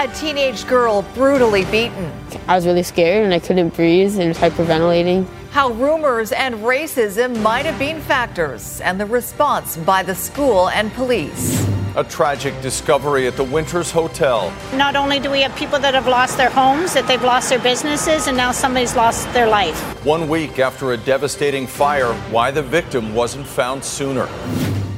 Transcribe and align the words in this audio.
A 0.00 0.08
teenage 0.14 0.66
girl 0.66 1.02
brutally 1.12 1.66
beaten. 1.66 2.10
I 2.48 2.56
was 2.56 2.64
really 2.64 2.82
scared 2.82 3.22
and 3.22 3.34
I 3.34 3.38
couldn't 3.38 3.74
breathe 3.76 4.18
and 4.18 4.28
was 4.28 4.38
hyperventilating. 4.38 5.26
How 5.50 5.72
rumors 5.72 6.32
and 6.32 6.54
racism 6.54 7.42
might 7.42 7.66
have 7.66 7.78
been 7.78 8.00
factors, 8.00 8.80
and 8.80 8.98
the 8.98 9.04
response 9.04 9.76
by 9.76 10.02
the 10.02 10.14
school 10.14 10.70
and 10.70 10.90
police. 10.94 11.62
A 11.96 12.04
tragic 12.04 12.58
discovery 12.62 13.26
at 13.26 13.36
the 13.36 13.44
Winters 13.44 13.90
Hotel. 13.90 14.50
Not 14.74 14.96
only 14.96 15.18
do 15.20 15.30
we 15.30 15.42
have 15.42 15.54
people 15.54 15.78
that 15.80 15.92
have 15.92 16.06
lost 16.06 16.38
their 16.38 16.48
homes, 16.48 16.94
that 16.94 17.06
they've 17.06 17.22
lost 17.22 17.50
their 17.50 17.58
businesses, 17.58 18.26
and 18.26 18.34
now 18.34 18.52
somebody's 18.52 18.96
lost 18.96 19.30
their 19.34 19.48
life. 19.48 19.78
One 20.02 20.30
week 20.30 20.58
after 20.58 20.92
a 20.92 20.96
devastating 20.96 21.66
fire, 21.66 22.14
why 22.30 22.52
the 22.52 22.62
victim 22.62 23.14
wasn't 23.14 23.46
found 23.46 23.84
sooner. 23.84 24.26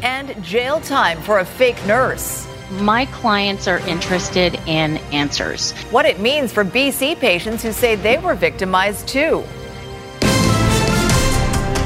And 0.00 0.40
jail 0.44 0.78
time 0.78 1.20
for 1.22 1.40
a 1.40 1.44
fake 1.44 1.84
nurse. 1.86 2.46
My 2.80 3.04
clients 3.06 3.68
are 3.68 3.80
interested 3.80 4.54
in 4.66 4.96
answers. 5.12 5.72
What 5.90 6.06
it 6.06 6.20
means 6.20 6.52
for 6.52 6.64
BC 6.64 7.18
patients 7.18 7.62
who 7.62 7.70
say 7.70 7.96
they 7.96 8.16
were 8.16 8.34
victimized 8.34 9.06
too. 9.08 9.44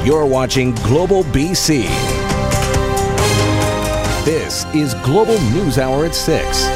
You're 0.05 0.27
watching 0.27 0.77
Global 0.77 1.25
BC. 1.25 1.83
This 4.25 4.65
is 4.67 4.95
Global 5.03 5.41
News 5.51 5.79
Hour 5.79 6.05
at 6.05 6.15
6. 6.15 6.67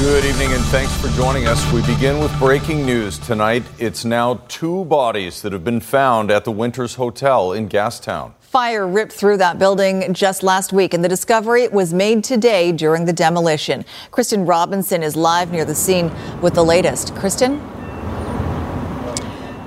Good 0.00 0.24
evening 0.24 0.54
and 0.54 0.64
thanks 0.64 0.96
for 0.96 1.08
joining 1.08 1.46
us. 1.46 1.70
We 1.74 1.82
begin 1.82 2.20
with 2.20 2.36
breaking 2.38 2.86
news 2.86 3.18
tonight. 3.18 3.64
It's 3.78 4.02
now 4.06 4.40
two 4.48 4.86
bodies 4.86 5.42
that 5.42 5.52
have 5.52 5.62
been 5.62 5.80
found 5.80 6.30
at 6.30 6.46
the 6.46 6.52
Winters 6.52 6.94
Hotel 6.94 7.52
in 7.52 7.68
Gastown. 7.68 8.32
Fire 8.50 8.84
ripped 8.84 9.12
through 9.12 9.36
that 9.36 9.60
building 9.60 10.12
just 10.12 10.42
last 10.42 10.72
week, 10.72 10.92
and 10.92 11.04
the 11.04 11.08
discovery 11.08 11.68
was 11.68 11.94
made 11.94 12.24
today 12.24 12.72
during 12.72 13.04
the 13.04 13.12
demolition. 13.12 13.84
Kristen 14.10 14.44
Robinson 14.44 15.04
is 15.04 15.14
live 15.14 15.52
near 15.52 15.64
the 15.64 15.76
scene 15.76 16.10
with 16.40 16.54
the 16.54 16.64
latest. 16.64 17.14
Kristen? 17.14 17.60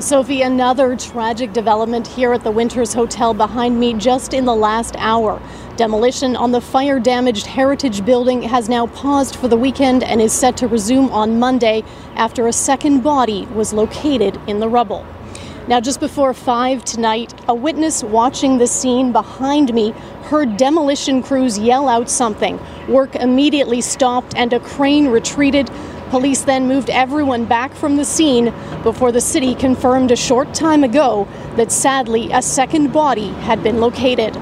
Sophie, 0.02 0.42
another 0.42 0.98
tragic 0.98 1.53
development 1.53 2.06
here 2.06 2.34
at 2.34 2.44
the 2.44 2.52
Winters 2.52 2.94
Hotel 2.94 3.34
behind 3.34 3.80
me 3.80 3.94
just 3.94 4.34
in 4.34 4.44
the 4.44 4.53
last 4.53 4.97
hour. 4.97 5.42
Demolition 5.78 6.36
on 6.36 6.52
the 6.52 6.59
fire 6.59 7.00
damaged 7.00 7.45
Heritage 7.45 8.03
Building 8.03 8.42
has 8.42 8.68
now 8.68 8.88
paused 8.88 9.38
for 9.38 9.47
the 9.47 9.56
weekend 9.56 10.03
and 10.03 10.20
is 10.20 10.34
set 10.34 10.58
to 10.58 10.68
resume 10.68 11.09
on 11.12 11.40
Monday 11.40 11.86
after 12.16 12.47
a 12.47 12.52
second 12.52 13.00
body 13.00 13.45
was 13.53 13.72
located 13.72 14.38
in 14.45 14.59
the 14.59 14.68
rubble. 14.68 15.06
Now, 15.66 15.80
just 15.80 16.02
before 16.02 16.33
5 16.33 16.83
tonight, 16.83 17.33
a 17.47 17.56
witness 17.56 18.03
watching 18.03 18.58
the 18.58 18.67
scene 18.67 19.14
behind 19.14 19.73
me 19.73 19.92
heard 20.23 20.58
demolition 20.58 21.23
crews 21.23 21.58
yell 21.58 21.88
out 21.88 22.09
something. 22.09 22.59
Work 22.89 23.16
immediately 23.16 23.80
stopped 23.80 24.36
and 24.36 24.52
a 24.52 24.59
crane 24.59 25.08
retreated. 25.08 25.72
Police 26.09 26.41
then 26.41 26.67
moved 26.67 26.89
everyone 26.89 27.45
back 27.45 27.73
from 27.73 27.95
the 27.95 28.03
scene 28.03 28.53
before 28.84 29.14
the 29.14 29.22
city 29.22 29.56
confirmed 29.56 30.11
a 30.11 30.17
short 30.17 30.53
time 30.53 30.84
ago 30.84 31.30
that 31.56 31.72
sadly 31.72 32.30
a 32.34 32.41
second 32.41 32.91
body 32.91 33.30
had 33.30 33.64
been 33.64 33.80
located. 33.80 34.36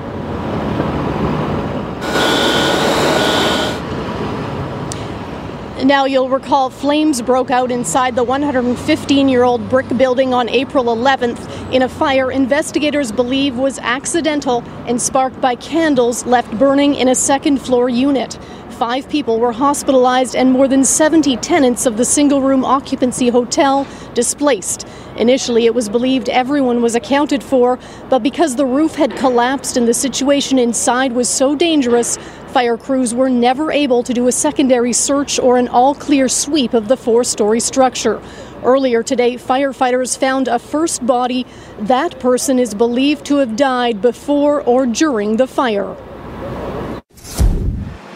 Now, 5.91 6.05
you'll 6.05 6.29
recall 6.29 6.69
flames 6.69 7.21
broke 7.21 7.51
out 7.51 7.69
inside 7.69 8.15
the 8.15 8.23
115 8.23 9.27
year 9.27 9.43
old 9.43 9.67
brick 9.67 9.89
building 9.97 10.33
on 10.33 10.47
April 10.47 10.85
11th 10.85 11.73
in 11.73 11.81
a 11.81 11.89
fire 11.89 12.31
investigators 12.31 13.11
believe 13.11 13.57
was 13.57 13.77
accidental 13.79 14.63
and 14.87 15.01
sparked 15.01 15.41
by 15.41 15.55
candles 15.55 16.25
left 16.25 16.49
burning 16.57 16.95
in 16.95 17.09
a 17.09 17.13
second 17.13 17.57
floor 17.57 17.89
unit. 17.89 18.39
Five 18.81 19.07
people 19.09 19.39
were 19.39 19.51
hospitalized 19.51 20.35
and 20.35 20.51
more 20.51 20.67
than 20.67 20.83
70 20.83 21.37
tenants 21.37 21.85
of 21.85 21.97
the 21.97 22.03
single 22.03 22.41
room 22.41 22.65
occupancy 22.65 23.29
hotel 23.29 23.85
displaced. 24.15 24.87
Initially, 25.17 25.67
it 25.67 25.75
was 25.75 25.87
believed 25.87 26.29
everyone 26.29 26.81
was 26.81 26.95
accounted 26.95 27.43
for, 27.43 27.77
but 28.09 28.23
because 28.23 28.55
the 28.55 28.65
roof 28.65 28.95
had 28.95 29.15
collapsed 29.15 29.77
and 29.77 29.87
the 29.87 29.93
situation 29.93 30.57
inside 30.57 31.13
was 31.13 31.29
so 31.29 31.55
dangerous, 31.55 32.17
fire 32.47 32.75
crews 32.75 33.13
were 33.13 33.29
never 33.29 33.71
able 33.71 34.01
to 34.01 34.15
do 34.15 34.27
a 34.27 34.31
secondary 34.31 34.93
search 34.93 35.37
or 35.37 35.57
an 35.57 35.67
all 35.67 35.93
clear 35.93 36.27
sweep 36.27 36.73
of 36.73 36.87
the 36.87 36.97
four 36.97 37.23
story 37.23 37.59
structure. 37.59 38.19
Earlier 38.63 39.03
today, 39.03 39.35
firefighters 39.35 40.17
found 40.17 40.47
a 40.47 40.57
first 40.57 41.05
body. 41.05 41.45
That 41.77 42.19
person 42.19 42.57
is 42.57 42.73
believed 42.73 43.27
to 43.27 43.35
have 43.35 43.55
died 43.55 44.01
before 44.01 44.59
or 44.63 44.87
during 44.87 45.37
the 45.37 45.45
fire 45.45 45.95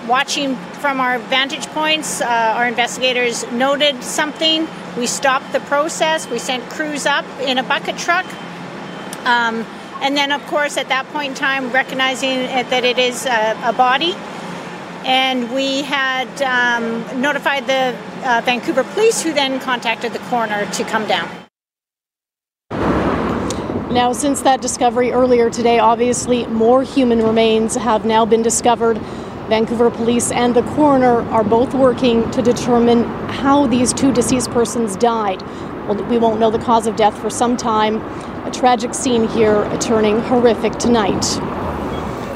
watching 0.08 0.56
from 0.82 1.00
our 1.00 1.20
vantage 1.20 1.68
points, 1.68 2.22
uh, 2.22 2.54
our 2.56 2.68
investigators 2.68 3.50
noted 3.52 4.04
something. 4.04 4.68
We 4.98 5.08
stopped 5.08 5.52
the 5.52 5.60
process. 5.62 6.30
We 6.30 6.40
sent 6.40 6.64
crews 6.70 7.06
up 7.06 7.26
in 7.42 7.58
a 7.58 7.64
bucket 7.64 7.98
truck. 7.98 8.26
Um, 9.26 9.66
and 10.02 10.16
then, 10.16 10.32
of 10.32 10.46
course, 10.48 10.78
at 10.78 10.90
that 10.90 11.08
point 11.08 11.30
in 11.30 11.36
time, 11.36 11.72
recognizing 11.72 12.44
that 12.44 12.84
it 12.84 13.00
is 13.00 13.26
a, 13.26 13.58
a 13.64 13.74
body, 13.74 14.14
and 15.06 15.54
we 15.54 15.82
had 15.82 16.30
um, 16.42 17.22
notified 17.22 17.66
the 17.68 17.96
uh, 18.24 18.42
Vancouver 18.44 18.84
police, 18.84 19.24
who 19.24 19.34
then 19.34 19.60
contacted 19.60 20.14
the 20.14 20.20
coroner 20.20 20.70
to 20.72 20.84
come 20.84 21.08
down. 21.08 21.30
Now, 23.92 24.12
since 24.12 24.42
that 24.42 24.62
discovery 24.62 25.12
earlier 25.12 25.50
today, 25.50 25.80
obviously 25.80 26.46
more 26.48 26.84
human 26.84 27.24
remains 27.24 27.76
have 27.76 28.04
now 28.04 28.26
been 28.26 28.42
discovered. 28.42 29.00
Vancouver 29.50 29.92
police 29.92 30.32
and 30.32 30.56
the 30.56 30.64
coroner 30.74 31.22
are 31.30 31.44
both 31.44 31.76
working 31.76 32.30
to 32.32 32.42
determine 32.42 33.04
how 33.30 33.68
these 33.68 33.94
two 33.94 34.12
deceased 34.12 34.50
persons 34.50 34.96
died. 34.96 35.40
Well, 35.88 36.04
we 36.06 36.18
won't 36.18 36.40
know 36.40 36.50
the 36.50 36.58
cause 36.58 36.88
of 36.88 36.96
death 36.96 37.16
for 37.20 37.30
some 37.30 37.56
time. 37.56 38.02
A 38.48 38.52
tragic 38.52 38.96
scene 38.96 39.28
here, 39.28 39.70
turning 39.80 40.20
horrific 40.20 40.74
tonight. 40.74 41.24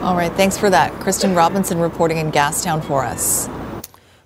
All 0.04 0.16
right, 0.16 0.32
thanks 0.34 0.56
for 0.56 0.70
that. 0.70 0.94
Kristen 1.02 1.34
Robinson 1.34 1.80
reporting 1.80 2.18
in 2.18 2.32
Gastown 2.32 2.84
for 2.84 3.04
us. 3.04 3.50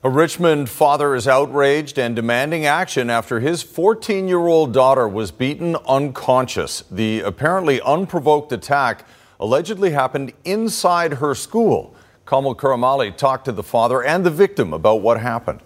A 0.03 0.09
Richmond 0.09 0.69
father 0.69 1.15
is 1.15 1.25
outraged 1.25 1.97
and 1.97 2.13
demanding 2.13 2.65
action 2.65 3.09
after 3.09 3.39
his 3.39 3.63
14 3.63 4.27
year 4.27 4.45
old 4.45 4.73
daughter 4.73 5.07
was 5.07 5.31
beaten 5.31 5.77
unconscious. 5.87 6.83
The 6.91 7.21
apparently 7.21 7.79
unprovoked 7.79 8.51
attack 8.51 9.07
allegedly 9.39 9.91
happened 9.91 10.33
inside 10.43 11.13
her 11.13 11.33
school. 11.33 11.95
Kamal 12.25 12.55
Karamali 12.55 13.15
talked 13.15 13.45
to 13.45 13.51
the 13.51 13.63
father 13.63 14.03
and 14.03 14.25
the 14.25 14.31
victim 14.31 14.73
about 14.73 15.01
what 15.01 15.19
happened. 15.19 15.59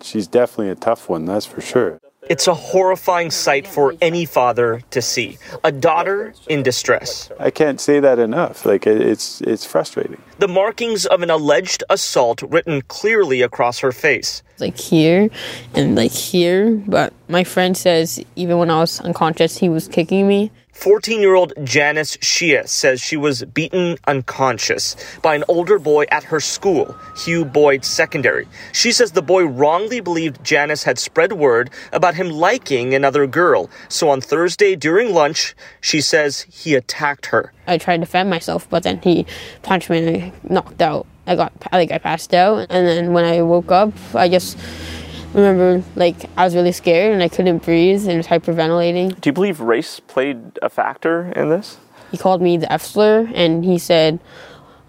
She's 0.00 0.26
definitely 0.26 0.70
a 0.70 0.74
tough 0.74 1.08
one, 1.08 1.24
that's 1.24 1.46
for 1.46 1.60
sure. 1.60 2.00
It's 2.30 2.46
a 2.46 2.54
horrifying 2.54 3.30
sight 3.30 3.66
for 3.66 3.94
any 4.00 4.24
father 4.24 4.80
to 4.90 5.02
see. 5.02 5.36
A 5.62 5.70
daughter 5.70 6.32
in 6.48 6.62
distress. 6.62 7.30
I 7.38 7.50
can't 7.50 7.78
say 7.78 8.00
that 8.00 8.18
enough. 8.18 8.64
Like 8.64 8.86
it's 8.86 9.42
it's 9.42 9.66
frustrating. 9.66 10.22
The 10.38 10.48
markings 10.48 11.04
of 11.04 11.20
an 11.20 11.28
alleged 11.28 11.84
assault 11.90 12.40
written 12.42 12.80
clearly 12.82 13.42
across 13.42 13.78
her 13.80 13.92
face. 13.92 14.42
Like 14.58 14.78
here 14.78 15.28
and 15.74 15.96
like 15.96 16.12
here, 16.12 16.70
but 16.86 17.12
my 17.28 17.44
friend 17.44 17.76
says 17.76 18.24
even 18.36 18.56
when 18.56 18.70
I 18.70 18.80
was 18.80 19.00
unconscious, 19.00 19.58
he 19.58 19.68
was 19.68 19.86
kicking 19.86 20.26
me. 20.26 20.50
14 20.74 21.20
year 21.20 21.34
old 21.34 21.52
Janice 21.62 22.16
Shia 22.18 22.68
says 22.68 23.00
she 23.00 23.16
was 23.16 23.44
beaten 23.44 23.96
unconscious 24.06 24.96
by 25.22 25.34
an 25.34 25.44
older 25.48 25.78
boy 25.78 26.04
at 26.10 26.24
her 26.24 26.40
school, 26.40 26.94
Hugh 27.24 27.44
Boyd 27.44 27.84
Secondary. 27.84 28.46
She 28.72 28.92
says 28.92 29.12
the 29.12 29.22
boy 29.22 29.44
wrongly 29.44 30.00
believed 30.00 30.44
Janice 30.44 30.82
had 30.82 30.98
spread 30.98 31.32
word 31.32 31.70
about 31.92 32.16
him 32.16 32.28
liking 32.28 32.92
another 32.92 33.26
girl. 33.26 33.70
So 33.88 34.10
on 34.10 34.20
Thursday 34.20 34.74
during 34.76 35.14
lunch, 35.14 35.54
she 35.80 36.00
says 36.00 36.42
he 36.50 36.74
attacked 36.74 37.26
her. 37.26 37.52
I 37.66 37.78
tried 37.78 37.98
to 37.98 38.00
defend 38.00 38.28
myself, 38.28 38.68
but 38.68 38.82
then 38.82 39.00
he 39.00 39.26
punched 39.62 39.88
me 39.88 39.98
and 39.98 40.22
I 40.22 40.32
knocked 40.42 40.82
out. 40.82 41.06
I 41.26 41.36
got, 41.36 41.52
I 41.72 41.78
like, 41.78 41.92
I 41.92 41.98
passed 41.98 42.34
out. 42.34 42.66
And 42.68 42.86
then 42.86 43.12
when 43.12 43.24
I 43.24 43.40
woke 43.42 43.70
up, 43.70 43.92
I 44.14 44.28
just 44.28 44.58
remember 45.34 45.84
like 45.96 46.30
I 46.36 46.44
was 46.44 46.54
really 46.54 46.72
scared 46.72 47.12
and 47.12 47.22
I 47.22 47.28
couldn't 47.28 47.58
breathe 47.58 48.08
and 48.08 48.16
was 48.16 48.26
hyperventilating. 48.26 49.20
Do 49.20 49.28
you 49.28 49.32
believe 49.32 49.60
race 49.60 50.00
played 50.00 50.58
a 50.62 50.70
factor 50.70 51.32
in 51.32 51.50
this? 51.50 51.78
He 52.10 52.16
called 52.16 52.40
me 52.40 52.56
the 52.56 52.72
F 52.72 52.82
slur 52.82 53.28
and 53.34 53.64
he 53.64 53.78
said 53.78 54.20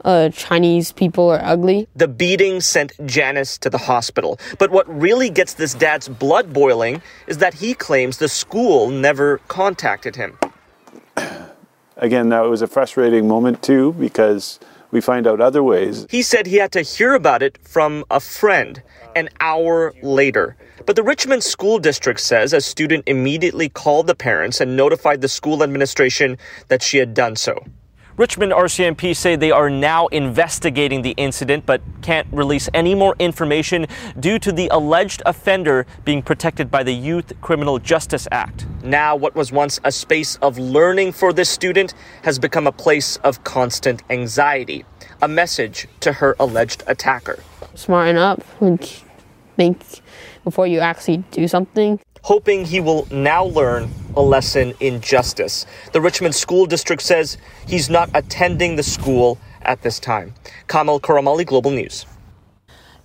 uh, 0.05 0.29
Chinese 0.29 0.91
people 0.91 1.29
are 1.29 1.41
ugly. 1.43 1.87
The 1.95 2.07
beating 2.07 2.61
sent 2.61 2.93
Janice 3.05 3.57
to 3.57 3.69
the 3.69 3.79
hospital. 3.79 4.39
But 4.59 4.69
what 4.69 4.87
really 4.87 5.31
gets 5.31 5.55
this 5.55 5.73
dad's 5.73 6.07
blood 6.07 6.53
boiling 6.53 7.01
is 7.25 7.39
that 7.39 7.55
he 7.55 7.73
claims 7.73 8.19
the 8.19 8.29
school 8.29 8.89
never 8.89 9.39
contacted 9.47 10.15
him. 10.15 10.37
Again, 11.97 12.29
that 12.29 12.41
was 12.41 12.61
a 12.61 12.67
frustrating 12.67 13.27
moment 13.27 13.63
too 13.63 13.93
because 13.93 14.59
we 14.95 15.01
find 15.01 15.27
out 15.27 15.41
other 15.41 15.61
ways. 15.61 16.07
He 16.09 16.21
said 16.21 16.47
he 16.47 16.55
had 16.55 16.71
to 16.71 16.81
hear 16.81 17.13
about 17.13 17.43
it 17.43 17.59
from 17.67 18.05
a 18.09 18.21
friend 18.21 18.81
an 19.13 19.27
hour 19.41 19.93
later. 20.01 20.55
But 20.85 20.95
the 20.95 21.03
Richmond 21.03 21.43
School 21.43 21.79
District 21.79 22.19
says 22.19 22.53
a 22.53 22.61
student 22.61 23.03
immediately 23.05 23.67
called 23.67 24.07
the 24.07 24.15
parents 24.15 24.61
and 24.61 24.77
notified 24.77 25.19
the 25.19 25.27
school 25.27 25.63
administration 25.63 26.37
that 26.69 26.81
she 26.81 26.97
had 26.97 27.13
done 27.13 27.35
so. 27.35 27.61
Richmond 28.17 28.53
RCMP 28.53 29.13
say 29.13 29.35
they 29.35 29.51
are 29.51 29.69
now 29.69 30.07
investigating 30.07 31.01
the 31.01 31.11
incident 31.17 31.65
but 31.65 31.81
can't 32.01 32.25
release 32.31 32.69
any 32.73 32.95
more 32.95 33.13
information 33.19 33.87
due 34.17 34.39
to 34.39 34.53
the 34.53 34.69
alleged 34.69 35.21
offender 35.25 35.85
being 36.05 36.21
protected 36.21 36.71
by 36.71 36.81
the 36.81 36.93
Youth 36.93 37.33
Criminal 37.41 37.77
Justice 37.77 38.25
Act. 38.31 38.67
Now, 38.83 39.17
what 39.17 39.35
was 39.35 39.51
once 39.51 39.81
a 39.83 39.91
space 39.91 40.37
of 40.37 40.57
learning 40.57 41.11
for 41.11 41.33
this 41.33 41.49
student 41.49 41.93
has 42.23 42.39
become 42.39 42.67
a 42.67 42.71
place 42.71 43.17
of 43.17 43.43
constant 43.43 44.01
anxiety. 44.09 44.85
A 45.21 45.27
message 45.27 45.85
to 45.99 46.13
her 46.13 46.37
alleged 46.39 46.83
attacker. 46.87 47.43
Smarten 47.73 48.15
up 48.15 48.41
and 48.61 48.81
think 49.57 49.83
before 50.45 50.67
you 50.67 50.79
actually 50.79 51.17
do 51.31 51.49
something 51.49 51.99
hoping 52.25 52.65
he 52.65 52.79
will 52.79 53.07
now 53.11 53.45
learn 53.45 53.87
a 54.15 54.21
lesson 54.21 54.73
in 54.79 55.01
justice. 55.01 55.65
The 55.91 56.01
Richmond 56.01 56.35
School 56.35 56.65
District 56.65 57.01
says 57.01 57.37
he's 57.67 57.89
not 57.89 58.09
attending 58.13 58.75
the 58.75 58.83
school 58.83 59.37
at 59.61 59.81
this 59.81 59.99
time. 59.99 60.33
Kamal 60.67 60.99
Karamali, 60.99 61.45
Global 61.45 61.71
News. 61.71 62.05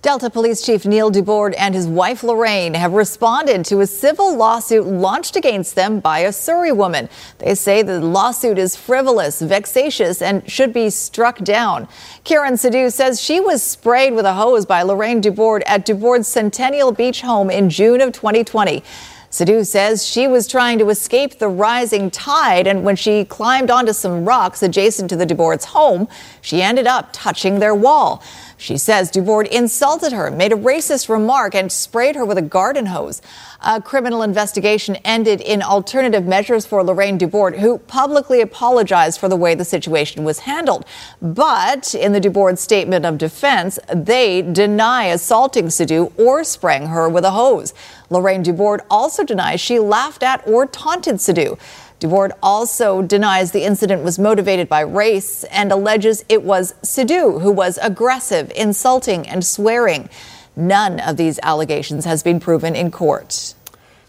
Delta 0.01 0.31
Police 0.31 0.65
Chief 0.65 0.83
Neil 0.83 1.11
Dubord 1.11 1.53
and 1.59 1.75
his 1.75 1.85
wife 1.85 2.23
Lorraine 2.23 2.73
have 2.73 2.93
responded 2.93 3.63
to 3.65 3.81
a 3.81 3.85
civil 3.85 4.35
lawsuit 4.35 4.87
launched 4.87 5.35
against 5.35 5.75
them 5.75 5.99
by 5.99 6.19
a 6.19 6.33
Surrey 6.33 6.71
woman. 6.71 7.07
They 7.37 7.53
say 7.53 7.83
the 7.83 8.01
lawsuit 8.01 8.57
is 8.57 8.75
frivolous, 8.75 9.43
vexatious, 9.43 10.23
and 10.23 10.49
should 10.49 10.73
be 10.73 10.89
struck 10.89 11.37
down. 11.43 11.87
Karen 12.23 12.55
Sidhu 12.55 12.91
says 12.91 13.21
she 13.21 13.39
was 13.39 13.61
sprayed 13.61 14.15
with 14.15 14.25
a 14.25 14.33
hose 14.33 14.65
by 14.65 14.81
Lorraine 14.81 15.21
Dubord 15.21 15.61
at 15.67 15.85
Dubord's 15.85 16.27
Centennial 16.27 16.91
Beach 16.91 17.21
home 17.21 17.51
in 17.51 17.69
June 17.69 18.01
of 18.01 18.11
2020. 18.11 18.83
Sidhu 19.31 19.65
says 19.65 20.05
she 20.05 20.27
was 20.27 20.45
trying 20.45 20.77
to 20.79 20.89
escape 20.89 21.39
the 21.39 21.47
rising 21.47 22.11
tide, 22.11 22.67
and 22.67 22.83
when 22.83 22.97
she 22.97 23.23
climbed 23.23 23.71
onto 23.71 23.93
some 23.93 24.25
rocks 24.25 24.61
adjacent 24.61 25.09
to 25.09 25.15
the 25.15 25.25
Dubord's 25.25 25.65
home, 25.65 26.09
she 26.41 26.61
ended 26.61 26.85
up 26.85 27.11
touching 27.13 27.59
their 27.59 27.73
wall. 27.73 28.21
She 28.57 28.77
says 28.77 29.09
Dubord 29.09 29.47
insulted 29.47 30.11
her, 30.11 30.29
made 30.29 30.51
a 30.51 30.57
racist 30.57 31.07
remark, 31.07 31.55
and 31.55 31.71
sprayed 31.71 32.15
her 32.15 32.25
with 32.25 32.37
a 32.37 32.43
garden 32.43 32.87
hose. 32.87 33.21
A 33.61 33.81
criminal 33.81 34.21
investigation 34.21 34.97
ended 34.97 35.39
in 35.39 35.63
alternative 35.63 36.25
measures 36.25 36.65
for 36.65 36.83
Lorraine 36.83 37.17
Dubord, 37.17 37.57
who 37.57 37.79
publicly 37.79 38.41
apologized 38.41 39.19
for 39.19 39.29
the 39.29 39.35
way 39.35 39.55
the 39.55 39.65
situation 39.65 40.23
was 40.23 40.39
handled. 40.39 40.85
But 41.21 41.95
in 41.95 42.11
the 42.11 42.21
Dubord 42.21 42.59
statement 42.59 43.05
of 43.05 43.17
defense, 43.17 43.79
they 43.91 44.41
deny 44.41 45.05
assaulting 45.05 45.67
Sidhu 45.67 46.11
or 46.19 46.43
spraying 46.43 46.87
her 46.87 47.07
with 47.07 47.23
a 47.23 47.31
hose. 47.31 47.73
Lorraine 48.11 48.43
Dubord 48.43 48.81
also 48.89 49.23
denies 49.23 49.61
she 49.61 49.79
laughed 49.79 50.21
at 50.21 50.45
or 50.45 50.67
taunted 50.67 51.15
Sidhu. 51.15 51.57
Dubord 52.01 52.31
also 52.43 53.01
denies 53.01 53.51
the 53.51 53.63
incident 53.63 54.03
was 54.03 54.19
motivated 54.19 54.67
by 54.67 54.81
race 54.81 55.45
and 55.45 55.71
alleges 55.71 56.25
it 56.27 56.43
was 56.43 56.73
Sidhu 56.83 57.41
who 57.41 57.51
was 57.51 57.79
aggressive, 57.81 58.51
insulting, 58.53 59.27
and 59.27 59.45
swearing. 59.45 60.09
None 60.57 60.99
of 60.99 61.15
these 61.15 61.39
allegations 61.41 62.03
has 62.03 62.21
been 62.21 62.41
proven 62.41 62.75
in 62.75 62.91
court. 62.91 63.55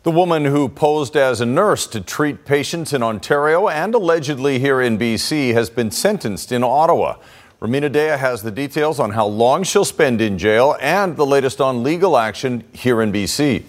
The 0.02 0.10
woman 0.10 0.46
who 0.46 0.68
posed 0.68 1.16
as 1.16 1.40
a 1.40 1.46
nurse 1.46 1.86
to 1.86 2.00
treat 2.00 2.44
patients 2.44 2.92
in 2.92 3.04
Ontario 3.04 3.68
and 3.68 3.94
allegedly 3.94 4.58
here 4.58 4.80
in 4.80 4.98
BC 4.98 5.52
has 5.52 5.70
been 5.70 5.92
sentenced 5.92 6.50
in 6.50 6.64
Ottawa. 6.64 7.18
Rumina 7.60 7.88
Daya 7.88 8.18
has 8.18 8.42
the 8.42 8.50
details 8.50 8.98
on 8.98 9.12
how 9.12 9.26
long 9.26 9.62
she'll 9.62 9.84
spend 9.84 10.20
in 10.20 10.38
jail 10.38 10.76
and 10.80 11.16
the 11.16 11.24
latest 11.24 11.60
on 11.60 11.84
legal 11.84 12.16
action 12.16 12.64
here 12.72 13.00
in 13.00 13.12
BC. 13.12 13.62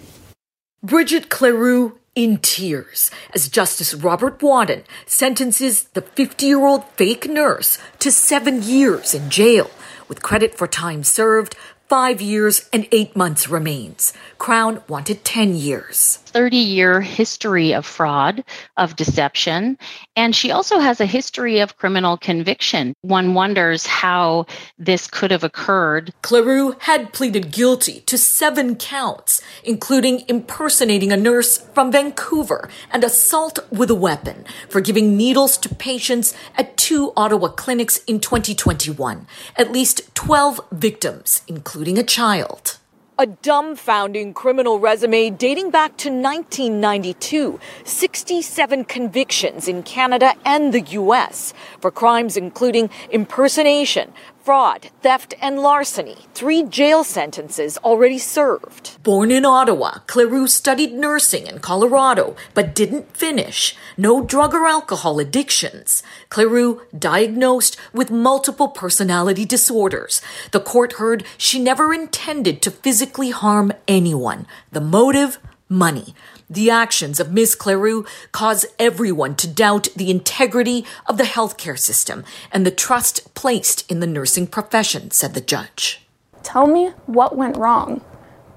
Brigitte 0.84 1.30
Cleroux 1.30 1.94
in 2.14 2.36
tears 2.36 3.10
as 3.34 3.48
Justice 3.48 3.94
Robert 3.94 4.42
Wadden 4.42 4.84
sentences 5.06 5.84
the 5.94 6.02
50 6.02 6.44
year 6.44 6.66
old 6.66 6.84
fake 6.90 7.26
nurse 7.26 7.78
to 8.00 8.12
seven 8.12 8.62
years 8.62 9.14
in 9.14 9.30
jail 9.30 9.70
with 10.08 10.20
credit 10.20 10.54
for 10.54 10.66
time 10.66 11.02
served, 11.02 11.56
five 11.88 12.20
years 12.20 12.68
and 12.70 12.86
eight 12.92 13.16
months 13.16 13.48
remains. 13.48 14.12
Crown 14.36 14.82
wanted 14.86 15.24
10 15.24 15.56
years. 15.56 16.23
30 16.34 16.56
year 16.56 17.00
history 17.00 17.72
of 17.72 17.86
fraud, 17.86 18.42
of 18.76 18.96
deception, 18.96 19.78
and 20.16 20.34
she 20.34 20.50
also 20.50 20.80
has 20.80 21.00
a 21.00 21.06
history 21.06 21.60
of 21.60 21.76
criminal 21.76 22.16
conviction. 22.16 22.92
One 23.02 23.34
wonders 23.34 23.86
how 23.86 24.46
this 24.76 25.06
could 25.06 25.30
have 25.30 25.44
occurred. 25.44 26.12
Cleroux 26.22 26.74
had 26.82 27.12
pleaded 27.12 27.52
guilty 27.52 28.00
to 28.06 28.18
seven 28.18 28.74
counts, 28.74 29.42
including 29.62 30.24
impersonating 30.26 31.12
a 31.12 31.16
nurse 31.16 31.58
from 31.72 31.92
Vancouver 31.92 32.68
and 32.90 33.04
assault 33.04 33.60
with 33.70 33.88
a 33.88 33.94
weapon 33.94 34.44
for 34.68 34.80
giving 34.80 35.16
needles 35.16 35.56
to 35.58 35.72
patients 35.72 36.34
at 36.56 36.76
two 36.76 37.12
Ottawa 37.16 37.46
clinics 37.46 37.98
in 38.08 38.18
2021. 38.18 39.28
At 39.56 39.70
least 39.70 40.12
12 40.16 40.60
victims, 40.72 41.42
including 41.46 41.96
a 41.96 42.02
child. 42.02 42.73
A 43.16 43.28
dumbfounding 43.28 44.34
criminal 44.34 44.80
resume 44.80 45.30
dating 45.30 45.70
back 45.70 45.96
to 45.98 46.08
1992. 46.08 47.60
67 47.84 48.84
convictions 48.86 49.68
in 49.68 49.84
Canada 49.84 50.34
and 50.44 50.74
the 50.74 50.80
U.S. 50.80 51.54
for 51.78 51.92
crimes 51.92 52.36
including 52.36 52.90
impersonation, 53.10 54.12
fraud, 54.44 54.90
theft, 55.00 55.32
and 55.40 55.58
larceny. 55.58 56.18
Three 56.34 56.62
jail 56.62 57.02
sentences 57.02 57.78
already 57.78 58.18
served. 58.18 59.02
Born 59.02 59.30
in 59.30 59.46
Ottawa, 59.46 60.00
Cleroux 60.06 60.48
studied 60.48 60.92
nursing 60.92 61.46
in 61.46 61.60
Colorado, 61.60 62.36
but 62.52 62.74
didn't 62.74 63.16
finish. 63.16 63.74
No 63.96 64.22
drug 64.22 64.52
or 64.52 64.66
alcohol 64.66 65.18
addictions. 65.18 66.02
Cleroux 66.28 66.82
diagnosed 66.96 67.78
with 67.94 68.10
multiple 68.10 68.68
personality 68.68 69.46
disorders. 69.46 70.20
The 70.50 70.60
court 70.60 70.94
heard 70.94 71.24
she 71.38 71.58
never 71.58 71.94
intended 71.94 72.60
to 72.62 72.70
physically 72.70 73.30
harm 73.30 73.72
anyone. 73.88 74.46
The 74.72 74.82
motive? 74.82 75.38
Money. 75.70 76.14
The 76.50 76.70
actions 76.70 77.20
of 77.20 77.32
Ms. 77.32 77.56
Cleroux 77.56 78.06
cause 78.32 78.66
everyone 78.78 79.34
to 79.36 79.48
doubt 79.48 79.88
the 79.96 80.10
integrity 80.10 80.84
of 81.06 81.16
the 81.16 81.24
healthcare 81.24 81.78
system 81.78 82.24
and 82.52 82.66
the 82.66 82.70
trust 82.70 83.34
placed 83.34 83.90
in 83.90 84.00
the 84.00 84.06
nursing 84.06 84.46
profession, 84.46 85.10
said 85.10 85.34
the 85.34 85.40
judge. 85.40 86.06
Tell 86.42 86.66
me 86.66 86.88
what 87.06 87.36
went 87.36 87.56
wrong. 87.56 88.02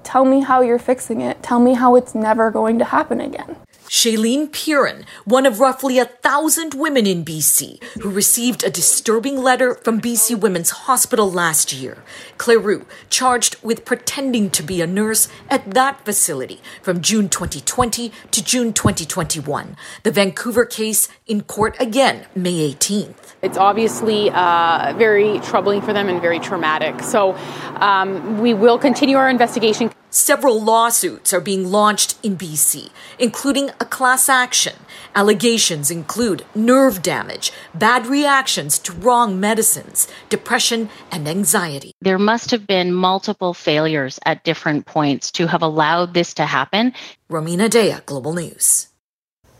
Tell 0.04 0.24
me 0.24 0.40
how 0.40 0.60
you're 0.60 0.78
fixing 0.78 1.20
it. 1.20 1.42
Tell 1.42 1.60
me 1.60 1.74
how 1.74 1.94
it's 1.94 2.14
never 2.14 2.50
going 2.50 2.78
to 2.78 2.84
happen 2.84 3.20
again. 3.20 3.56
Shailene 3.88 4.52
Piran, 4.52 5.06
one 5.24 5.46
of 5.46 5.60
roughly 5.60 5.98
a 5.98 6.04
thousand 6.04 6.74
women 6.74 7.06
in 7.06 7.24
BC 7.24 7.82
who 8.02 8.10
received 8.10 8.62
a 8.62 8.70
disturbing 8.70 9.42
letter 9.42 9.74
from 9.76 9.98
BC 9.98 10.38
Women's 10.38 10.70
Hospital 10.70 11.30
last 11.30 11.72
year. 11.72 12.04
Cleroux, 12.36 12.84
charged 13.08 13.56
with 13.62 13.86
pretending 13.86 14.50
to 14.50 14.62
be 14.62 14.82
a 14.82 14.86
nurse 14.86 15.28
at 15.48 15.70
that 15.70 16.04
facility 16.04 16.60
from 16.82 17.00
June 17.00 17.30
2020 17.30 18.12
to 18.30 18.44
June 18.44 18.74
2021. 18.74 19.74
The 20.02 20.10
Vancouver 20.10 20.66
case 20.66 21.08
in 21.26 21.42
court 21.42 21.74
again, 21.80 22.26
May 22.34 22.70
18th. 22.70 23.36
It's 23.40 23.56
obviously 23.56 24.30
uh, 24.30 24.92
very 24.98 25.38
troubling 25.40 25.80
for 25.80 25.94
them 25.94 26.10
and 26.10 26.20
very 26.20 26.40
traumatic. 26.40 27.02
So 27.02 27.34
um, 27.76 28.38
we 28.40 28.52
will 28.52 28.78
continue 28.78 29.16
our 29.16 29.30
investigation. 29.30 29.90
Several 30.10 30.62
lawsuits 30.62 31.34
are 31.34 31.40
being 31.40 31.70
launched 31.70 32.18
in 32.22 32.38
BC, 32.38 32.90
including 33.18 33.68
a 33.78 33.84
class 33.84 34.28
action. 34.30 34.74
Allegations 35.14 35.90
include 35.90 36.46
nerve 36.54 37.02
damage, 37.02 37.52
bad 37.74 38.06
reactions 38.06 38.78
to 38.78 38.92
wrong 38.92 39.38
medicines, 39.38 40.08
depression, 40.30 40.88
and 41.12 41.28
anxiety. 41.28 41.92
There 42.00 42.18
must 42.18 42.50
have 42.52 42.66
been 42.66 42.94
multiple 42.94 43.52
failures 43.52 44.18
at 44.24 44.44
different 44.44 44.86
points 44.86 45.30
to 45.32 45.46
have 45.46 45.62
allowed 45.62 46.14
this 46.14 46.32
to 46.34 46.46
happen. 46.46 46.94
Rumina 47.30 47.68
Daya, 47.68 48.04
Global 48.06 48.32
News. 48.32 48.87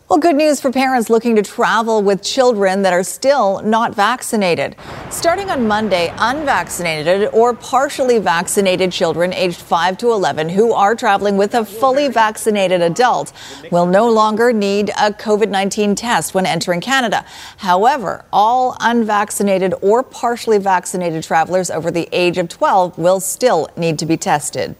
Well, 0.09 0.17
good 0.17 0.37
news 0.37 0.59
for 0.59 0.71
parents 0.71 1.11
looking 1.11 1.35
to 1.35 1.43
travel 1.43 2.01
with 2.01 2.23
children 2.23 2.81
that 2.81 2.93
are 2.93 3.03
still 3.03 3.61
not 3.61 3.93
vaccinated. 3.93 4.75
Starting 5.11 5.51
on 5.51 5.67
Monday, 5.67 6.11
unvaccinated 6.17 7.29
or 7.31 7.53
partially 7.53 8.17
vaccinated 8.17 8.91
children 8.91 9.31
aged 9.31 9.61
5 9.61 9.99
to 9.99 10.11
11 10.11 10.49
who 10.49 10.73
are 10.73 10.95
traveling 10.95 11.37
with 11.37 11.53
a 11.53 11.63
fully 11.63 12.07
vaccinated 12.07 12.81
adult 12.81 13.33
will 13.71 13.85
no 13.85 14.09
longer 14.09 14.51
need 14.51 14.89
a 14.99 15.11
COVID 15.11 15.49
19 15.49 15.93
test 15.93 16.33
when 16.33 16.47
entering 16.47 16.81
Canada. 16.81 17.23
However, 17.57 18.25
all 18.33 18.77
unvaccinated 18.79 19.75
or 19.79 20.01
partially 20.01 20.57
vaccinated 20.57 21.23
travelers 21.23 21.69
over 21.69 21.91
the 21.91 22.09
age 22.11 22.39
of 22.39 22.49
12 22.49 22.97
will 22.97 23.19
still 23.19 23.69
need 23.77 23.99
to 23.99 24.07
be 24.07 24.17
tested. 24.17 24.75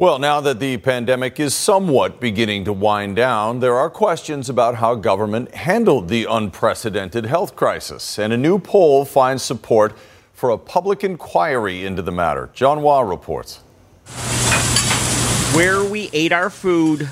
Well, 0.00 0.18
now 0.18 0.40
that 0.40 0.60
the 0.60 0.78
pandemic 0.78 1.38
is 1.38 1.54
somewhat 1.54 2.20
beginning 2.20 2.64
to 2.64 2.72
wind 2.72 3.16
down, 3.16 3.60
there 3.60 3.76
are 3.76 3.90
questions 3.90 4.48
about 4.48 4.76
how 4.76 4.94
government 4.94 5.54
handled 5.54 6.08
the 6.08 6.24
unprecedented 6.24 7.26
health 7.26 7.54
crisis. 7.54 8.18
And 8.18 8.32
a 8.32 8.38
new 8.38 8.58
poll 8.58 9.04
finds 9.04 9.42
support 9.42 9.92
for 10.32 10.48
a 10.48 10.56
public 10.56 11.04
inquiry 11.04 11.84
into 11.84 12.00
the 12.00 12.12
matter. 12.12 12.48
John 12.54 12.78
Hua 12.78 13.02
reports. 13.02 13.56
Where 15.54 15.84
we 15.84 16.08
ate 16.14 16.32
our 16.32 16.48
food, 16.48 17.02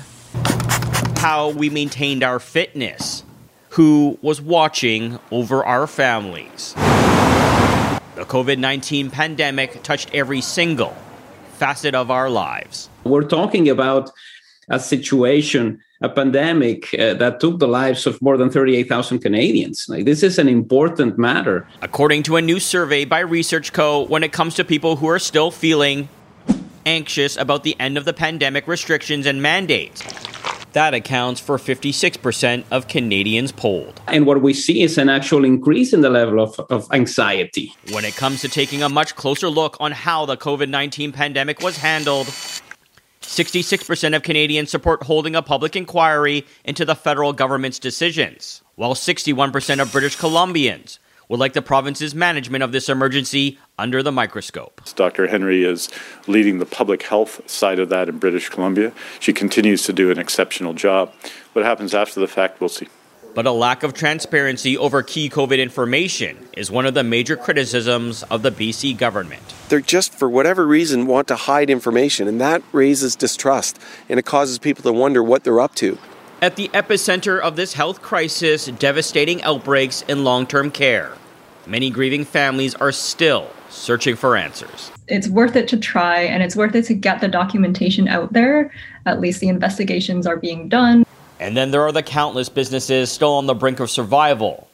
how 1.17 1.51
we 1.51 1.69
maintained 1.69 2.23
our 2.23 2.39
fitness 2.39 3.23
who 3.69 4.17
was 4.23 4.41
watching 4.41 5.19
over 5.29 5.63
our 5.63 5.85
families. 5.85 6.73
The 6.73 8.25
COVID 8.25 8.57
19 8.57 9.11
pandemic 9.11 9.83
touched 9.83 10.09
every 10.11 10.41
single 10.41 10.97
facet 11.59 11.93
of 11.93 12.09
our 12.09 12.29
lives. 12.29 12.89
We're 13.03 13.27
talking 13.27 13.69
about 13.69 14.11
a 14.69 14.79
situation, 14.79 15.79
a 16.01 16.09
pandemic 16.09 16.93
uh, 16.93 17.15
that 17.15 17.39
took 17.39 17.59
the 17.59 17.67
lives 17.67 18.07
of 18.07 18.21
more 18.21 18.37
than 18.37 18.49
38,000 18.49 19.19
Canadians. 19.19 19.87
Like 19.89 20.05
this 20.05 20.23
is 20.23 20.39
an 20.39 20.47
important 20.47 21.17
matter. 21.17 21.67
According 21.81 22.23
to 22.23 22.37
a 22.37 22.41
new 22.41 22.59
survey 22.59 23.03
by 23.05 23.19
Research 23.19 23.73
Co, 23.73 24.03
when 24.03 24.23
it 24.23 24.31
comes 24.31 24.55
to 24.55 24.63
people 24.63 24.95
who 24.97 25.07
are 25.07 25.19
still 25.19 25.51
feeling 25.51 26.07
anxious 26.85 27.35
about 27.35 27.63
the 27.63 27.75
end 27.79 27.97
of 27.97 28.05
the 28.05 28.13
pandemic 28.13 28.67
restrictions 28.67 29.25
and 29.25 29.41
mandates, 29.41 30.01
that 30.73 30.93
accounts 30.93 31.39
for 31.39 31.57
56% 31.57 32.63
of 32.71 32.87
Canadians 32.87 33.51
polled. 33.51 34.01
And 34.07 34.25
what 34.25 34.41
we 34.41 34.53
see 34.53 34.81
is 34.81 34.97
an 34.97 35.09
actual 35.09 35.45
increase 35.45 35.93
in 35.93 36.01
the 36.01 36.09
level 36.09 36.39
of, 36.39 36.59
of 36.69 36.87
anxiety. 36.91 37.73
When 37.91 38.05
it 38.05 38.15
comes 38.15 38.41
to 38.41 38.49
taking 38.49 38.83
a 38.83 38.89
much 38.89 39.15
closer 39.15 39.49
look 39.49 39.77
on 39.79 39.91
how 39.91 40.25
the 40.25 40.37
COVID 40.37 40.69
19 40.69 41.11
pandemic 41.11 41.61
was 41.61 41.77
handled, 41.77 42.27
66% 43.21 44.15
of 44.15 44.23
Canadians 44.23 44.71
support 44.71 45.03
holding 45.03 45.35
a 45.35 45.41
public 45.41 45.75
inquiry 45.75 46.45
into 46.63 46.85
the 46.85 46.95
federal 46.95 47.33
government's 47.33 47.79
decisions, 47.79 48.63
while 48.75 48.95
61% 48.95 49.81
of 49.81 49.91
British 49.91 50.17
Columbians 50.17 50.99
would 51.29 51.39
like 51.39 51.53
the 51.53 51.61
province's 51.61 52.15
management 52.15 52.63
of 52.63 52.71
this 52.71 52.89
emergency 52.89 53.59
under 53.77 54.01
the 54.01 54.11
microscope. 54.11 54.81
Dr. 54.95 55.27
Henry 55.27 55.63
is 55.63 55.87
leading 56.27 56.57
the 56.57 56.65
public 56.65 57.03
health 57.03 57.47
side 57.49 57.79
of 57.79 57.89
that 57.89 58.09
in 58.09 58.17
British 58.17 58.49
Columbia. 58.49 58.91
She 59.19 59.31
continues 59.31 59.83
to 59.83 59.93
do 59.93 60.09
an 60.09 60.17
exceptional 60.17 60.73
job. 60.73 61.13
What 61.53 61.63
happens 61.63 61.93
after 61.93 62.19
the 62.19 62.27
fact, 62.27 62.59
we'll 62.59 62.69
see. 62.69 62.87
But 63.35 63.45
a 63.45 63.51
lack 63.51 63.83
of 63.83 63.93
transparency 63.93 64.75
over 64.75 65.03
key 65.03 65.29
COVID 65.29 65.59
information 65.59 66.47
is 66.57 66.71
one 66.71 66.87
of 66.87 66.95
the 66.95 67.03
major 67.03 67.37
criticisms 67.37 68.23
of 68.23 68.41
the 68.41 68.51
BC 68.51 68.97
government. 68.97 69.43
They're 69.69 69.81
just, 69.81 70.15
for 70.15 70.27
whatever 70.27 70.65
reason, 70.65 71.05
want 71.05 71.27
to 71.27 71.35
hide 71.35 71.69
information, 71.69 72.27
and 72.27 72.41
that 72.41 72.63
raises 72.71 73.15
distrust 73.15 73.79
and 74.09 74.19
it 74.19 74.25
causes 74.25 74.57
people 74.57 74.81
to 74.81 74.91
wonder 74.91 75.21
what 75.21 75.43
they're 75.43 75.61
up 75.61 75.75
to. 75.75 75.99
At 76.41 76.55
the 76.55 76.69
epicenter 76.69 77.37
of 77.37 77.57
this 77.57 77.73
health 77.73 78.01
crisis, 78.01 78.67
devastating 78.67 79.43
outbreaks 79.43 80.03
in 80.03 80.23
long 80.23 80.47
term 80.47 80.71
care, 80.71 81.11
many 81.67 81.89
grieving 81.89 82.23
families 82.23 82.75
are 82.75 82.93
still 82.93 83.51
searching 83.69 84.15
for 84.15 84.37
answers. 84.37 84.89
It's 85.09 85.27
worth 85.27 85.57
it 85.57 85.67
to 85.67 85.77
try, 85.77 86.21
and 86.21 86.41
it's 86.41 86.55
worth 86.55 86.75
it 86.75 86.85
to 86.85 86.93
get 86.93 87.19
the 87.19 87.27
documentation 87.27 88.07
out 88.07 88.31
there. 88.31 88.71
At 89.05 89.19
least 89.19 89.41
the 89.41 89.49
investigations 89.49 90.25
are 90.25 90.37
being 90.37 90.69
done. 90.69 91.05
And 91.41 91.57
then 91.57 91.71
there 91.71 91.81
are 91.81 91.91
the 91.91 92.03
countless 92.03 92.47
businesses 92.47 93.11
still 93.11 93.33
on 93.33 93.45
the 93.45 93.53
brink 93.53 93.81
of 93.81 93.89
survival. 93.89 94.69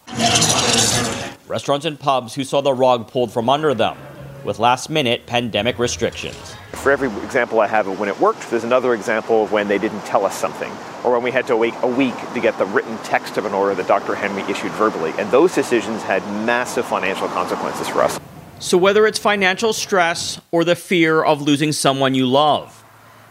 Restaurants 1.48 1.86
and 1.88 2.00
pubs 2.00 2.36
who 2.36 2.44
saw 2.44 2.62
the 2.62 2.74
rug 2.74 3.08
pulled 3.08 3.34
from 3.34 3.50
under 3.50 3.74
them 3.74 3.98
with 4.46 4.60
last 4.60 4.90
minute 4.90 5.26
pandemic 5.26 5.80
restrictions. 5.80 6.56
For 6.74 6.92
every 6.92 7.10
example 7.24 7.60
I 7.60 7.68
have 7.68 7.88
of 7.88 8.00
when 8.00 8.08
it 8.08 8.20
worked, 8.20 8.50
there's 8.52 8.64
another 8.64 8.94
example 8.94 9.44
of 9.44 9.52
when 9.52 9.68
they 9.68 9.78
didn't 9.78 10.02
tell 10.02 10.26
us 10.26 10.38
something, 10.38 10.72
or 11.04 11.14
when 11.14 11.24
we 11.24 11.32
had 11.32 11.48
to 11.48 11.58
wait 11.58 11.74
a 11.82 11.88
week 11.88 12.16
to 12.34 12.40
get 12.40 12.58
the 12.58 12.66
written 12.68 12.98
text 13.00 13.38
of 13.38 13.46
an 13.46 13.54
order 13.54 13.74
that 13.76 13.88
Dr. 13.88 14.14
Henry 14.16 14.44
issued 14.44 14.72
verbally. 14.74 15.12
And 15.18 15.30
those 15.32 15.54
decisions 15.56 16.04
had 16.04 16.22
massive 16.46 16.86
financial 16.86 17.28
consequences 17.30 17.88
for 17.88 18.04
us. 18.04 18.20
So, 18.60 18.78
whether 18.78 19.06
it's 19.06 19.20
financial 19.20 19.74
stress 19.74 20.40
or 20.52 20.64
the 20.64 20.76
fear 20.76 21.24
of 21.24 21.42
losing 21.42 21.72
someone 21.72 22.16
you 22.16 22.26
love, 22.26 22.84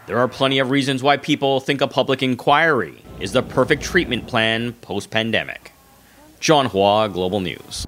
there 0.06 0.18
are 0.18 0.28
plenty 0.28 0.58
of 0.58 0.70
reasons 0.70 1.02
why 1.02 1.16
people 1.16 1.60
think 1.60 1.80
a 1.80 1.88
public 1.88 2.22
inquiry 2.22 3.02
is 3.20 3.32
the 3.32 3.42
perfect 3.42 3.82
treatment 3.82 4.26
plan 4.26 4.72
post 4.74 5.10
pandemic. 5.10 5.72
John 6.40 6.66
Hua, 6.66 7.08
Global 7.08 7.40
News. 7.40 7.86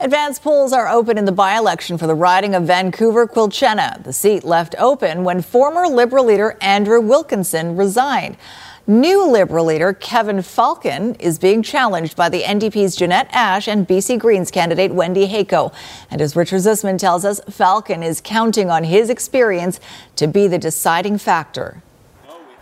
Advance 0.00 0.38
polls 0.38 0.72
are 0.72 0.88
open 0.88 1.18
in 1.18 1.24
the 1.24 1.32
by 1.32 1.58
election 1.58 1.98
for 1.98 2.06
the 2.06 2.14
riding 2.14 2.54
of 2.54 2.62
Vancouver 2.62 3.26
Quilchena. 3.26 4.00
The 4.04 4.12
seat 4.12 4.44
left 4.44 4.76
open 4.78 5.24
when 5.24 5.42
former 5.42 5.88
Liberal 5.88 6.24
leader 6.24 6.56
Andrew 6.60 7.00
Wilkinson 7.00 7.76
resigned. 7.76 8.36
New 8.86 9.28
Liberal 9.28 9.64
leader 9.64 9.92
Kevin 9.92 10.40
Falcon 10.40 11.16
is 11.16 11.40
being 11.40 11.64
challenged 11.64 12.16
by 12.16 12.28
the 12.28 12.42
NDP's 12.42 12.94
Jeanette 12.94 13.28
Ash 13.32 13.66
and 13.66 13.88
BC 13.88 14.20
Greens 14.20 14.52
candidate 14.52 14.94
Wendy 14.94 15.26
Hayko. 15.26 15.74
And 16.12 16.20
as 16.20 16.36
Richard 16.36 16.60
Zussman 16.60 16.96
tells 16.96 17.24
us, 17.24 17.40
Falcon 17.50 18.04
is 18.04 18.20
counting 18.20 18.70
on 18.70 18.84
his 18.84 19.10
experience 19.10 19.80
to 20.14 20.28
be 20.28 20.46
the 20.46 20.58
deciding 20.58 21.18
factor. 21.18 21.82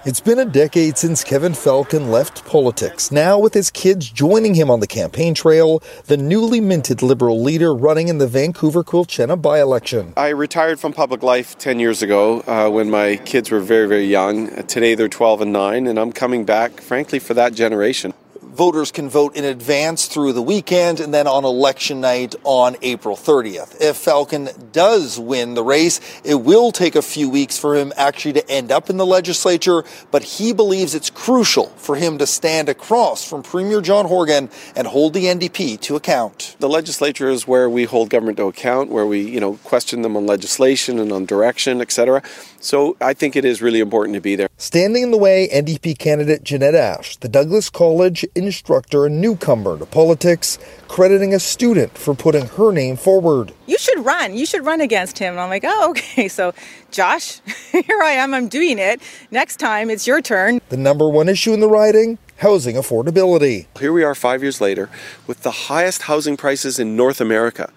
It's 0.06 0.20
been 0.20 0.38
a 0.38 0.44
decade 0.44 0.96
since 0.96 1.24
Kevin 1.24 1.52
Falcon 1.52 2.12
left 2.12 2.44
politics. 2.44 3.10
Now, 3.10 3.40
with 3.40 3.54
his 3.54 3.72
kids 3.72 4.08
joining 4.08 4.54
him 4.54 4.70
on 4.70 4.78
the 4.78 4.86
campaign 4.86 5.34
trail, 5.34 5.82
the 6.04 6.16
newly 6.16 6.60
minted 6.60 7.02
Liberal 7.02 7.42
leader 7.42 7.74
running 7.74 8.06
in 8.06 8.18
the 8.18 8.28
Vancouver 8.28 8.84
Quilchena 8.84 9.42
by 9.42 9.60
election. 9.60 10.12
I 10.16 10.28
retired 10.28 10.78
from 10.78 10.92
public 10.92 11.24
life 11.24 11.58
10 11.58 11.80
years 11.80 12.02
ago 12.02 12.42
uh, 12.42 12.70
when 12.70 12.88
my 12.88 13.16
kids 13.16 13.50
were 13.50 13.58
very, 13.58 13.88
very 13.88 14.06
young. 14.06 14.62
Today 14.66 14.94
they're 14.94 15.08
12 15.08 15.40
and 15.40 15.52
9, 15.52 15.88
and 15.88 15.98
I'm 15.98 16.12
coming 16.12 16.44
back, 16.44 16.80
frankly, 16.80 17.18
for 17.18 17.34
that 17.34 17.54
generation. 17.54 18.14
Voters 18.46 18.92
can 18.92 19.08
vote 19.08 19.36
in 19.36 19.44
advance 19.44 20.06
through 20.06 20.32
the 20.32 20.42
weekend 20.42 21.00
and 21.00 21.12
then 21.12 21.26
on 21.26 21.44
election 21.44 22.00
night 22.00 22.34
on 22.44 22.76
April 22.80 23.16
30th. 23.16 23.80
If 23.80 23.96
Falcon 23.96 24.48
does 24.72 25.18
win 25.18 25.54
the 25.54 25.64
race, 25.64 26.00
it 26.24 26.36
will 26.36 26.72
take 26.72 26.96
a 26.96 27.02
few 27.02 27.28
weeks 27.28 27.58
for 27.58 27.74
him 27.74 27.92
actually 27.96 28.34
to 28.34 28.50
end 28.50 28.72
up 28.72 28.88
in 28.88 28.96
the 28.96 29.06
legislature, 29.06 29.84
but 30.10 30.22
he 30.22 30.52
believes 30.52 30.94
it's 30.94 31.10
crucial 31.10 31.66
for 31.76 31.96
him 31.96 32.18
to 32.18 32.26
stand 32.26 32.68
across 32.68 33.28
from 33.28 33.42
Premier 33.42 33.80
John 33.80 34.06
Horgan 34.06 34.48
and 34.74 34.86
hold 34.86 35.12
the 35.12 35.24
NDP 35.24 35.80
to 35.80 35.96
account. 35.96 36.56
The 36.58 36.68
legislature 36.68 37.28
is 37.28 37.46
where 37.46 37.68
we 37.68 37.84
hold 37.84 38.10
government 38.10 38.38
to 38.38 38.44
account, 38.44 38.90
where 38.90 39.06
we, 39.06 39.20
you 39.20 39.40
know, 39.40 39.54
question 39.64 40.02
them 40.02 40.16
on 40.16 40.26
legislation 40.26 40.98
and 40.98 41.12
on 41.12 41.26
direction, 41.26 41.80
etc. 41.80 42.22
So 42.60 42.96
I 43.00 43.12
think 43.12 43.36
it 43.36 43.44
is 43.44 43.60
really 43.60 43.80
important 43.80 44.14
to 44.14 44.20
be 44.20 44.36
there. 44.36 44.48
Standing 44.58 45.02
in 45.02 45.10
the 45.10 45.18
way, 45.18 45.50
NDP 45.52 45.98
candidate 45.98 46.42
Jeanette 46.42 46.74
Ash, 46.74 47.16
the 47.18 47.28
Douglas 47.28 47.68
College 47.68 48.24
instructor 48.34 49.04
and 49.04 49.20
newcomer 49.20 49.78
to 49.78 49.84
politics, 49.84 50.58
crediting 50.88 51.34
a 51.34 51.38
student 51.38 51.98
for 51.98 52.14
putting 52.14 52.46
her 52.46 52.72
name 52.72 52.96
forward. 52.96 53.52
You 53.66 53.76
should 53.76 54.02
run. 54.02 54.34
You 54.34 54.46
should 54.46 54.64
run 54.64 54.80
against 54.80 55.18
him. 55.18 55.32
And 55.34 55.40
I'm 55.40 55.50
like, 55.50 55.64
oh, 55.66 55.90
okay. 55.90 56.26
So, 56.28 56.54
Josh, 56.90 57.40
here 57.70 58.00
I 58.02 58.12
am. 58.12 58.32
I'm 58.32 58.48
doing 58.48 58.78
it. 58.78 59.02
Next 59.30 59.56
time, 59.56 59.90
it's 59.90 60.06
your 60.06 60.22
turn. 60.22 60.62
The 60.70 60.78
number 60.78 61.06
one 61.06 61.28
issue 61.28 61.52
in 61.52 61.60
the 61.60 61.68
riding 61.68 62.16
housing 62.38 62.76
affordability. 62.76 63.66
Here 63.78 63.92
we 63.92 64.04
are 64.04 64.14
five 64.14 64.42
years 64.42 64.62
later 64.62 64.88
with 65.26 65.42
the 65.42 65.50
highest 65.50 66.02
housing 66.02 66.38
prices 66.38 66.78
in 66.78 66.96
North 66.96 67.20
America 67.20 67.70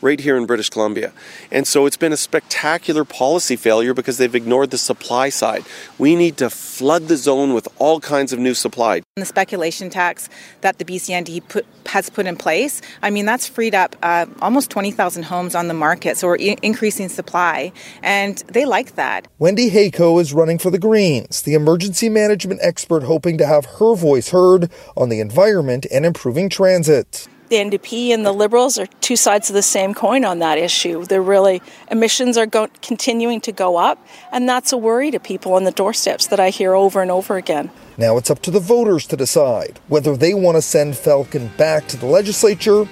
right 0.00 0.20
here 0.20 0.36
in 0.36 0.46
British 0.46 0.70
Columbia. 0.70 1.12
And 1.50 1.66
so 1.66 1.86
it's 1.86 1.96
been 1.96 2.12
a 2.12 2.16
spectacular 2.16 3.04
policy 3.04 3.56
failure 3.56 3.94
because 3.94 4.18
they've 4.18 4.34
ignored 4.34 4.70
the 4.70 4.78
supply 4.78 5.28
side. 5.28 5.64
We 5.98 6.16
need 6.16 6.36
to 6.38 6.50
flood 6.50 7.08
the 7.08 7.16
zone 7.16 7.54
with 7.54 7.68
all 7.78 8.00
kinds 8.00 8.32
of 8.32 8.38
new 8.38 8.54
supply. 8.54 9.02
The 9.16 9.24
speculation 9.24 9.90
tax 9.90 10.28
that 10.60 10.78
the 10.78 10.84
BCND 10.84 11.48
put, 11.48 11.66
has 11.86 12.10
put 12.10 12.26
in 12.26 12.36
place, 12.36 12.82
I 13.02 13.10
mean, 13.10 13.26
that's 13.26 13.48
freed 13.48 13.74
up 13.74 13.96
uh, 14.02 14.26
almost 14.42 14.70
20,000 14.70 15.24
homes 15.24 15.54
on 15.54 15.68
the 15.68 15.74
market. 15.74 16.16
So 16.16 16.28
we're 16.28 16.38
I- 16.38 16.56
increasing 16.62 17.08
supply, 17.08 17.72
and 18.02 18.38
they 18.48 18.64
like 18.64 18.96
that. 18.96 19.28
Wendy 19.38 19.70
Hayko 19.70 20.20
is 20.20 20.34
running 20.34 20.58
for 20.58 20.70
the 20.70 20.78
Greens, 20.78 21.42
the 21.42 21.54
emergency 21.54 22.08
management 22.08 22.60
expert 22.62 23.04
hoping 23.04 23.38
to 23.38 23.46
have 23.46 23.64
her 23.78 23.94
voice 23.94 24.30
heard 24.30 24.70
on 24.96 25.08
the 25.08 25.20
environment 25.20 25.86
and 25.90 26.04
improving 26.04 26.48
transit 26.48 27.28
the 27.48 27.56
NDP 27.56 28.10
and 28.10 28.24
the 28.24 28.32
Liberals 28.32 28.78
are 28.78 28.86
two 29.00 29.16
sides 29.16 29.50
of 29.50 29.54
the 29.54 29.62
same 29.62 29.94
coin 29.94 30.24
on 30.24 30.38
that 30.40 30.58
issue. 30.58 31.04
They're 31.04 31.22
really 31.22 31.62
emissions 31.90 32.36
are 32.36 32.46
go, 32.46 32.68
continuing 32.82 33.40
to 33.42 33.52
go 33.52 33.76
up, 33.76 34.04
and 34.32 34.48
that's 34.48 34.72
a 34.72 34.76
worry 34.76 35.10
to 35.10 35.20
people 35.20 35.54
on 35.54 35.64
the 35.64 35.70
doorsteps 35.70 36.26
that 36.28 36.40
I 36.40 36.50
hear 36.50 36.74
over 36.74 37.02
and 37.02 37.10
over 37.10 37.36
again. 37.36 37.70
Now 37.96 38.16
it's 38.16 38.30
up 38.30 38.40
to 38.42 38.50
the 38.50 38.60
voters 38.60 39.06
to 39.06 39.16
decide 39.16 39.80
whether 39.88 40.16
they 40.16 40.34
want 40.34 40.56
to 40.56 40.62
send 40.62 40.96
Falcon 40.96 41.48
back 41.56 41.86
to 41.88 41.96
the 41.96 42.06
legislature 42.06 42.86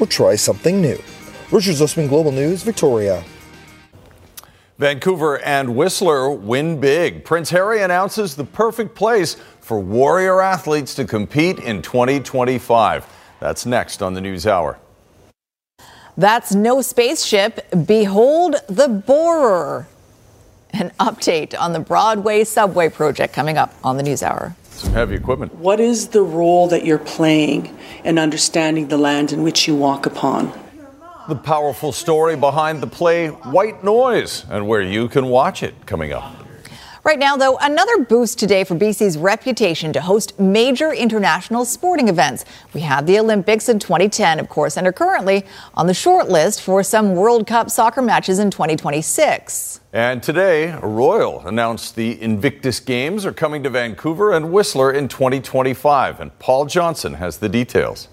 or 0.00 0.06
try 0.06 0.36
something 0.36 0.80
new. 0.80 0.98
Richard 1.50 1.76
Zussman, 1.76 2.08
Global 2.08 2.32
News, 2.32 2.62
Victoria. 2.62 3.24
Vancouver 4.78 5.38
and 5.40 5.76
Whistler 5.76 6.30
win 6.30 6.80
big. 6.80 7.24
Prince 7.24 7.50
Harry 7.50 7.82
announces 7.82 8.34
the 8.34 8.44
perfect 8.44 8.94
place 8.94 9.36
for 9.60 9.78
warrior 9.78 10.40
athletes 10.40 10.94
to 10.96 11.04
compete 11.04 11.58
in 11.60 11.82
2025. 11.82 13.06
That's 13.42 13.66
next 13.66 14.04
on 14.04 14.14
the 14.14 14.20
News 14.20 14.46
Hour. 14.46 14.78
That's 16.16 16.54
no 16.54 16.80
spaceship. 16.80 17.66
Behold 17.86 18.54
the 18.68 18.86
borer. 18.86 19.88
An 20.72 20.92
update 21.00 21.52
on 21.58 21.72
the 21.72 21.80
Broadway 21.80 22.44
subway 22.44 22.88
project 22.88 23.34
coming 23.34 23.58
up 23.58 23.74
on 23.82 23.96
the 23.96 24.04
News 24.04 24.22
Hour. 24.22 24.54
Some 24.70 24.92
heavy 24.92 25.16
equipment. 25.16 25.56
What 25.56 25.80
is 25.80 26.06
the 26.06 26.22
role 26.22 26.68
that 26.68 26.84
you're 26.84 27.00
playing 27.00 27.76
in 28.04 28.16
understanding 28.16 28.86
the 28.86 28.96
land 28.96 29.32
in 29.32 29.42
which 29.42 29.66
you 29.66 29.74
walk 29.74 30.06
upon? 30.06 30.52
The 31.26 31.34
powerful 31.34 31.90
story 31.90 32.36
behind 32.36 32.80
the 32.80 32.86
play 32.86 33.26
White 33.26 33.82
Noise 33.82 34.46
and 34.50 34.68
where 34.68 34.82
you 34.82 35.08
can 35.08 35.26
watch 35.26 35.64
it 35.64 35.74
coming 35.84 36.12
up. 36.12 36.32
Right 37.04 37.18
now, 37.18 37.36
though, 37.36 37.58
another 37.60 38.04
boost 38.04 38.38
today 38.38 38.62
for 38.62 38.76
BC's 38.76 39.18
reputation 39.18 39.92
to 39.92 40.00
host 40.00 40.38
major 40.38 40.92
international 40.92 41.64
sporting 41.64 42.06
events. 42.06 42.44
We 42.74 42.82
had 42.82 43.08
the 43.08 43.18
Olympics 43.18 43.68
in 43.68 43.80
2010, 43.80 44.38
of 44.38 44.48
course, 44.48 44.76
and 44.76 44.86
are 44.86 44.92
currently 44.92 45.44
on 45.74 45.88
the 45.88 45.94
short 45.94 46.28
list 46.28 46.62
for 46.62 46.84
some 46.84 47.16
World 47.16 47.44
Cup 47.48 47.70
soccer 47.70 48.02
matches 48.02 48.38
in 48.38 48.52
2026. 48.52 49.80
And 49.92 50.22
today, 50.22 50.78
Royal 50.80 51.44
announced 51.44 51.96
the 51.96 52.22
Invictus 52.22 52.78
Games 52.78 53.26
are 53.26 53.32
coming 53.32 53.64
to 53.64 53.70
Vancouver 53.70 54.30
and 54.30 54.52
Whistler 54.52 54.92
in 54.92 55.08
2025. 55.08 56.20
And 56.20 56.38
Paul 56.38 56.66
Johnson 56.66 57.14
has 57.14 57.38
the 57.38 57.48
details. 57.48 58.06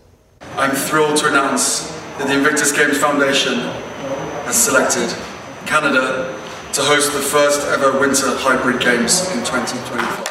I'm 0.56 0.72
thrilled 0.72 1.18
to 1.18 1.28
announce 1.28 1.88
that 2.18 2.26
the 2.26 2.34
Invictus 2.34 2.72
Games 2.72 2.98
Foundation 2.98 3.60
has 4.46 4.56
selected 4.56 5.16
Canada 5.68 6.39
to 6.74 6.82
host 6.84 7.14
the 7.14 7.20
first 7.20 7.66
ever 7.68 8.00
Winter 8.00 8.28
Hybrid 8.28 8.80
Games 8.80 9.22
in 9.32 9.40
2025. 9.40 10.28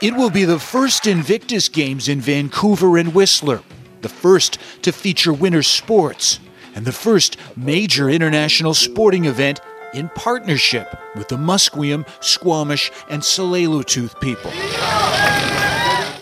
It 0.00 0.14
will 0.14 0.30
be 0.30 0.44
the 0.44 0.58
first 0.58 1.06
Invictus 1.06 1.68
Games 1.68 2.08
in 2.08 2.20
Vancouver 2.22 2.96
and 2.96 3.14
Whistler, 3.14 3.62
the 4.00 4.08
first 4.08 4.58
to 4.82 4.92
feature 4.92 5.32
winter 5.32 5.62
sports, 5.62 6.40
and 6.74 6.86
the 6.86 6.92
first 6.92 7.36
major 7.54 8.08
international 8.08 8.72
sporting 8.72 9.26
event 9.26 9.60
in 9.92 10.08
partnership 10.14 10.88
with 11.16 11.28
the 11.28 11.36
Musqueam, 11.36 12.06
Squamish, 12.20 12.90
and 13.10 13.20
Tsleil-Waututh 13.22 14.18
people. 14.20 14.52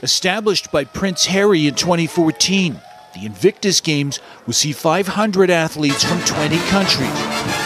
Established 0.02 0.73
by 0.73 0.85
Prince 0.85 1.26
Harry 1.26 1.69
in 1.69 1.75
2014, 1.76 2.81
the 3.14 3.26
Invictus 3.26 3.81
Games 3.81 4.19
will 4.47 4.54
see 4.54 4.73
500 4.73 5.50
athletes 5.50 6.02
from 6.02 6.21
20 6.21 6.59
countries, 6.69 7.09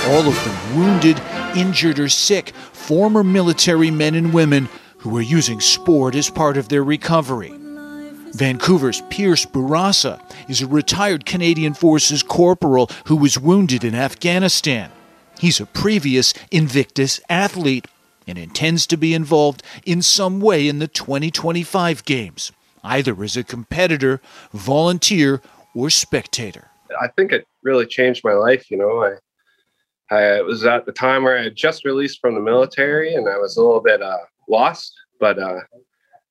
all 0.09 0.29
of 0.29 0.45
them 0.45 0.77
wounded, 0.77 1.21
injured, 1.57 1.99
or 1.99 2.09
sick, 2.09 2.51
former 2.73 3.25
military 3.25 3.91
men 3.91 4.15
and 4.15 4.33
women 4.33 4.69
who 4.99 5.17
are 5.17 5.23
using 5.23 5.61
sport 5.61 6.15
as 6.15 6.31
part 6.31 6.57
of 6.57 6.69
their 6.69 6.85
recovery. 6.85 7.53
Vancouver's 8.35 9.01
Pierce 9.09 9.47
Bourassa 9.47 10.21
is 10.49 10.61
a 10.61 10.67
retired 10.67 11.25
Canadian 11.25 11.75
Forces 11.75 12.23
corporal 12.23 12.91
who 13.07 13.17
was 13.17 13.39
wounded 13.39 13.83
in 13.83 13.95
Afghanistan. 13.95 14.91
He's 15.39 15.61
a 15.61 15.67
previous 15.67 16.35
Invictus 16.51 17.21
athlete 17.29 17.87
and 18.27 18.37
intends 18.37 18.87
to 18.89 18.97
be 18.97 19.15
involved 19.15 19.63
in 19.85 20.03
some 20.03 20.41
way 20.41 20.69
in 20.69 20.81
the 20.81 20.89
2025 20.89 22.05
games, 22.05 22.53
either 22.83 23.23
as 23.23 23.37
a 23.37 23.45
competitor, 23.45 24.21
volunteer, 24.53 25.41
or 25.75 25.89
spectator. 25.89 26.71
I 27.01 27.09
think 27.09 27.33
it 27.33 27.47
really 27.63 27.87
changed 27.87 28.25
my 28.25 28.33
life. 28.33 28.71
You 28.71 28.79
know, 28.79 29.03
I, 29.03 29.15
I 30.11 30.41
was 30.43 30.65
at 30.65 30.87
the 30.87 30.93
time 30.93 31.25
where 31.25 31.39
I 31.39 31.45
had 31.45 31.57
just 31.57 31.85
released 31.85 32.21
from 32.21 32.35
the 32.35 32.41
military 32.41 33.15
and 33.15 33.29
I 33.29 33.39
was 33.39 33.57
a 33.57 33.63
little 33.63 33.81
bit 33.81 34.03
uh, 34.03 34.19
lost, 34.49 34.95
but 35.19 35.39
uh, 35.39 35.61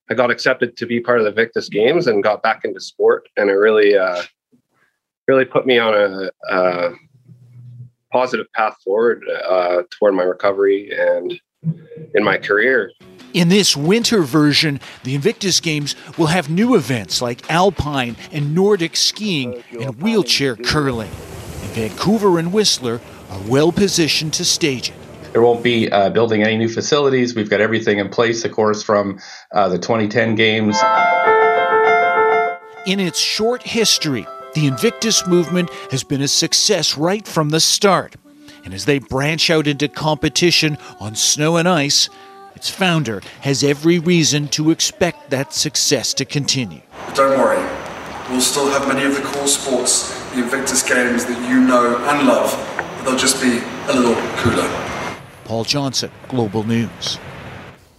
I 0.10 0.14
got 0.14 0.32
accepted 0.32 0.78
to 0.78 0.86
be 0.86 1.00
part 1.00 1.20
of 1.20 1.26
the 1.26 1.32
Victus 1.32 1.68
Games 1.68 2.08
and 2.08 2.24
got 2.24 2.44
back 2.44 2.64
into 2.64 2.80
sport, 2.80 3.28
and 3.38 3.50
it 3.50 3.54
really, 3.54 3.98
uh, 3.98 4.22
really 5.28 5.46
put 5.46 5.66
me 5.66 5.80
on 5.80 5.94
a, 5.94 6.30
a 6.54 6.92
positive 8.12 8.46
path 8.54 8.78
forward 8.84 9.24
uh, 9.46 9.82
toward 9.90 10.14
my 10.14 10.24
recovery 10.24 10.92
and 10.98 11.40
in 12.14 12.24
my 12.24 12.38
career. 12.38 12.92
In 13.34 13.50
this 13.50 13.76
winter 13.76 14.22
version, 14.22 14.80
the 15.04 15.16
Invictus 15.16 15.60
Games 15.60 15.96
will 16.18 16.28
have 16.28 16.50
new 16.50 16.76
events 16.76 17.22
like 17.22 17.52
alpine 17.52 18.16
and 18.32 18.56
Nordic 18.56 18.96
skiing 18.96 19.62
and 19.72 20.02
wheelchair 20.02 20.56
curling. 20.56 21.10
And 21.10 21.72
Vancouver 21.72 22.40
and 22.40 22.54
Whistler 22.54 23.02
are 23.36 23.50
well 23.50 23.72
positioned 23.72 24.34
to 24.34 24.46
stage 24.46 24.90
it. 24.90 24.96
There 25.34 25.42
won't 25.42 25.64
be 25.64 25.92
uh, 25.92 26.10
building 26.12 26.44
any 26.44 26.58
new 26.58 26.70
facilities. 26.70 27.36
We've 27.36 27.50
got 27.50 27.60
everything 27.60 28.00
in 28.00 28.08
place, 28.08 28.46
of 28.46 28.54
course, 28.54 28.82
from 28.82 29.20
uh, 29.52 29.68
the 29.68 29.78
2010 29.78 30.36
games. 30.36 30.78
In 32.88 33.00
its 33.02 33.20
short 33.20 33.62
history, 33.64 34.26
the 34.54 34.68
Invictus 34.68 35.28
movement 35.28 35.70
has 35.92 36.04
been 36.04 36.22
a 36.22 36.28
success 36.30 36.98
right 36.98 37.28
from 37.28 37.50
the 37.50 37.60
start. 37.60 38.16
And 38.64 38.74
as 38.74 38.86
they 38.86 39.00
branch 39.00 39.50
out 39.50 39.68
into 39.68 39.90
competition 39.90 40.78
on 41.02 41.16
snow 41.16 41.58
and 41.58 41.68
ice, 41.68 42.10
its 42.56 42.70
founder 42.70 43.22
has 43.42 43.64
every 43.64 44.00
reason 44.00 44.48
to 44.50 44.72
expect 44.72 45.30
that 45.32 45.52
success 45.52 46.14
to 46.14 46.26
continue. 46.26 46.82
Don't 47.14 47.38
worry, 47.38 47.60
we'll 48.30 48.40
still 48.40 48.70
have 48.70 48.88
many 48.88 49.06
of 49.06 49.16
the 49.16 49.22
core 49.22 49.48
sports, 49.48 50.18
the 50.32 50.44
Invictus 50.44 50.82
Games 50.82 51.26
that 51.26 51.50
you 51.50 51.60
know 51.60 51.98
and 51.98 52.28
love, 52.28 52.52
but 52.75 52.75
they'll 53.06 53.16
just 53.16 53.42
be 53.42 53.60
a 53.88 53.94
little 53.94 54.16
cooler. 54.38 54.68
Paul 55.46 55.64
Johnson, 55.64 56.12
Global 56.28 56.64
News. 56.64 57.20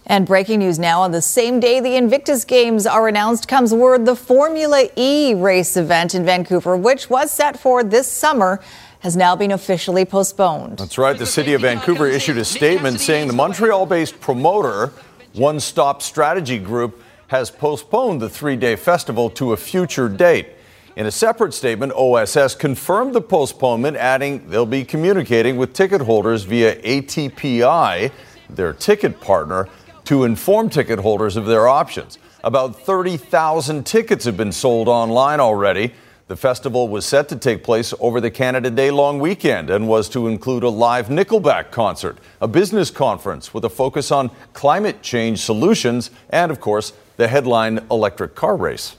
And 0.05 0.25
breaking 0.25 0.59
news 0.59 0.79
now 0.79 1.01
on 1.01 1.11
the 1.11 1.21
same 1.21 1.59
day 1.59 1.79
the 1.79 1.95
Invictus 1.95 2.45
Games 2.45 2.85
are 2.85 3.07
announced 3.07 3.47
comes 3.47 3.73
word 3.73 4.05
the 4.05 4.15
Formula 4.15 4.87
E 4.95 5.33
race 5.33 5.75
event 5.75 6.15
in 6.15 6.23
Vancouver, 6.23 6.77
which 6.77 7.09
was 7.09 7.31
set 7.31 7.59
for 7.59 7.83
this 7.83 8.09
summer, 8.09 8.61
has 8.99 9.17
now 9.17 9.35
been 9.35 9.51
officially 9.51 10.05
postponed. 10.05 10.77
That's 10.77 10.97
right. 10.97 11.17
The 11.17 11.25
city 11.25 11.53
of 11.53 11.61
Vancouver 11.61 12.07
issued 12.07 12.37
a 12.37 12.45
statement 12.45 12.99
saying 12.99 13.27
the 13.27 13.33
Montreal 13.33 13.85
based 13.85 14.19
promoter, 14.21 14.93
One 15.33 15.59
Stop 15.59 16.01
Strategy 16.01 16.57
Group, 16.57 17.01
has 17.27 17.51
postponed 17.51 18.21
the 18.21 18.29
three 18.29 18.55
day 18.55 18.75
festival 18.75 19.29
to 19.31 19.51
a 19.53 19.57
future 19.57 20.09
date. 20.09 20.47
In 20.97 21.05
a 21.05 21.11
separate 21.11 21.53
statement, 21.53 21.93
OSS 21.95 22.55
confirmed 22.55 23.13
the 23.13 23.21
postponement, 23.21 23.97
adding 23.97 24.49
they'll 24.49 24.65
be 24.65 24.83
communicating 24.83 25.55
with 25.55 25.73
ticket 25.73 26.01
holders 26.01 26.41
via 26.41 26.75
ATPI, 26.81 28.11
their 28.49 28.73
ticket 28.73 29.21
partner, 29.21 29.69
to 30.05 30.23
inform 30.23 30.71
ticket 30.71 30.97
holders 30.97 31.37
of 31.37 31.45
their 31.45 31.67
options. 31.67 32.17
About 32.43 32.81
30,000 32.81 33.85
tickets 33.85 34.25
have 34.25 34.35
been 34.35 34.51
sold 34.51 34.87
online 34.87 35.39
already. 35.39 35.93
The 36.29 36.35
festival 36.35 36.87
was 36.87 37.05
set 37.05 37.29
to 37.29 37.35
take 37.35 37.63
place 37.63 37.93
over 37.99 38.19
the 38.19 38.31
Canada 38.31 38.71
Day 38.71 38.89
long 38.89 39.19
weekend 39.19 39.69
and 39.69 39.87
was 39.87 40.09
to 40.09 40.27
include 40.27 40.63
a 40.63 40.69
live 40.69 41.09
Nickelback 41.09 41.69
concert, 41.69 42.17
a 42.41 42.47
business 42.47 42.89
conference 42.89 43.53
with 43.53 43.63
a 43.65 43.69
focus 43.69 44.11
on 44.11 44.31
climate 44.53 45.03
change 45.03 45.41
solutions, 45.41 46.09
and, 46.31 46.51
of 46.51 46.59
course, 46.59 46.93
the 47.17 47.27
headline 47.27 47.85
electric 47.91 48.33
car 48.33 48.57
race. 48.57 48.95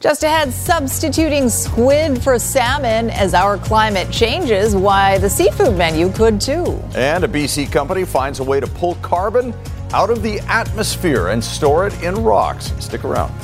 Just 0.00 0.22
ahead, 0.22 0.52
substituting 0.52 1.48
squid 1.48 2.22
for 2.22 2.38
salmon 2.38 3.10
as 3.10 3.34
our 3.34 3.58
climate 3.58 4.08
changes, 4.12 4.76
why 4.76 5.18
the 5.18 5.28
seafood 5.28 5.76
menu 5.76 6.12
could 6.12 6.40
too. 6.40 6.80
And 6.94 7.24
a 7.24 7.28
BC 7.28 7.72
company 7.72 8.04
finds 8.04 8.38
a 8.38 8.44
way 8.44 8.60
to 8.60 8.68
pull 8.68 8.94
carbon 8.96 9.52
out 9.92 10.10
of 10.10 10.22
the 10.22 10.38
atmosphere 10.42 11.28
and 11.28 11.42
store 11.42 11.88
it 11.88 12.00
in 12.00 12.14
rocks. 12.14 12.72
Stick 12.78 13.04
around. 13.04 13.34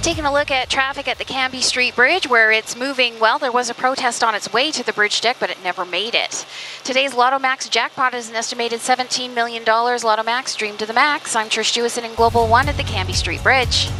Taking 0.00 0.26
a 0.26 0.32
look 0.32 0.52
at 0.52 0.70
traffic 0.70 1.08
at 1.08 1.18
the 1.18 1.24
Cambie 1.24 1.62
Street 1.62 1.96
Bridge, 1.96 2.28
where 2.28 2.52
it's 2.52 2.76
moving 2.76 3.18
well. 3.18 3.40
There 3.40 3.50
was 3.50 3.70
a 3.70 3.74
protest 3.74 4.22
on 4.22 4.36
its 4.36 4.52
way 4.52 4.70
to 4.70 4.86
the 4.86 4.92
bridge 4.92 5.20
deck, 5.20 5.38
but 5.40 5.50
it 5.50 5.58
never 5.64 5.84
made 5.84 6.14
it. 6.14 6.46
Today's 6.84 7.14
Lotto 7.14 7.40
Max 7.40 7.68
jackpot 7.68 8.14
is 8.14 8.28
an 8.28 8.36
estimated 8.36 8.78
$17 8.78 9.34
million. 9.34 9.64
Lotto 9.64 10.22
Max, 10.22 10.54
dream 10.54 10.76
to 10.76 10.86
the 10.86 10.92
max. 10.92 11.34
I'm 11.34 11.48
Trish 11.48 11.72
Jewison 11.72 12.04
in 12.08 12.14
Global 12.14 12.46
One 12.46 12.68
at 12.68 12.76
the 12.76 12.84
Cambie 12.84 13.14
Street 13.14 13.42
Bridge. 13.42 13.90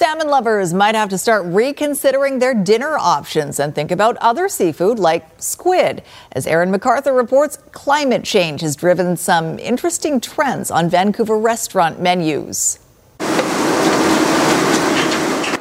Salmon 0.00 0.28
lovers 0.28 0.72
might 0.72 0.94
have 0.94 1.10
to 1.10 1.18
start 1.18 1.44
reconsidering 1.44 2.38
their 2.38 2.54
dinner 2.54 2.96
options 2.96 3.60
and 3.60 3.74
think 3.74 3.90
about 3.90 4.16
other 4.16 4.48
seafood 4.48 4.98
like 4.98 5.26
squid. 5.36 6.02
As 6.32 6.46
Aaron 6.46 6.70
MacArthur 6.70 7.12
reports, 7.12 7.58
climate 7.72 8.24
change 8.24 8.62
has 8.62 8.74
driven 8.74 9.14
some 9.18 9.58
interesting 9.58 10.18
trends 10.18 10.70
on 10.70 10.88
Vancouver 10.88 11.36
restaurant 11.36 12.00
menus. 12.00 12.78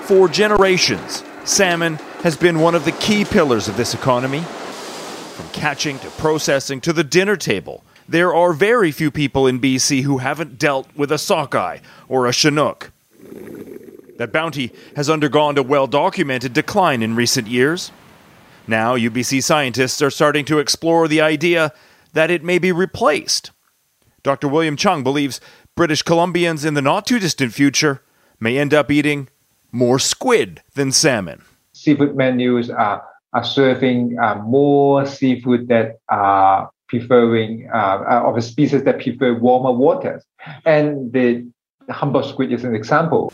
For 0.08 0.30
generations, 0.30 1.22
salmon 1.44 1.96
has 2.24 2.38
been 2.38 2.62
one 2.62 2.76
of 2.76 2.86
the 2.86 2.94
key 2.94 3.26
pillars 3.26 3.68
of 3.68 3.76
this 3.76 3.94
economy. 3.94 4.40
From 4.40 5.50
catching 5.50 6.00
to 6.00 6.10
processing 6.12 6.80
to 6.80 6.94
the 6.94 7.04
dinner 7.04 7.36
table, 7.36 7.84
there 8.08 8.34
are 8.34 8.54
very 8.54 8.94
few 8.94 9.12
people 9.12 9.48
in 9.48 9.60
BC 9.60 10.04
who 10.04 10.20
haven't 10.20 10.58
dealt 10.58 10.88
with 10.96 11.12
a 11.12 11.18
sockeye 11.18 11.80
or 12.08 12.26
a 12.26 12.32
chinook. 12.32 12.94
That 14.20 14.34
bounty 14.34 14.74
has 14.98 15.10
undergone 15.10 15.58
a 15.58 15.64
well 15.64 15.88
documented 15.88 16.52
decline 16.52 17.02
in 17.02 17.16
recent 17.16 17.48
years. 17.48 17.94
Now, 18.68 18.98
UBC 18.98 19.42
scientists 19.42 20.02
are 20.02 20.10
starting 20.10 20.44
to 20.46 20.60
explore 20.60 21.08
the 21.08 21.22
idea 21.22 21.72
that 22.12 22.30
it 22.30 22.44
may 22.44 22.60
be 22.60 22.74
replaced. 22.74 23.52
Dr. 24.22 24.50
William 24.50 24.76
Cheung 24.76 25.06
believes 25.06 25.40
British 25.74 26.04
Columbians 26.04 26.66
in 26.66 26.74
the 26.74 26.82
not 26.82 27.08
too 27.08 27.18
distant 27.18 27.54
future 27.54 28.04
may 28.42 28.58
end 28.58 28.74
up 28.74 28.92
eating 28.92 29.30
more 29.72 30.00
squid 30.00 30.64
than 30.76 30.92
salmon. 30.92 31.42
Seafood 31.72 32.18
menus 32.18 32.70
are, 32.70 33.02
are 33.32 33.46
serving 33.46 34.20
uh, 34.20 34.36
more 34.44 35.06
seafood 35.06 35.70
that 35.70 36.00
are 36.10 36.70
preferring 36.90 37.70
uh, 37.74 38.24
of 38.26 38.36
a 38.36 38.42
species 38.42 38.84
that 38.84 39.00
prefer 39.00 39.34
warmer 39.34 39.72
waters. 39.72 40.26
And 40.66 41.14
the 41.14 41.48
humboldt 41.90 42.26
squid 42.26 42.52
is 42.52 42.66
an 42.66 42.76
example. 42.76 43.32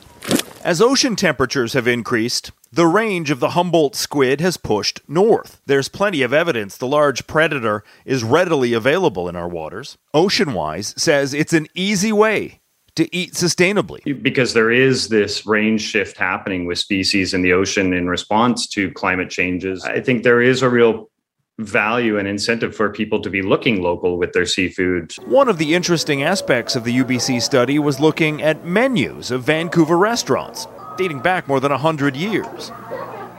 As 0.66 0.82
ocean 0.82 1.16
temperatures 1.16 1.74
have 1.74 1.88
increased, 1.88 2.52
the 2.74 2.88
range 2.88 3.30
of 3.30 3.40
the 3.40 3.50
Humboldt 3.50 3.96
squid 3.96 4.42
has 4.42 4.58
pushed 4.58 5.00
north. 5.08 5.62
There's 5.68 5.90
plenty 5.90 6.24
of 6.24 6.34
evidence 6.34 6.76
the 6.76 6.88
large 6.88 7.28
predator 7.28 7.84
is 8.04 8.24
readily 8.24 8.74
available 8.74 9.30
in 9.30 9.36
our 9.36 9.48
waters. 9.48 10.00
Oceanwise 10.16 11.00
says 11.00 11.36
it's 11.36 11.54
an 11.54 11.68
easy 11.76 12.12
way 12.12 12.62
to 12.96 13.16
eat 13.16 13.34
sustainably. 13.34 14.24
Because 14.24 14.56
there 14.56 14.72
is 14.72 15.10
this 15.10 15.46
range 15.46 15.82
shift 15.82 16.18
happening 16.18 16.66
with 16.66 16.80
species 16.80 17.36
in 17.36 17.44
the 17.44 17.54
ocean 17.54 17.94
in 17.94 18.10
response 18.10 18.66
to 18.70 18.90
climate 18.94 19.30
changes. 19.30 19.84
I 19.84 20.02
think 20.02 20.24
there 20.24 20.42
is 20.42 20.64
a 20.64 20.70
real 20.70 21.12
value 21.60 22.18
and 22.18 22.28
incentive 22.28 22.76
for 22.76 22.90
people 22.90 23.22
to 23.22 23.30
be 23.30 23.42
looking 23.42 23.82
local 23.82 24.18
with 24.18 24.34
their 24.34 24.46
seafood. 24.46 25.14
One 25.26 25.48
of 25.48 25.58
the 25.58 25.74
interesting 25.74 26.22
aspects 26.22 26.76
of 26.76 26.84
the 26.84 26.98
UBC 26.98 27.42
study 27.42 27.80
was 27.80 28.00
looking 28.00 28.42
at 28.42 28.66
menus 28.66 29.32
of 29.32 29.44
Vancouver 29.44 29.98
restaurants, 29.98 30.68
dating 30.98 31.22
back 31.22 31.48
more 31.48 31.62
than 31.62 31.72
100 31.72 32.16
years. 32.16 32.72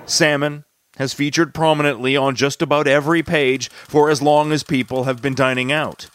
Salmon 0.07 0.65
has 0.97 1.13
featured 1.13 1.53
prominently 1.53 2.17
on 2.17 2.35
just 2.35 2.63
about 2.63 2.87
every 2.87 3.23
page 3.23 3.69
for 3.71 4.09
as 4.09 4.23
long 4.23 4.51
as 4.51 4.63
people 4.63 5.05
have 5.05 5.21
been 5.21 5.35
dining 5.35 5.71
out. 5.71 6.09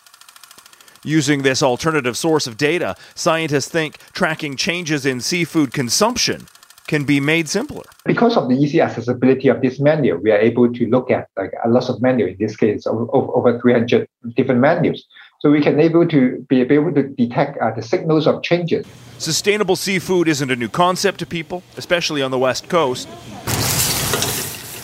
Using 1.03 1.43
this 1.43 1.61
alternative 1.61 2.17
source 2.17 2.47
of 2.47 2.57
data, 2.57 2.95
scientists 3.13 3.67
think 3.67 3.97
tracking 4.13 4.55
changes 4.55 5.05
in 5.05 5.21
seafood 5.21 5.71
consumption 5.71 6.47
can 6.91 7.05
be 7.05 7.21
made 7.21 7.47
simpler. 7.47 7.83
Because 8.05 8.35
of 8.35 8.49
the 8.49 8.55
easy 8.55 8.81
accessibility 8.81 9.47
of 9.47 9.61
this 9.61 9.79
menu, 9.79 10.17
we 10.17 10.29
are 10.29 10.37
able 10.37 10.67
to 10.73 10.85
look 10.87 11.09
at 11.09 11.29
like 11.37 11.53
a 11.63 11.69
lot 11.69 11.87
of 11.89 12.01
menu. 12.01 12.25
In 12.25 12.35
this 12.37 12.57
case, 12.57 12.85
over, 12.85 13.07
over 13.13 13.57
300 13.61 14.09
different 14.35 14.59
menus. 14.59 15.05
So 15.39 15.49
we 15.49 15.61
can 15.61 15.79
able 15.79 16.05
to 16.09 16.45
be 16.49 16.59
able 16.59 16.93
to 16.93 17.03
detect 17.03 17.57
uh, 17.59 17.71
the 17.71 17.81
signals 17.81 18.27
of 18.27 18.43
changes. 18.43 18.85
Sustainable 19.19 19.77
seafood 19.77 20.27
isn't 20.27 20.51
a 20.51 20.55
new 20.57 20.67
concept 20.67 21.19
to 21.19 21.25
people, 21.25 21.63
especially 21.77 22.21
on 22.21 22.29
the 22.29 22.37
West 22.37 22.67
Coast. 22.67 23.07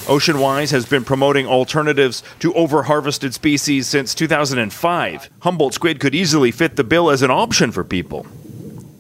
Oceanwise 0.07 0.71
has 0.71 0.85
been 0.85 1.03
promoting 1.03 1.45
alternatives 1.45 2.23
to 2.39 2.53
overharvested 2.53 3.33
species 3.33 3.85
since 3.85 4.15
2005. 4.15 5.29
Humboldt 5.41 5.73
squid 5.73 5.99
could 5.99 6.15
easily 6.15 6.51
fit 6.51 6.77
the 6.77 6.85
bill 6.85 7.09
as 7.09 7.21
an 7.21 7.31
option 7.31 7.73
for 7.73 7.83
people. 7.83 8.25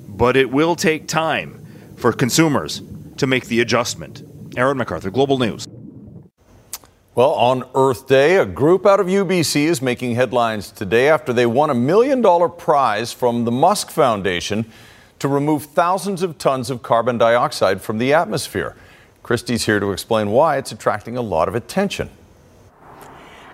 But 0.09 0.35
it 0.35 0.51
will 0.51 0.75
take 0.75 1.07
time 1.07 1.53
for 1.95 2.11
consumers 2.11 2.81
to 3.17 3.27
make 3.27 3.47
the 3.47 3.61
adjustment. 3.61 4.23
Aaron 4.55 4.77
MacArthur, 4.77 5.11
Global 5.11 5.37
News. 5.37 5.67
Well, 7.15 7.31
on 7.31 7.63
Earth 7.73 8.07
Day, 8.07 8.37
a 8.37 8.45
group 8.45 8.85
out 8.85 8.99
of 8.99 9.07
UBC 9.07 9.63
is 9.63 9.81
making 9.81 10.13
headlines 10.13 10.71
today 10.71 11.09
after 11.09 11.33
they 11.33 11.47
won 11.47 11.71
a 11.71 11.73
million 11.73 12.21
dollar 12.21 12.47
prize 12.47 13.11
from 13.11 13.43
the 13.43 13.51
Musk 13.51 13.89
Foundation 13.89 14.65
to 15.17 15.27
remove 15.27 15.65
thousands 15.65 16.21
of 16.21 16.37
tons 16.37 16.69
of 16.69 16.83
carbon 16.83 17.17
dioxide 17.17 17.81
from 17.81 17.97
the 17.97 18.13
atmosphere. 18.13 18.75
Kristi's 19.23 19.65
here 19.65 19.79
to 19.79 19.91
explain 19.91 20.29
why 20.29 20.57
it's 20.57 20.71
attracting 20.71 21.17
a 21.17 21.21
lot 21.21 21.47
of 21.47 21.55
attention. 21.55 22.09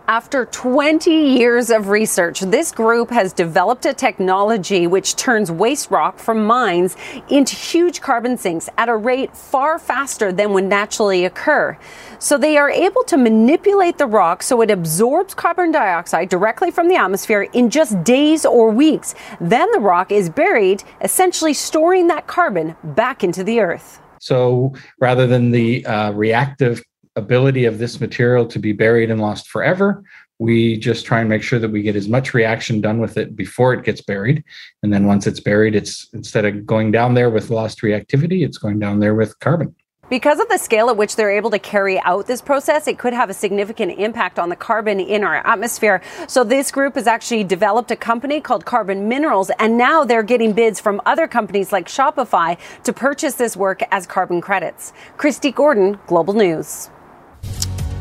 After 0.08 0.44
20 0.48 1.10
years 1.10 1.70
of 1.70 1.88
research, 1.88 2.42
this 2.42 2.74
group 2.74 3.10
has 3.10 3.32
developed 3.32 3.86
a 3.86 3.94
technology 3.94 4.86
which 4.86 5.16
turns 5.16 5.50
waste 5.50 5.92
rock 5.92 6.20
from 6.20 6.46
mines 6.46 6.98
into 7.30 7.56
huge 7.56 8.02
carbon 8.02 8.38
sinks 8.38 8.68
at 8.78 8.90
a 8.90 8.98
rate 8.98 9.34
far 9.34 9.80
faster 9.80 10.34
than 10.34 10.52
would 10.52 10.66
naturally 10.66 11.24
occur. 11.24 11.78
So 12.20 12.38
they 12.38 12.58
are 12.58 12.70
able 12.70 13.06
to 13.06 13.16
manipulate 13.16 13.98
the 13.98 14.06
rock 14.06 14.44
so 14.44 14.60
it 14.60 14.70
absorbs 14.70 15.34
carbon 15.34 15.72
dioxide 15.72 16.28
directly 16.28 16.70
from 16.70 16.90
the 16.90 16.96
atmosphere 16.96 17.44
in 17.54 17.70
just 17.70 18.04
days 18.04 18.46
or 18.46 18.72
weeks. 18.72 19.16
Then 19.40 19.72
the 19.72 19.80
rock 19.80 20.12
is 20.12 20.30
buried, 20.30 20.84
essentially 21.00 21.54
storing 21.54 22.08
that 22.08 22.28
carbon 22.28 22.76
back 22.84 23.24
into 23.24 23.42
the 23.42 23.62
earth. 23.62 24.02
So 24.20 24.74
rather 25.00 25.28
than 25.28 25.52
the 25.52 25.86
uh, 25.86 26.12
reactive 26.12 26.84
ability 27.16 27.66
of 27.66 27.78
this 27.78 28.00
material 28.00 28.46
to 28.48 28.60
be 28.60 28.72
buried 28.72 29.12
and 29.12 29.22
lost 29.22 29.48
forever. 29.48 30.04
We 30.40 30.78
just 30.78 31.06
try 31.06 31.20
and 31.20 31.30
make 31.30 31.44
sure 31.44 31.60
that 31.60 31.70
we 31.70 31.82
get 31.82 31.96
as 31.96 32.10
much 32.10 32.34
reaction 32.34 32.82
done 32.82 33.00
with 33.00 33.18
it 33.18 33.36
before 33.36 33.74
it 33.74 33.84
gets 33.84 34.02
buried. 34.02 34.44
And 34.82 34.92
then 34.92 35.06
once 35.06 35.28
it's 35.28 35.40
buried, 35.40 35.76
it's 35.76 36.10
instead 36.14 36.46
of 36.46 36.66
going 36.66 36.92
down 36.92 37.14
there 37.14 37.30
with 37.30 37.50
lost 37.50 37.82
reactivity, 37.82 38.46
it's 38.46 38.58
going 38.58 38.80
down 38.80 39.00
there 39.00 39.16
with 39.16 39.40
carbon. 39.40 39.76
Because 40.10 40.40
of 40.40 40.50
the 40.50 40.58
scale 40.58 40.90
at 40.90 40.98
which 40.98 41.16
they're 41.16 41.32
able 41.32 41.50
to 41.50 41.60
carry 41.60 42.00
out 42.02 42.28
this 42.28 42.42
process, 42.42 42.88
it 42.88 43.00
could 43.00 43.14
have 43.14 43.30
a 43.30 43.34
significant 43.34 43.98
impact 44.00 44.38
on 44.38 44.50
the 44.50 44.56
carbon 44.56 45.00
in 45.00 45.24
our 45.24 45.38
atmosphere. 45.48 46.02
So 46.28 46.44
this 46.44 46.72
group 46.72 46.96
has 46.96 47.08
actually 47.08 47.46
developed 47.46 47.90
a 47.90 47.96
company 47.96 48.42
called 48.42 48.66
Carbin 48.66 49.08
Minerals, 49.08 49.50
and 49.60 49.78
now 49.78 50.04
they're 50.04 50.22
getting 50.22 50.52
bids 50.52 50.80
from 50.80 51.02
other 51.06 51.26
companies 51.26 51.72
like 51.72 51.88
Shopify 51.88 52.58
to 52.84 52.94
purchase 52.94 53.36
this 53.36 53.56
work 53.56 53.82
as 53.92 54.06
carbon 54.06 54.42
credits. 54.42 54.92
Kristi 55.18 55.56
Gordon, 55.56 55.98
Global 56.06 56.34
News. 56.34 56.90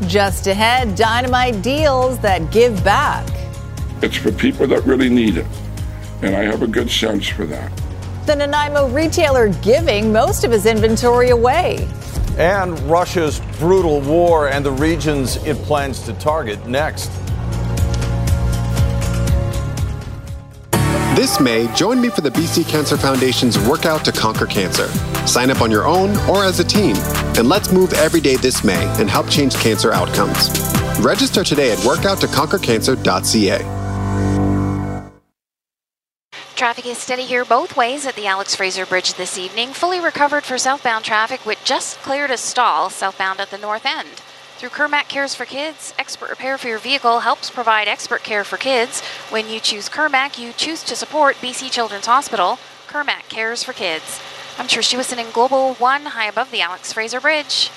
Just 0.06 0.46
ahead, 0.46 0.94
dynamite 0.96 1.62
deals 1.62 2.18
that 2.18 2.50
give 2.50 2.82
back. 2.84 3.26
It's 4.02 4.16
for 4.16 4.32
people 4.32 4.66
that 4.66 4.84
really 4.84 5.08
need 5.08 5.36
it, 5.36 5.46
and 6.22 6.34
I 6.34 6.42
have 6.42 6.62
a 6.62 6.66
good 6.66 6.90
sense 6.90 7.28
for 7.28 7.46
that. 7.46 7.72
The 8.26 8.36
Nanaimo 8.36 8.88
retailer 8.88 9.48
giving 9.62 10.12
most 10.12 10.44
of 10.44 10.50
his 10.50 10.66
inventory 10.66 11.30
away. 11.30 11.88
And 12.36 12.78
Russia's 12.80 13.40
brutal 13.58 14.00
war 14.00 14.48
and 14.48 14.64
the 14.64 14.72
regions 14.72 15.36
it 15.44 15.56
plans 15.58 16.00
to 16.02 16.12
target 16.14 16.66
next. 16.66 17.10
This 21.14 21.38
May, 21.38 21.68
join 21.75 22.01
me 22.01 22.09
for 22.09 22.22
the 22.22 22.31
BC 22.31 22.66
Cancer 22.66 22.96
Foundation's 22.96 23.59
Workout 23.59 24.03
to 24.07 24.12
Conquer 24.12 24.46
Cancer. 24.46 24.88
Sign 25.27 25.51
up 25.51 25.61
on 25.61 25.70
your 25.70 25.87
own 25.87 26.16
or 26.27 26.42
as 26.42 26.59
a 26.59 26.64
team, 26.64 26.96
and 27.37 27.51
let's 27.51 27.70
move 27.70 27.92
every 27.92 28.22
day 28.22 28.37
this 28.37 28.64
May 28.64 28.83
and 28.98 29.11
help 29.11 29.29
change 29.29 29.55
cancer 29.57 29.92
outcomes. 29.92 30.48
Register 31.01 31.44
today 31.44 31.70
at 31.70 31.77
workouttoconquercancer.ca. 31.81 33.59
Traffic 36.57 36.87
is 36.87 36.96
steady 36.96 37.25
here 37.25 37.44
both 37.44 37.77
ways 37.77 38.07
at 38.07 38.16
the 38.16 38.27
Alex 38.27 38.57
Fraser 38.57 38.87
Bridge 38.87 39.12
this 39.12 39.37
evening. 39.37 39.75
Fully 39.75 40.01
recovered 40.01 40.44
for 40.44 40.57
southbound 40.57 41.05
traffic, 41.05 41.44
which 41.44 41.62
just 41.62 41.98
cleared 41.98 42.31
a 42.31 42.38
stall 42.38 42.88
southbound 42.88 43.38
at 43.38 43.51
the 43.51 43.59
north 43.59 43.85
end. 43.85 44.09
Through 44.62 44.70
Kermac 44.70 45.09
Cares 45.09 45.35
for 45.35 45.44
Kids, 45.44 45.92
expert 45.98 46.31
repair 46.31 46.57
for 46.57 46.68
your 46.68 46.79
vehicle 46.79 47.18
helps 47.18 47.51
provide 47.51 47.88
expert 47.88 48.22
care 48.22 48.44
for 48.44 48.57
kids. 48.57 49.01
When 49.29 49.48
you 49.48 49.59
choose 49.59 49.88
Kermac, 49.88 50.38
you 50.38 50.53
choose 50.53 50.85
to 50.85 50.94
support 50.94 51.35
BC 51.38 51.68
Children's 51.72 52.07
Hospital. 52.07 52.61
Kermac 52.87 53.29
Cares 53.29 53.64
for 53.64 53.72
Kids. 53.72 54.22
I'm 54.59 54.68
Trish 54.68 54.94
Jewison 54.94 55.18
in 55.18 55.33
Global 55.33 55.75
One, 55.75 56.03
high 56.03 56.29
above 56.29 56.53
the 56.53 56.61
Alex 56.61 56.92
Fraser 56.92 57.20
Bridge. 57.20 57.72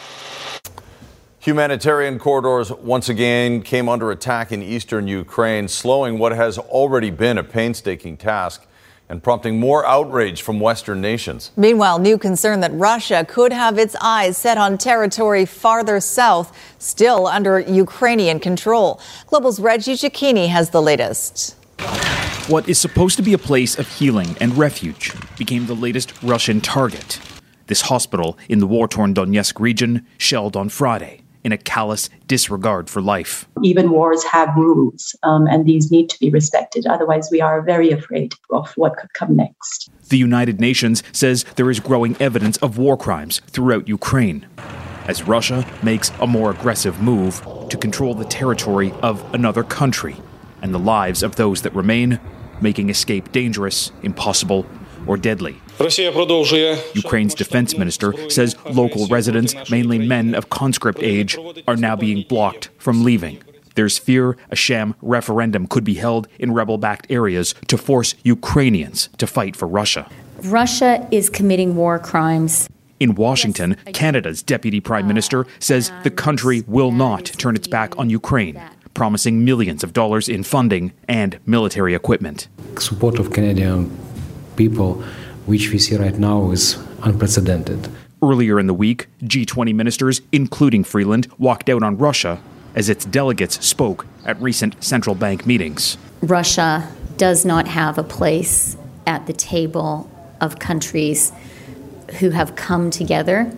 Humanitarian 1.39 2.19
corridors 2.19 2.71
once 2.71 3.09
again 3.09 3.63
came 3.63 3.89
under 3.89 4.11
attack 4.11 4.51
in 4.51 4.61
eastern 4.61 5.07
Ukraine, 5.07 5.67
slowing 5.67 6.19
what 6.19 6.33
has 6.33 6.59
already 6.59 7.09
been 7.09 7.39
a 7.39 7.43
painstaking 7.43 8.15
task 8.15 8.63
and 9.09 9.21
prompting 9.21 9.59
more 9.59 9.85
outrage 9.85 10.41
from 10.41 10.59
Western 10.59 11.01
nations. 11.01 11.51
Meanwhile, 11.55 11.99
new 11.99 12.17
concern 12.17 12.59
that 12.61 12.73
Russia 12.73 13.25
could 13.27 13.53
have 13.53 13.77
its 13.77 13.95
eyes 14.01 14.37
set 14.37 14.57
on 14.57 14.77
territory 14.77 15.45
farther 15.45 15.99
south, 15.99 16.55
still 16.79 17.27
under 17.27 17.59
Ukrainian 17.59 18.39
control. 18.39 18.99
Global's 19.27 19.59
Reggie 19.59 19.93
Cecchini 19.93 20.47
has 20.47 20.69
the 20.69 20.81
latest. 20.81 21.55
What 22.47 22.69
is 22.69 22.77
supposed 22.77 23.17
to 23.17 23.23
be 23.23 23.33
a 23.33 23.37
place 23.37 23.77
of 23.77 23.87
healing 23.87 24.35
and 24.39 24.57
refuge 24.57 25.13
became 25.37 25.65
the 25.65 25.75
latest 25.75 26.13
Russian 26.23 26.61
target. 26.61 27.19
This 27.67 27.81
hospital 27.81 28.37
in 28.47 28.59
the 28.59 28.67
war 28.67 28.87
torn 28.87 29.13
Donetsk 29.13 29.59
region 29.59 30.05
shelled 30.17 30.55
on 30.55 30.69
Friday 30.69 31.24
in 31.45 31.51
a 31.51 31.57
callous 31.57 32.09
disregard 32.25 32.89
for 32.89 33.01
life. 33.01 33.47
Even 33.63 33.91
wars 33.91 34.23
have 34.23 34.49
rules, 34.57 35.15
um, 35.23 35.45
and 35.45 35.65
these 35.65 35.91
need 35.91 36.09
to 36.09 36.19
be 36.19 36.31
respected. 36.31 36.85
Otherwise, 36.87 37.29
we 37.31 37.39
are 37.39 37.61
very 37.61 37.91
afraid 37.91 38.33
of 38.49 38.73
what 38.75 38.97
could 38.97 39.13
come 39.13 39.35
next. 39.35 39.91
The 40.09 40.17
United 40.17 40.59
Nations 40.59 41.03
says 41.11 41.45
there 41.55 41.69
is 41.69 41.79
growing 41.79 42.17
evidence 42.19 42.57
of 42.57 42.79
war 42.79 42.97
crimes 42.97 43.41
throughout 43.47 43.87
Ukraine 43.87 44.47
as 45.07 45.21
Russia 45.23 45.63
makes 45.83 46.11
a 46.19 46.25
more 46.25 46.49
aggressive 46.49 46.99
move 46.99 47.47
to 47.69 47.77
control 47.77 48.15
the 48.15 48.25
territory 48.25 48.91
of 49.03 49.23
another 49.33 49.63
country 49.63 50.15
and 50.63 50.73
the 50.73 50.79
lives 50.79 51.21
of 51.21 51.35
those 51.35 51.61
that 51.61 51.75
remain, 51.75 52.19
making 52.59 52.89
escape 52.89 53.31
dangerous, 53.31 53.91
impossible, 54.01 54.65
or 55.05 55.15
deadly. 55.15 55.61
Ukraine's 56.93 57.35
defense 57.35 57.77
minister 57.77 58.29
says 58.29 58.55
local 58.65 59.07
residents, 59.07 59.53
mainly 59.69 59.99
men 59.99 60.33
of 60.33 60.49
conscript 60.49 60.99
age, 61.01 61.37
are 61.67 61.75
now 61.75 61.95
being 61.95 62.25
blocked 62.27 62.69
from 62.77 63.03
leaving. 63.03 63.41
There's 63.75 63.97
fear 63.97 64.37
a 64.49 64.55
sham 64.55 64.95
referendum 65.01 65.67
could 65.67 65.83
be 65.83 65.95
held 65.95 66.27
in 66.39 66.53
rebel 66.53 66.77
backed 66.77 67.07
areas 67.09 67.53
to 67.67 67.77
force 67.77 68.15
Ukrainians 68.23 69.09
to 69.17 69.27
fight 69.27 69.55
for 69.55 69.67
Russia. 69.67 70.09
Russia 70.43 71.05
is 71.11 71.29
committing 71.29 71.75
war 71.75 71.99
crimes. 71.99 72.69
In 73.01 73.15
Washington, 73.15 73.75
Canada's 73.93 74.41
deputy 74.41 74.79
prime 74.79 75.07
minister 75.07 75.45
says 75.59 75.91
the 76.03 76.09
country 76.09 76.63
will 76.67 76.91
not 76.91 77.25
turn 77.25 77.55
its 77.57 77.67
back 77.67 77.97
on 77.99 78.09
Ukraine, 78.09 78.61
promising 78.93 79.43
millions 79.43 79.83
of 79.83 79.91
dollars 79.91 80.29
in 80.29 80.43
funding 80.43 80.93
and 81.09 81.37
military 81.45 81.93
equipment. 81.93 82.47
Support 82.79 83.19
of 83.19 83.33
Canadian 83.33 83.91
people 84.55 85.03
which 85.45 85.71
we 85.71 85.77
see 85.77 85.95
right 85.95 86.17
now 86.17 86.51
is 86.51 86.77
unprecedented. 87.03 87.89
Earlier 88.21 88.59
in 88.59 88.67
the 88.67 88.73
week, 88.73 89.07
G20 89.23 89.75
ministers, 89.75 90.21
including 90.31 90.83
Freeland, 90.83 91.27
walked 91.37 91.69
out 91.69 91.83
on 91.83 91.97
Russia 91.97 92.41
as 92.75 92.89
its 92.89 93.05
delegates 93.05 93.65
spoke 93.65 94.05
at 94.25 94.39
recent 94.41 94.83
central 94.83 95.15
bank 95.15 95.45
meetings. 95.45 95.97
Russia 96.21 96.89
does 97.17 97.45
not 97.45 97.67
have 97.67 97.97
a 97.97 98.03
place 98.03 98.77
at 99.07 99.27
the 99.27 99.33
table 99.33 100.09
of 100.41 100.59
countries 100.59 101.31
who 102.19 102.31
have 102.31 102.55
come 102.55 102.89
together 102.89 103.51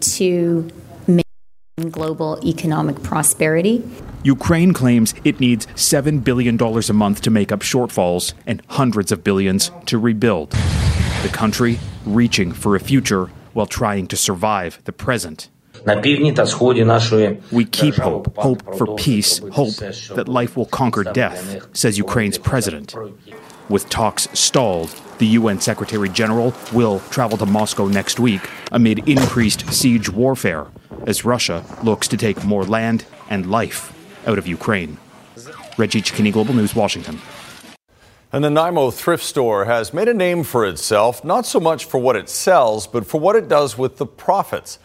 to 0.00 0.68
maintain 1.06 1.90
global 1.90 2.38
economic 2.44 3.02
prosperity. 3.02 3.82
Ukraine 4.22 4.72
claims 4.72 5.14
it 5.24 5.40
needs 5.40 5.66
$7 5.74 6.22
billion 6.22 6.60
a 6.60 6.92
month 6.92 7.20
to 7.22 7.30
make 7.30 7.52
up 7.52 7.60
shortfalls 7.60 8.34
and 8.46 8.62
hundreds 8.68 9.12
of 9.12 9.24
billions 9.24 9.70
to 9.86 9.98
rebuild. 9.98 10.54
The 11.24 11.30
country 11.30 11.78
reaching 12.04 12.52
for 12.52 12.76
a 12.76 12.78
future 12.80 13.30
while 13.54 13.64
trying 13.64 14.08
to 14.08 14.16
survive 14.16 14.78
the 14.84 14.92
present. 14.92 15.48
We 17.50 17.64
keep 17.64 17.94
hope, 17.94 18.36
hope 18.36 18.76
for 18.76 18.94
peace, 18.94 19.38
hope 19.38 19.74
that 20.16 20.26
life 20.28 20.54
will 20.54 20.66
conquer 20.66 21.02
death, 21.02 21.66
says 21.74 21.96
Ukraine's 21.96 22.36
president. 22.36 22.94
With 23.70 23.88
talks 23.88 24.28
stalled, 24.38 24.94
the 25.16 25.28
UN 25.38 25.62
Secretary 25.62 26.10
General 26.10 26.52
will 26.74 27.00
travel 27.08 27.38
to 27.38 27.46
Moscow 27.46 27.86
next 27.86 28.20
week 28.20 28.42
amid 28.70 29.08
increased 29.08 29.72
siege 29.72 30.10
warfare 30.10 30.66
as 31.06 31.24
Russia 31.24 31.64
looks 31.82 32.06
to 32.08 32.18
take 32.18 32.44
more 32.44 32.64
land 32.64 33.06
and 33.30 33.50
life 33.50 33.94
out 34.26 34.36
of 34.36 34.46
Ukraine. 34.46 34.98
Reggie 35.78 36.02
Cecchini, 36.02 36.30
Global 36.30 36.52
News, 36.52 36.74
Washington. 36.74 37.18
And 38.34 38.42
the 38.42 38.50
Nanaimo 38.50 38.90
thrift 38.90 39.22
store 39.22 39.64
has 39.64 39.94
made 39.94 40.08
a 40.08 40.12
name 40.12 40.42
for 40.42 40.66
itself, 40.66 41.22
not 41.24 41.46
so 41.46 41.60
much 41.60 41.84
for 41.84 41.98
what 41.98 42.16
it 42.16 42.28
sells, 42.28 42.84
but 42.88 43.06
for 43.06 43.20
what 43.20 43.36
it 43.36 43.46
does 43.46 43.78
with 43.78 43.96
the 43.98 44.06
profits. 44.06 44.80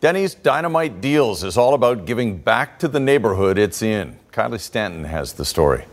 Denny's 0.00 0.34
Dynamite 0.34 1.02
Deals 1.02 1.44
is 1.44 1.58
all 1.58 1.74
about 1.74 2.06
giving 2.06 2.38
back 2.38 2.78
to 2.78 2.88
the 2.88 2.98
neighborhood 2.98 3.58
it's 3.58 3.82
in. 3.82 4.18
Kylie 4.32 4.58
Stanton 4.58 5.04
has 5.04 5.34
the 5.34 5.44
story. 5.44 5.84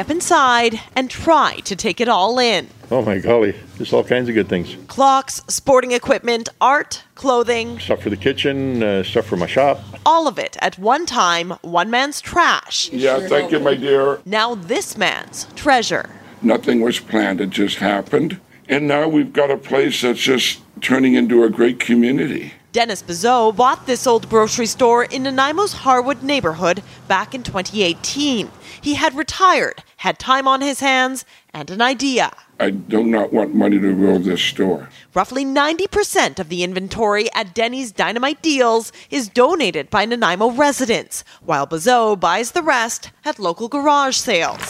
Step 0.00 0.10
inside 0.10 0.80
and 0.96 1.10
try 1.10 1.56
to 1.56 1.76
take 1.76 2.00
it 2.00 2.08
all 2.08 2.38
in. 2.38 2.68
Oh 2.90 3.02
my 3.02 3.18
golly, 3.18 3.54
there's 3.76 3.92
all 3.92 4.02
kinds 4.02 4.30
of 4.30 4.34
good 4.34 4.48
things. 4.48 4.74
Clocks, 4.86 5.42
sporting 5.46 5.92
equipment, 5.92 6.48
art, 6.58 7.04
clothing. 7.16 7.78
Stuff 7.78 8.00
for 8.00 8.08
the 8.08 8.16
kitchen, 8.16 8.82
uh, 8.82 9.02
stuff 9.02 9.26
for 9.26 9.36
my 9.36 9.46
shop. 9.46 9.78
All 10.06 10.26
of 10.26 10.38
it 10.38 10.56
at 10.62 10.78
one 10.78 11.04
time, 11.04 11.50
one 11.60 11.90
man's 11.90 12.22
trash. 12.22 12.90
Yeah, 12.90 13.28
thank 13.28 13.52
you, 13.52 13.60
my 13.60 13.74
dear. 13.74 14.20
Now 14.24 14.54
this 14.54 14.96
man's 14.96 15.46
treasure. 15.54 16.08
Nothing 16.40 16.80
was 16.80 16.98
planned, 16.98 17.42
it 17.42 17.50
just 17.50 17.76
happened. 17.76 18.40
And 18.70 18.88
now 18.88 19.06
we've 19.06 19.34
got 19.34 19.50
a 19.50 19.58
place 19.58 20.00
that's 20.00 20.18
just 20.18 20.62
turning 20.80 21.12
into 21.12 21.44
a 21.44 21.50
great 21.50 21.78
community. 21.78 22.54
Dennis 22.72 23.02
Bizot 23.02 23.56
bought 23.56 23.86
this 23.86 24.06
old 24.06 24.30
grocery 24.30 24.66
store 24.66 25.04
in 25.04 25.24
Nanaimo's 25.24 25.72
Harewood 25.72 26.22
neighborhood 26.22 26.84
back 27.08 27.34
in 27.34 27.42
2018. 27.42 28.48
He 28.80 28.94
had 28.94 29.14
retired, 29.14 29.82
had 30.00 30.18
time 30.18 30.48
on 30.48 30.62
his 30.62 30.80
hands, 30.80 31.26
and 31.52 31.70
an 31.70 31.82
idea. 31.82 32.32
I 32.58 32.70
do 32.70 33.04
not 33.04 33.34
want 33.34 33.54
money 33.54 33.78
to 33.78 33.92
rule 33.92 34.18
this 34.18 34.40
store. 34.40 34.88
Roughly 35.12 35.44
90% 35.44 36.38
of 36.38 36.48
the 36.48 36.62
inventory 36.62 37.30
at 37.34 37.54
Denny's 37.54 37.92
Dynamite 37.92 38.40
Deals 38.40 38.92
is 39.10 39.28
donated 39.28 39.90
by 39.90 40.06
Nanaimo 40.06 40.52
residents, 40.52 41.22
while 41.42 41.66
Bizot 41.66 42.18
buys 42.18 42.52
the 42.52 42.62
rest 42.62 43.10
at 43.26 43.38
local 43.38 43.68
garage 43.68 44.16
sales. 44.16 44.60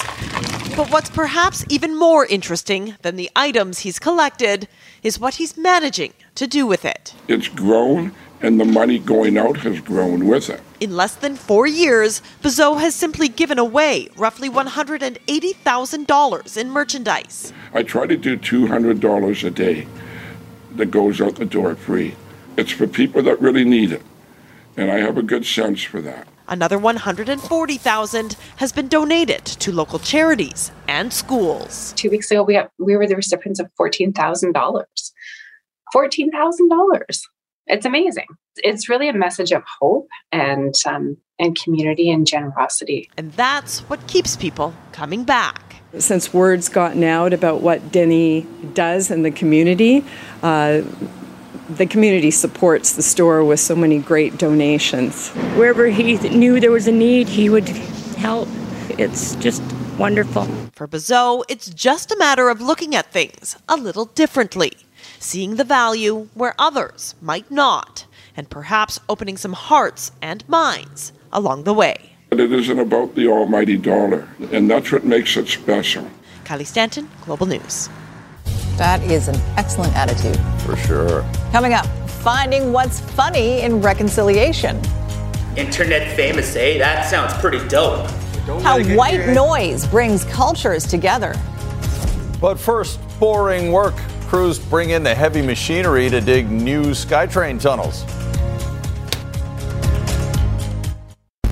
But 0.77 0.91
what's 0.91 1.11
perhaps 1.11 1.65
even 1.69 1.97
more 1.97 2.27
interesting 2.27 2.97
than 3.03 3.15
the 3.15 3.31
items 3.37 3.81
he's 3.81 4.01
collected 4.01 4.67
is 5.05 5.21
what 5.21 5.35
he's 5.35 5.57
managing 5.57 6.13
to 6.35 6.49
do 6.49 6.67
with 6.67 6.85
it. 6.85 7.15
It's 7.29 7.47
grown, 7.47 8.17
and 8.43 8.59
the 8.59 8.65
money 8.65 8.99
going 8.99 9.37
out 9.37 9.59
has 9.59 9.81
grown 9.81 10.27
with 10.27 10.49
it. 10.51 10.61
In 10.81 10.97
less 10.97 11.15
than 11.15 11.37
four 11.37 11.67
years, 11.67 12.23
Bizot 12.43 12.81
has 12.81 12.95
simply 12.95 13.29
given 13.29 13.59
away 13.59 14.09
roughly 14.17 14.49
$180,000 14.49 16.57
in 16.57 16.71
merchandise. 16.71 17.53
I 17.75 17.83
try 17.83 18.07
to 18.07 18.17
do 18.17 18.37
$200 18.37 19.45
a 19.45 19.51
day 19.51 19.87
that 20.77 20.91
goes 20.91 21.21
out 21.21 21.35
the 21.37 21.45
door 21.45 21.75
free. 21.75 22.15
It's 22.57 22.73
for 22.73 22.87
people 22.87 23.23
that 23.23 23.39
really 23.41 23.65
need 23.65 23.93
it, 23.93 24.01
and 24.77 24.91
I 24.91 25.01
have 25.01 25.19
a 25.19 25.23
good 25.23 25.45
sense 25.45 25.83
for 25.83 26.01
that. 26.01 26.27
Another 26.49 26.79
140,000 26.79 28.37
has 28.57 28.73
been 28.73 28.89
donated 28.89 29.45
to 29.45 29.71
local 29.71 29.99
charities 30.01 30.73
and 30.89 31.13
schools. 31.13 31.93
2 31.97 32.09
weeks 32.11 32.31
ago 32.31 32.43
we 32.43 32.59
we 32.79 32.97
were 32.97 33.07
the 33.07 33.15
recipients 33.15 33.61
of 33.61 33.71
$14,000. 33.79 34.85
$14,000. 35.95 37.21
It's 37.71 37.87
amazing. 37.87 38.27
It's 38.57 38.89
really 38.89 39.09
a 39.09 39.13
message 39.13 39.53
of 39.53 39.63
hope 39.81 40.09
and 40.33 40.75
um, 40.87 41.17
and 41.39 41.59
community 41.59 42.11
and 42.11 42.27
generosity. 42.27 43.09
And 43.17 43.33
that's 43.33 43.81
what 43.89 44.07
keeps 44.07 44.37
people 44.37 44.75
coming 44.93 45.25
back. 45.25 45.77
Since 45.99 46.35
word's 46.35 46.69
gotten 46.69 47.03
out 47.03 47.33
about 47.33 47.63
what 47.63 47.91
Denny 47.91 48.47
does 48.75 49.11
in 49.11 49.23
the 49.23 49.31
community, 49.31 50.05
uh, 50.43 50.83
the 51.69 51.87
community 51.87 52.31
supports 52.31 52.95
the 52.95 53.03
store 53.03 53.45
with 53.45 53.61
so 53.61 53.77
many 53.77 53.99
great 53.99 54.37
donations. 54.37 55.31
Wherever 55.57 55.87
he 55.87 56.17
knew 56.29 56.61
there 56.61 56.71
was 56.73 56.89
a 56.89 56.93
need, 56.93 57.29
he 57.29 57.49
would 57.49 57.69
help. 57.69 58.49
It's 58.99 59.37
just 59.37 59.63
wonderful. 59.97 60.45
For 60.73 60.89
Bizot, 60.89 61.45
it's 61.49 61.71
just 61.71 62.11
a 62.11 62.17
matter 62.17 62.49
of 62.49 62.61
looking 62.61 62.95
at 62.95 63.13
things 63.13 63.57
a 63.69 63.77
little 63.77 64.07
differently, 64.07 64.73
seeing 65.21 65.57
the 65.57 65.65
value 65.65 66.27
where 66.33 66.55
others 66.59 67.15
might 67.21 67.49
not, 67.51 68.07
and 68.37 68.49
perhaps 68.49 68.99
opening 69.09 69.37
some 69.37 69.53
hearts 69.53 70.13
and 70.23 70.49
minds 70.49 71.13
along 71.31 71.65
the 71.65 71.75
way. 71.75 72.17
But 72.31 72.41
it 72.41 72.51
isn't 72.51 72.79
about 72.79 73.15
the 73.15 73.29
almighty 73.29 73.77
dollar, 73.77 74.27
and 74.51 74.69
that's 74.71 74.91
what 74.91 75.05
makes 75.05 75.37
it 75.37 75.47
special. 75.47 76.09
Kylie 76.45 76.67
Stanton, 76.67 77.09
Global 77.27 77.47
News. 77.47 77.91
That 78.79 79.03
is 79.03 79.29
an 79.29 79.37
excellent 79.59 79.95
attitude. 79.95 80.41
For 80.61 80.75
sure. 80.77 81.25
Coming 81.53 81.75
up, 81.75 81.87
finding 82.25 82.73
what's 82.73 83.01
funny 83.01 83.61
in 83.61 83.83
reconciliation. 83.83 84.81
Internet 85.55 86.17
famous, 86.17 86.57
eh? 86.57 86.79
That 86.79 87.11
sounds 87.11 87.35
pretty 87.35 87.67
dope. 87.69 88.09
How 88.63 88.83
white 88.95 89.29
noise 89.35 89.87
brings 89.87 90.25
cultures 90.25 90.87
together. 90.87 91.35
But 92.41 92.59
first, 92.59 92.99
boring 93.21 93.71
work. 93.71 93.95
Crews 94.31 94.61
bring 94.61 94.91
in 94.91 95.03
the 95.03 95.13
heavy 95.13 95.43
machinery 95.43 96.09
to 96.09 96.21
dig 96.21 96.49
new 96.49 96.93
SkyTrain 96.93 97.61
tunnels. 97.61 98.05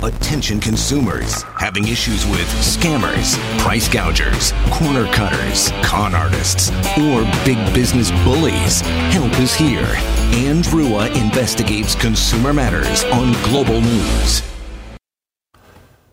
Attention 0.00 0.60
consumers 0.60 1.42
having 1.58 1.88
issues 1.88 2.24
with 2.26 2.46
scammers, 2.62 3.36
price 3.58 3.88
gougers, 3.88 4.52
corner 4.70 5.12
cutters, 5.12 5.72
con 5.82 6.14
artists, 6.14 6.70
or 6.96 7.24
big 7.44 7.58
business 7.74 8.12
bullies. 8.22 8.80
Help 9.10 9.36
is 9.40 9.52
here. 9.56 9.96
Anne 10.38 10.62
Drewa 10.62 11.12
investigates 11.20 11.96
consumer 11.96 12.52
matters 12.52 13.02
on 13.06 13.32
Global 13.42 13.80
News. 13.80 14.40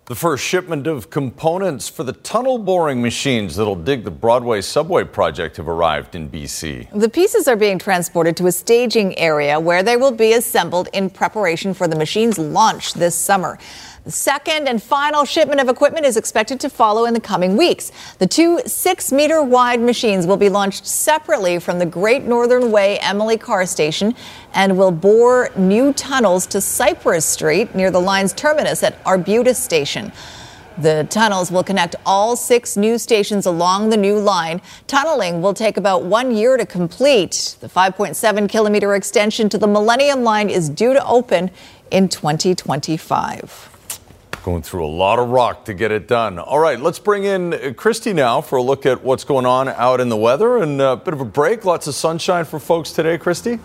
The 0.08 0.14
first 0.14 0.44
shipment 0.44 0.86
of 0.86 1.10
components 1.10 1.90
for 1.90 2.04
the 2.04 2.14
tunnel 2.14 2.60
boring 2.60 3.02
machines 3.02 3.56
that'll 3.56 3.74
dig 3.74 4.04
the 4.04 4.12
Broadway 4.12 4.62
subway 4.62 5.04
project 5.04 5.58
have 5.58 5.68
arrived 5.68 6.14
in 6.14 6.30
BC. 6.30 6.92
The 6.92 7.10
pieces 7.10 7.48
are 7.48 7.56
being 7.56 7.80
transported 7.80 8.38
to 8.38 8.46
a 8.46 8.52
staging 8.52 9.18
area 9.18 9.60
where 9.60 9.82
they 9.82 9.98
will 9.98 10.12
be 10.12 10.34
assembled 10.34 10.90
in 10.94 11.10
preparation 11.10 11.74
for 11.74 11.88
the 11.88 11.96
machine's 11.96 12.38
launch 12.38 12.94
this 12.94 13.16
summer. 13.16 13.58
The 14.06 14.12
second 14.12 14.68
and 14.68 14.84
final 14.84 15.26
shipment 15.26 15.60
of 15.60 15.68
equipment 15.68 16.06
is 16.06 16.16
expected 16.16 16.60
to 16.60 16.70
follow 16.70 17.06
in 17.06 17.16
the 17.16 17.20
coming 17.20 17.58
weeks. 17.58 17.92
The 18.20 18.28
two 18.28 18.62
six 18.68 19.12
meter 19.12 19.42
wide 19.42 19.82
machines 19.82 20.28
will 20.28 20.38
be 20.38 20.48
launched 20.48 20.86
separately 20.86 21.58
from 21.58 21.80
the 21.80 21.88
Great 21.88 22.22
Northern 22.22 22.70
Way 22.70 23.00
Emily 23.00 23.36
Carr 23.36 23.66
Station 23.66 24.14
and 24.54 24.78
will 24.78 24.92
bore 24.92 25.50
new 25.58 25.92
tunnels 25.92 26.46
to 26.48 26.62
Cypress 26.62 27.26
Street 27.26 27.74
near 27.74 27.90
the 27.90 28.00
line's 28.00 28.32
terminus 28.32 28.84
at 28.84 28.96
Arbutus 29.08 29.58
Station. 29.58 30.12
The 30.78 31.08
tunnels 31.10 31.50
will 31.50 31.64
connect 31.64 31.96
all 32.06 32.36
six 32.36 32.78
new 32.78 33.00
stations 33.00 33.48
along 33.48 33.90
the 33.90 33.98
new 33.98 34.20
line. 34.20 34.62
Tunneling 34.86 35.42
will 35.42 35.56
take 35.56 35.78
about 35.78 36.04
one 36.04 36.30
year 36.30 36.58
to 36.58 36.66
complete. 36.68 37.56
The 37.60 37.70
5.7 37.70 38.48
kilometer 38.50 38.94
extension 38.94 39.50
to 39.50 39.58
the 39.58 39.68
Millennium 39.68 40.22
Line 40.22 40.52
is 40.52 40.70
due 40.70 40.94
to 40.94 41.04
open 41.08 41.50
in 41.90 42.08
2025. 42.08 43.72
Going 44.46 44.62
through 44.62 44.86
a 44.86 44.94
lot 44.94 45.18
of 45.18 45.30
rock 45.30 45.66
to 45.66 45.74
get 45.74 45.92
it 45.92 46.08
done. 46.08 46.38
All 46.38 46.60
right, 46.60 46.80
let's 46.80 47.00
bring 47.00 47.24
in 47.24 47.50
Kristi 47.74 48.14
now 48.14 48.42
for 48.42 48.58
a 48.58 48.62
look 48.62 48.86
at 48.86 49.04
what's 49.04 49.24
going 49.24 49.48
on 49.48 49.70
out 49.70 50.00
in 50.00 50.10
the 50.10 50.16
weather 50.16 50.58
and 50.58 50.80
a 50.80 50.96
bit 50.96 51.16
of 51.16 51.20
a 51.20 51.26
break. 51.26 51.66
Lots 51.66 51.88
of 51.88 51.96
sunshine 51.96 52.46
for 52.46 52.60
folks 52.60 52.92
today, 52.92 53.18
Kristi. 53.18 53.60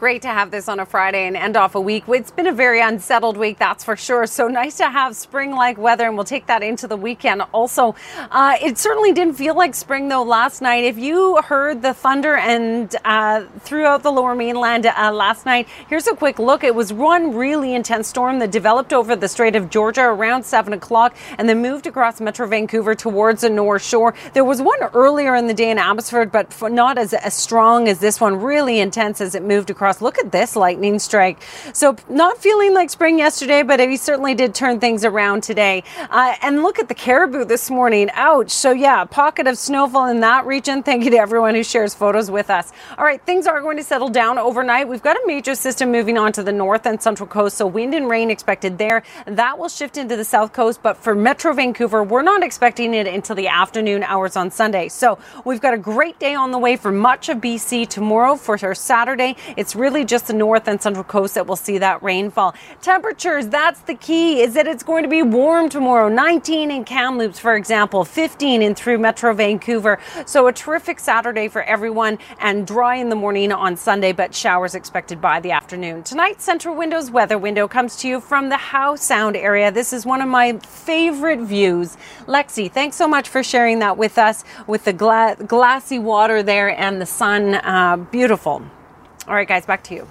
Great 0.00 0.22
to 0.22 0.28
have 0.28 0.50
this 0.50 0.66
on 0.66 0.80
a 0.80 0.86
Friday 0.86 1.26
and 1.26 1.36
end 1.36 1.58
off 1.58 1.74
a 1.74 1.80
week. 1.80 2.04
It's 2.08 2.30
been 2.30 2.46
a 2.46 2.54
very 2.54 2.80
unsettled 2.80 3.36
week, 3.36 3.58
that's 3.58 3.84
for 3.84 3.96
sure. 3.96 4.26
So 4.26 4.48
nice 4.48 4.78
to 4.78 4.88
have 4.88 5.14
spring 5.14 5.50
like 5.50 5.76
weather, 5.76 6.06
and 6.06 6.16
we'll 6.16 6.24
take 6.24 6.46
that 6.46 6.62
into 6.62 6.88
the 6.88 6.96
weekend. 6.96 7.42
Also, 7.52 7.94
uh, 8.30 8.56
it 8.62 8.78
certainly 8.78 9.12
didn't 9.12 9.34
feel 9.34 9.54
like 9.54 9.74
spring 9.74 10.08
though 10.08 10.22
last 10.22 10.62
night. 10.62 10.84
If 10.84 10.96
you 10.96 11.42
heard 11.42 11.82
the 11.82 11.92
thunder 11.92 12.34
and 12.34 12.96
uh, 13.04 13.44
throughout 13.58 14.02
the 14.02 14.10
lower 14.10 14.34
mainland 14.34 14.86
uh, 14.86 15.12
last 15.12 15.44
night, 15.44 15.68
here's 15.90 16.06
a 16.06 16.16
quick 16.16 16.38
look. 16.38 16.64
It 16.64 16.74
was 16.74 16.94
one 16.94 17.36
really 17.36 17.74
intense 17.74 18.08
storm 18.08 18.38
that 18.38 18.50
developed 18.50 18.94
over 18.94 19.14
the 19.14 19.28
Strait 19.28 19.54
of 19.54 19.68
Georgia 19.68 20.04
around 20.04 20.44
7 20.44 20.72
o'clock 20.72 21.14
and 21.36 21.46
then 21.46 21.60
moved 21.60 21.86
across 21.86 22.22
Metro 22.22 22.46
Vancouver 22.46 22.94
towards 22.94 23.42
the 23.42 23.50
North 23.50 23.82
Shore. 23.82 24.14
There 24.32 24.46
was 24.46 24.62
one 24.62 24.82
earlier 24.94 25.34
in 25.34 25.46
the 25.46 25.52
day 25.52 25.70
in 25.70 25.76
Abbotsford, 25.76 26.32
but 26.32 26.58
not 26.72 26.96
as, 26.96 27.12
as 27.12 27.34
strong 27.34 27.86
as 27.86 27.98
this 27.98 28.18
one, 28.18 28.36
really 28.36 28.80
intense 28.80 29.20
as 29.20 29.34
it 29.34 29.42
moved 29.42 29.68
across 29.68 29.89
Look 29.98 30.18
at 30.18 30.30
this 30.30 30.54
lightning 30.54 30.98
strike. 30.98 31.42
So, 31.72 31.96
not 32.08 32.38
feeling 32.38 32.72
like 32.74 32.90
spring 32.90 33.18
yesterday, 33.18 33.62
but 33.62 33.80
he 33.80 33.96
certainly 33.96 34.34
did 34.34 34.54
turn 34.54 34.78
things 34.78 35.04
around 35.04 35.42
today. 35.42 35.82
Uh, 36.10 36.34
and 36.42 36.62
look 36.62 36.78
at 36.78 36.88
the 36.88 36.94
Cariboo 36.94 37.44
this 37.44 37.70
morning. 37.70 38.10
Ouch. 38.14 38.50
So, 38.50 38.72
yeah, 38.72 39.04
pocket 39.04 39.46
of 39.46 39.58
snowfall 39.58 40.06
in 40.06 40.20
that 40.20 40.46
region. 40.46 40.82
Thank 40.82 41.04
you 41.04 41.10
to 41.10 41.16
everyone 41.16 41.54
who 41.54 41.64
shares 41.64 41.94
photos 41.94 42.30
with 42.30 42.50
us. 42.50 42.72
All 42.96 43.04
right, 43.04 43.20
things 43.26 43.46
are 43.46 43.60
going 43.60 43.76
to 43.78 43.82
settle 43.82 44.08
down 44.08 44.38
overnight. 44.38 44.88
We've 44.88 45.02
got 45.02 45.16
a 45.16 45.22
major 45.26 45.54
system 45.54 45.90
moving 45.90 46.16
on 46.16 46.32
to 46.32 46.42
the 46.42 46.52
north 46.52 46.86
and 46.86 47.02
central 47.02 47.26
coast, 47.26 47.56
so 47.56 47.66
wind 47.66 47.94
and 47.94 48.08
rain 48.08 48.30
expected 48.30 48.78
there. 48.78 49.02
That 49.26 49.58
will 49.58 49.68
shift 49.68 49.96
into 49.96 50.16
the 50.16 50.24
south 50.24 50.52
coast, 50.52 50.82
but 50.82 50.96
for 50.96 51.14
Metro 51.14 51.52
Vancouver, 51.52 52.04
we're 52.04 52.22
not 52.22 52.42
expecting 52.42 52.94
it 52.94 53.06
until 53.06 53.34
the 53.34 53.48
afternoon 53.48 54.04
hours 54.04 54.36
on 54.36 54.50
Sunday. 54.50 54.88
So, 54.88 55.18
we've 55.44 55.60
got 55.60 55.74
a 55.74 55.78
great 55.78 56.18
day 56.18 56.34
on 56.34 56.50
the 56.50 56.58
way 56.58 56.76
for 56.76 56.92
much 56.92 57.28
of 57.28 57.38
BC 57.38 57.88
tomorrow 57.88 58.36
for 58.36 58.58
Saturday. 58.74 59.36
It's 59.56 59.74
really 59.80 60.04
just 60.04 60.26
the 60.26 60.32
north 60.32 60.68
and 60.68 60.80
central 60.80 61.02
coast 61.04 61.34
that 61.34 61.46
will 61.46 61.56
see 61.56 61.78
that 61.78 62.02
rainfall. 62.02 62.54
Temperatures, 62.82 63.48
that's 63.48 63.80
the 63.80 63.94
key, 63.94 64.40
is 64.42 64.54
that 64.54 64.68
it's 64.68 64.82
going 64.82 65.02
to 65.02 65.08
be 65.08 65.22
warm 65.22 65.68
tomorrow. 65.68 66.08
19 66.08 66.70
in 66.70 66.84
Kamloops, 66.84 67.38
for 67.38 67.56
example, 67.56 68.04
15 68.04 68.62
in 68.62 68.74
through 68.74 68.98
Metro 68.98 69.32
Vancouver. 69.32 69.98
So 70.26 70.46
a 70.46 70.52
terrific 70.52 71.00
Saturday 71.00 71.48
for 71.48 71.62
everyone 71.62 72.18
and 72.38 72.66
dry 72.66 72.96
in 72.96 73.08
the 73.08 73.16
morning 73.16 73.52
on 73.52 73.76
Sunday, 73.76 74.12
but 74.12 74.34
showers 74.34 74.74
expected 74.74 75.20
by 75.20 75.40
the 75.40 75.50
afternoon. 75.50 76.02
Tonight, 76.02 76.38
Centra 76.38 76.76
Windows 76.76 77.10
weather 77.10 77.38
window 77.38 77.66
comes 77.66 77.96
to 77.96 78.08
you 78.08 78.20
from 78.20 78.48
the 78.50 78.56
Howe 78.56 78.96
Sound 78.96 79.36
area. 79.36 79.72
This 79.72 79.92
is 79.92 80.04
one 80.04 80.20
of 80.20 80.28
my 80.28 80.58
favorite 80.58 81.40
views. 81.40 81.96
Lexi, 82.26 82.70
thanks 82.70 82.96
so 82.96 83.08
much 83.08 83.28
for 83.28 83.42
sharing 83.42 83.78
that 83.78 83.96
with 83.96 84.18
us 84.18 84.44
with 84.66 84.84
the 84.84 84.92
gla- 84.92 85.36
glassy 85.46 85.98
water 85.98 86.42
there 86.42 86.68
and 86.78 87.00
the 87.00 87.06
sun. 87.06 87.54
Uh, 87.54 87.96
beautiful. 87.96 88.62
All 89.30 89.36
right, 89.36 89.46
guys, 89.46 89.64
back 89.64 89.84
to 89.84 89.94
you. 89.94 90.08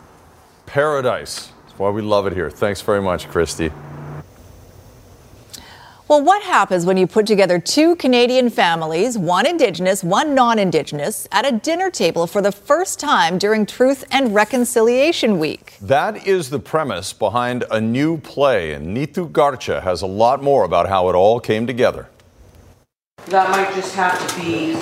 Paradise. 0.66 1.52
That's 1.66 1.78
why 1.78 1.90
we 1.90 2.02
love 2.02 2.26
it 2.26 2.32
here. 2.32 2.50
Thanks 2.50 2.82
very 2.82 3.02
much, 3.02 3.28
Kristi. 3.28 3.70
Well, 6.08 6.24
what 6.24 6.42
happens 6.42 6.86
when 6.86 6.96
you 6.96 7.06
put 7.06 7.28
together 7.28 7.60
two 7.60 7.98
Canadian 7.98 8.50
families, 8.50 9.18
one 9.18 9.46
Indigenous, 9.46 10.06
one 10.06 10.34
non 10.36 10.58
Indigenous, 10.58 11.28
at 11.34 11.46
a 11.46 11.52
dinner 11.52 11.92
table 11.92 12.28
for 12.28 12.42
the 12.42 12.54
first 12.54 12.98
time 12.98 13.38
during 13.38 13.66
Truth 13.66 14.06
and 14.10 14.34
Reconciliation 14.34 15.38
Week? 15.38 15.76
That 15.82 16.26
is 16.26 16.50
the 16.50 16.60
premise 16.60 17.12
behind 17.12 17.66
a 17.70 17.82
new 17.82 18.20
play, 18.20 18.72
and 18.72 18.96
Neetu 18.96 19.30
Garcha 19.30 19.84
has 19.84 20.02
a 20.02 20.08
lot 20.08 20.42
more 20.42 20.64
about 20.64 20.88
how 20.88 21.10
it 21.10 21.14
all 21.14 21.42
came 21.42 21.68
together. 21.68 22.08
That 23.26 23.50
might 23.50 23.74
just 23.76 23.94
have 23.96 24.18
to 24.26 24.42
be 24.42 24.76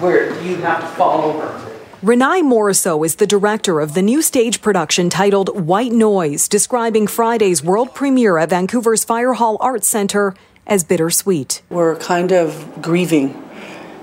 where 0.00 0.38
you 0.42 0.56
have 0.56 0.80
to 0.80 0.86
fall 0.96 1.22
over. 1.22 1.73
Renae 2.04 2.42
Morriseau 2.42 3.02
is 3.06 3.14
the 3.14 3.26
director 3.26 3.80
of 3.80 3.94
the 3.94 4.02
new 4.02 4.20
stage 4.20 4.60
production 4.60 5.08
titled 5.08 5.66
White 5.66 5.90
Noise, 5.90 6.48
describing 6.48 7.06
Friday's 7.06 7.64
world 7.64 7.94
premiere 7.94 8.36
at 8.36 8.50
Vancouver's 8.50 9.04
Fire 9.04 9.32
Hall 9.32 9.56
Arts 9.58 9.88
Centre 9.88 10.34
as 10.66 10.84
bittersweet. 10.84 11.62
We're 11.70 11.96
kind 11.96 12.30
of 12.30 12.82
grieving 12.82 13.42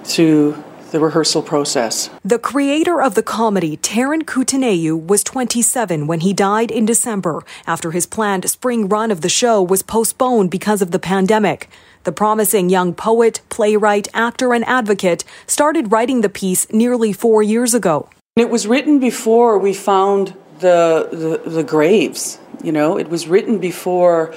through 0.03 0.63
the 0.91 0.99
rehearsal 0.99 1.41
process. 1.41 2.10
The 2.23 2.38
creator 2.38 3.01
of 3.01 3.15
the 3.15 3.23
comedy, 3.23 3.77
Taran 3.77 4.23
Kootenhayoo, 4.23 4.95
was 4.95 5.23
27 5.23 6.06
when 6.06 6.19
he 6.19 6.34
died 6.34 6.69
in 6.69 6.86
December 6.86 7.43
after 7.65 7.91
his 7.91 8.06
planned 8.06 8.49
spring 8.49 8.88
run 8.88 9.10
of 9.10 9.21
the 9.21 9.30
show 9.30 9.62
was 9.62 9.82
postponed 9.82 10.51
because 10.51 10.82
of 10.82 10.91
the 10.91 10.99
pandemic. 10.99 11.69
The 12.04 12.12
promising 12.12 12.69
young 12.69 12.93
poet, 12.93 13.41
playwright, 13.49 14.08
actor, 14.13 14.54
and 14.54 14.65
advocate 14.65 15.23
started 15.47 15.91
writing 15.91 16.21
the 16.21 16.30
piece 16.30 16.71
nearly 16.71 17.13
four 17.13 17.41
years 17.41 17.73
ago. 17.73 18.10
It 18.36 18.49
was 18.49 18.67
written 18.67 18.99
before 18.99 19.58
we 19.58 19.73
found 19.73 20.34
the, 20.60 21.10
the, 21.43 21.49
the 21.49 21.63
graves, 21.63 22.39
you 22.63 22.71
know, 22.71 22.97
it 22.97 23.10
was 23.10 23.27
written 23.27 23.58
before 23.60 24.34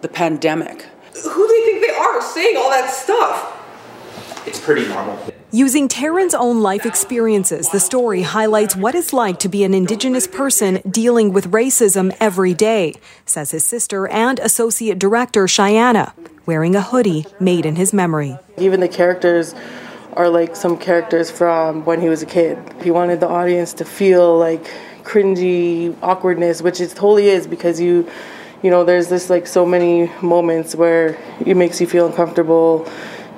the 0.00 0.08
pandemic. 0.08 0.86
Who 1.14 1.48
do 1.48 1.48
they 1.48 1.72
think 1.72 1.86
they 1.86 1.94
are 1.94 2.22
saying 2.22 2.56
all 2.56 2.70
that 2.70 2.90
stuff? 2.90 4.46
It's 4.46 4.60
pretty 4.60 4.88
normal. 4.88 5.18
Using 5.56 5.88
Taran's 5.88 6.34
own 6.34 6.60
life 6.60 6.84
experiences, 6.84 7.70
the 7.70 7.80
story 7.80 8.20
highlights 8.20 8.76
what 8.76 8.94
it's 8.94 9.14
like 9.14 9.38
to 9.38 9.48
be 9.48 9.64
an 9.64 9.72
Indigenous 9.72 10.26
person 10.26 10.82
dealing 10.86 11.32
with 11.32 11.50
racism 11.50 12.14
every 12.20 12.52
day, 12.52 12.92
says 13.24 13.52
his 13.52 13.64
sister 13.64 14.06
and 14.06 14.38
associate 14.40 14.98
director, 14.98 15.48
Cheyenne, 15.48 16.12
wearing 16.44 16.76
a 16.76 16.82
hoodie 16.82 17.24
made 17.40 17.64
in 17.64 17.76
his 17.76 17.94
memory. 17.94 18.38
Even 18.58 18.80
the 18.80 18.88
characters 18.88 19.54
are 20.12 20.28
like 20.28 20.54
some 20.56 20.76
characters 20.76 21.30
from 21.30 21.86
when 21.86 22.02
he 22.02 22.10
was 22.10 22.20
a 22.20 22.26
kid. 22.26 22.58
He 22.82 22.90
wanted 22.90 23.20
the 23.20 23.28
audience 23.28 23.72
to 23.80 23.86
feel 23.86 24.36
like 24.36 24.62
cringy 25.04 25.96
awkwardness, 26.02 26.60
which 26.60 26.82
it 26.82 26.90
totally 26.90 27.30
is 27.30 27.46
because 27.46 27.80
you 27.80 28.06
you 28.62 28.68
know 28.68 28.84
there's 28.84 29.08
this 29.08 29.30
like 29.30 29.46
so 29.46 29.64
many 29.64 30.12
moments 30.20 30.74
where 30.74 31.16
it 31.46 31.56
makes 31.56 31.80
you 31.80 31.86
feel 31.86 32.06
uncomfortable 32.06 32.86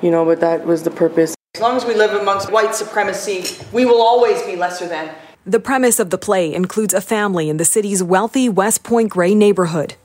you 0.00 0.12
know 0.12 0.24
but 0.24 0.38
that 0.40 0.64
was 0.64 0.85
the 0.85 0.92
purpose 0.92 1.35
as 1.58 1.62
long 1.62 1.76
as 1.76 1.84
we 1.84 1.92
live 1.92 2.12
amongst 2.12 2.52
white 2.52 2.72
supremacy 2.72 3.44
we 3.72 3.84
will 3.84 4.00
always 4.00 4.40
be 4.42 4.54
lesser 4.54 4.86
than 4.86 5.12
the 5.44 5.58
premise 5.58 5.98
of 5.98 6.10
the 6.10 6.16
play 6.16 6.54
includes 6.54 6.94
a 6.94 7.00
family 7.00 7.48
in 7.48 7.56
the 7.56 7.64
city's 7.64 8.00
wealthy 8.00 8.48
west 8.48 8.84
point 8.84 9.10
grey 9.10 9.34
neighborhood 9.34 9.96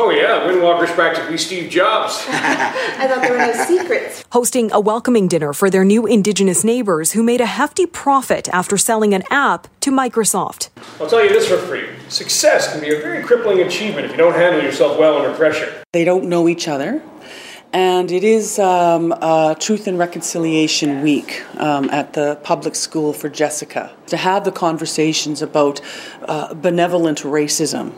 Oh, 0.00 0.10
yeah, 0.10 0.46
Windwalker's 0.46 0.92
practically 0.92 1.36
Steve 1.38 1.70
Jobs. 1.70 2.24
I 2.28 3.08
thought 3.08 3.20
there 3.20 3.32
were 3.32 3.38
no 3.38 3.64
secrets. 3.64 4.24
Hosting 4.30 4.70
a 4.70 4.78
welcoming 4.78 5.26
dinner 5.26 5.52
for 5.52 5.70
their 5.70 5.84
new 5.84 6.06
Indigenous 6.06 6.62
neighbors 6.62 7.12
who 7.12 7.22
made 7.24 7.40
a 7.40 7.46
hefty 7.46 7.84
profit 7.84 8.48
after 8.50 8.78
selling 8.78 9.12
an 9.12 9.24
app 9.28 9.66
to 9.80 9.90
Microsoft. 9.90 10.68
I'll 11.00 11.08
tell 11.08 11.22
you 11.22 11.30
this 11.30 11.48
for 11.48 11.58
free 11.58 11.88
success 12.08 12.72
can 12.72 12.80
be 12.80 12.94
a 12.94 13.00
very 13.00 13.24
crippling 13.24 13.60
achievement 13.60 14.06
if 14.06 14.12
you 14.12 14.16
don't 14.16 14.34
handle 14.34 14.62
yourself 14.62 14.98
well 14.98 15.16
under 15.16 15.34
pressure. 15.36 15.82
They 15.92 16.04
don't 16.04 16.28
know 16.28 16.48
each 16.48 16.68
other. 16.68 17.02
And 17.72 18.10
it 18.10 18.24
is 18.24 18.58
um, 18.58 19.14
Truth 19.60 19.86
and 19.86 19.98
Reconciliation 19.98 21.02
Week 21.02 21.44
um, 21.60 21.90
at 21.90 22.14
the 22.14 22.38
public 22.42 22.74
school 22.74 23.12
for 23.12 23.28
Jessica 23.28 23.92
to 24.06 24.16
have 24.16 24.44
the 24.44 24.52
conversations 24.52 25.42
about 25.42 25.80
uh, 26.22 26.54
benevolent 26.54 27.18
racism 27.20 27.92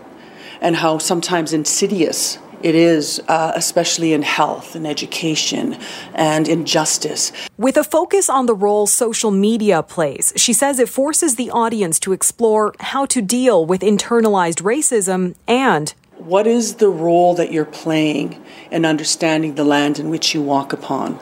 and 0.61 0.76
how 0.76 0.98
sometimes 0.98 1.52
insidious 1.52 2.38
it 2.62 2.74
is, 2.74 3.22
uh, 3.28 3.52
especially 3.54 4.12
in 4.12 4.22
health 4.22 4.74
and 4.74 4.87
education 4.87 5.78
and 6.14 6.48
injustice. 6.48 7.33
With 7.56 7.76
a 7.76 7.85
focus 7.85 8.28
on 8.28 8.46
the 8.46 8.54
role 8.54 8.87
social 8.87 9.30
media 9.30 9.83
plays, 9.83 10.33
she 10.37 10.52
says 10.52 10.78
it 10.78 10.88
forces 10.88 11.37
the 11.37 11.50
audience 11.50 11.98
to 12.00 12.12
explore 12.12 12.74
how 12.80 13.06
to 13.06 13.22
deal 13.22 13.64
with 13.64 13.80
internalized 13.80 14.62
racism 14.62 15.37
and 15.48 15.94
what 16.24 16.46
is 16.46 16.76
the 16.76 16.88
role 16.88 17.35
that 17.35 17.52
you're 17.52 17.64
playing 17.64 18.42
in 18.70 18.85
understanding 18.85 19.54
the 19.54 19.64
land 19.64 19.98
in 19.98 20.11
which 20.11 20.35
you 20.35 20.42
walk 20.42 20.72
upon. 20.72 21.18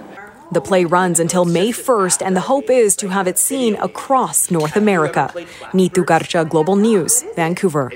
The 0.51 0.61
play 0.61 0.85
runs 0.85 1.21
until 1.21 1.45
May 1.45 1.73
1st, 1.73 2.23
and 2.25 2.35
the 2.35 2.41
hope 2.41 2.71
is 2.71 2.97
to 2.97 3.09
have 3.09 3.27
it 3.27 3.37
seen 3.37 3.75
across 3.77 4.51
North 4.51 4.77
America. 4.77 5.31
Neetu 5.75 6.05
Garcha, 6.05 6.49
Global 6.49 6.75
News, 6.77 7.23
Vancouver. 7.37 7.93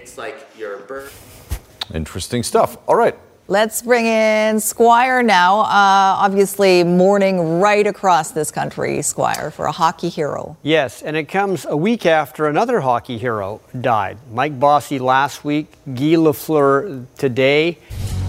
Interesting 1.94 2.42
stuff. 2.42 2.76
All 2.86 2.96
right. 2.96 3.18
Let's 3.52 3.82
bring 3.82 4.06
in 4.06 4.60
Squire 4.60 5.22
now. 5.22 5.60
Uh, 5.60 6.24
obviously, 6.24 6.84
mourning 6.84 7.60
right 7.60 7.86
across 7.86 8.30
this 8.30 8.50
country, 8.50 9.02
Squire, 9.02 9.50
for 9.50 9.66
a 9.66 9.72
hockey 9.72 10.08
hero. 10.08 10.56
Yes, 10.62 11.02
and 11.02 11.18
it 11.18 11.24
comes 11.24 11.66
a 11.66 11.76
week 11.76 12.06
after 12.06 12.46
another 12.46 12.80
hockey 12.80 13.18
hero 13.18 13.60
died. 13.78 14.16
Mike 14.32 14.58
Bossy 14.58 14.98
last 14.98 15.44
week, 15.44 15.70
Guy 15.84 16.16
Lafleur 16.16 17.04
today, 17.18 17.76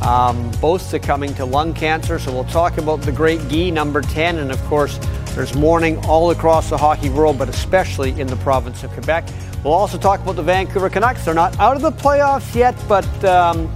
um, 0.01 0.51
both 0.59 0.81
succumbing 0.81 1.33
to 1.35 1.45
lung 1.45 1.73
cancer. 1.73 2.19
So 2.19 2.33
we'll 2.33 2.43
talk 2.43 2.77
about 2.77 3.01
the 3.01 3.13
great 3.13 3.39
Guy, 3.47 3.69
number 3.69 4.01
10, 4.01 4.39
and 4.39 4.51
of 4.51 4.61
course, 4.65 4.99
there's 5.35 5.55
mourning 5.55 6.03
all 6.03 6.31
across 6.31 6.69
the 6.69 6.77
hockey 6.77 7.09
world, 7.09 7.37
but 7.37 7.47
especially 7.47 8.09
in 8.19 8.27
the 8.27 8.35
province 8.35 8.83
of 8.83 8.91
Quebec. 8.91 9.29
We'll 9.63 9.71
also 9.71 9.97
talk 9.97 10.19
about 10.19 10.35
the 10.35 10.43
Vancouver 10.43 10.89
Canucks. 10.89 11.23
They're 11.23 11.33
not 11.33 11.57
out 11.61 11.77
of 11.77 11.81
the 11.81 11.93
playoffs 11.93 12.53
yet, 12.53 12.75
but 12.89 13.07
um, 13.23 13.73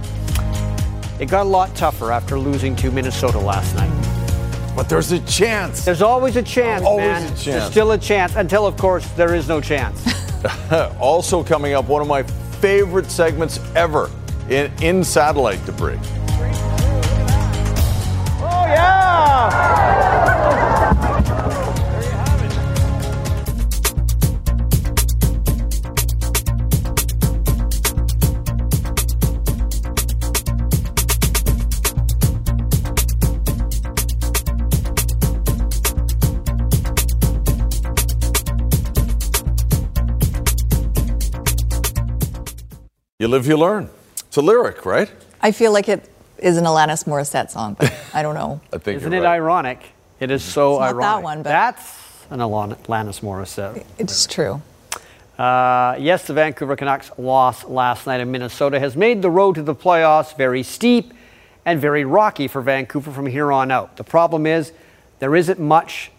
it 1.20 1.26
got 1.28 1.46
a 1.46 1.48
lot 1.48 1.74
tougher 1.74 2.12
after 2.12 2.38
losing 2.38 2.76
to 2.76 2.90
Minnesota 2.90 3.38
last 3.38 3.74
night. 3.74 3.92
But 4.76 4.88
there's 4.88 5.10
a 5.10 5.20
chance. 5.20 5.84
There's 5.84 6.02
always 6.02 6.36
a 6.36 6.42
chance, 6.42 6.84
always 6.84 7.06
man. 7.06 7.22
a 7.22 7.28
chance. 7.28 7.44
There's 7.44 7.70
still 7.70 7.92
a 7.92 7.98
chance 7.98 8.36
until, 8.36 8.66
of 8.66 8.76
course, 8.76 9.06
there 9.12 9.34
is 9.34 9.48
no 9.48 9.60
chance. 9.60 10.06
also 11.00 11.42
coming 11.42 11.74
up, 11.74 11.88
one 11.88 12.00
of 12.00 12.08
my 12.08 12.22
favorite 12.60 13.10
segments 13.10 13.58
ever 13.74 14.10
in, 14.48 14.70
in 14.80 15.02
satellite 15.02 15.64
debris. 15.66 15.98
Oh, 18.40 18.66
yeah! 18.68 20.47
You 43.28 43.32
live, 43.32 43.46
you 43.46 43.58
learn. 43.58 43.90
It's 44.20 44.38
a 44.38 44.40
lyric, 44.40 44.86
right? 44.86 45.10
I 45.42 45.52
feel 45.52 45.70
like 45.70 45.86
it 45.90 46.08
is 46.38 46.56
an 46.56 46.64
Alanis 46.64 47.04
Morissette 47.04 47.50
song, 47.50 47.76
but 47.78 47.92
I 48.14 48.22
don't 48.22 48.34
know. 48.34 48.58
I 48.72 48.78
think 48.78 49.02
Isn't 49.02 49.12
it 49.12 49.18
right. 49.18 49.34
ironic? 49.34 49.82
It 50.18 50.30
is 50.30 50.42
so 50.42 50.76
It's 50.76 50.80
not 50.80 50.88
ironic. 50.88 51.02
that 51.02 51.22
one, 51.22 51.38
but- 51.42 51.50
That's 51.50 52.24
an 52.30 52.40
Alan- 52.40 52.74
Alanis 52.76 53.20
Morissette. 53.20 53.84
It's 53.98 54.26
true. 54.26 54.62
Uh, 55.38 55.96
yes, 55.98 56.26
the 56.26 56.32
Vancouver 56.32 56.74
Canucks 56.74 57.10
loss 57.18 57.64
last 57.64 58.06
night 58.06 58.20
in 58.22 58.30
Minnesota 58.30 58.80
has 58.80 58.96
made 58.96 59.20
the 59.20 59.28
road 59.30 59.56
to 59.56 59.62
the 59.62 59.74
playoffs 59.74 60.34
very 60.34 60.62
steep 60.62 61.12
and 61.66 61.78
very 61.78 62.06
rocky 62.06 62.48
for 62.48 62.62
Vancouver 62.62 63.10
from 63.12 63.26
here 63.26 63.52
on 63.52 63.70
out. 63.70 63.98
The 63.98 64.04
problem 64.04 64.46
is 64.46 64.72
there 65.18 65.36
isn't 65.36 65.60
much 65.60 66.10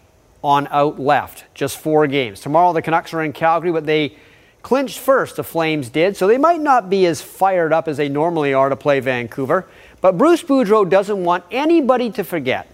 on 0.44 0.68
out 0.68 1.00
left, 1.00 1.42
just 1.54 1.76
four 1.76 2.06
games. 2.06 2.38
Tomorrow 2.38 2.72
the 2.72 2.82
Canucks 2.82 3.12
are 3.12 3.22
in 3.24 3.32
Calgary, 3.32 3.72
but 3.72 3.84
they 3.84 4.14
clinched 4.62 4.98
first, 4.98 5.36
the 5.36 5.44
Flames 5.44 5.88
did, 5.88 6.16
so 6.16 6.26
they 6.26 6.38
might 6.38 6.60
not 6.60 6.90
be 6.90 7.06
as 7.06 7.22
fired 7.22 7.72
up 7.72 7.88
as 7.88 7.96
they 7.96 8.08
normally 8.08 8.52
are 8.54 8.68
to 8.68 8.76
play 8.76 9.00
Vancouver. 9.00 9.66
But 10.00 10.18
Bruce 10.18 10.42
Boudreau 10.42 10.88
doesn't 10.88 11.22
want 11.22 11.44
anybody 11.50 12.10
to 12.12 12.24
forget 12.24 12.66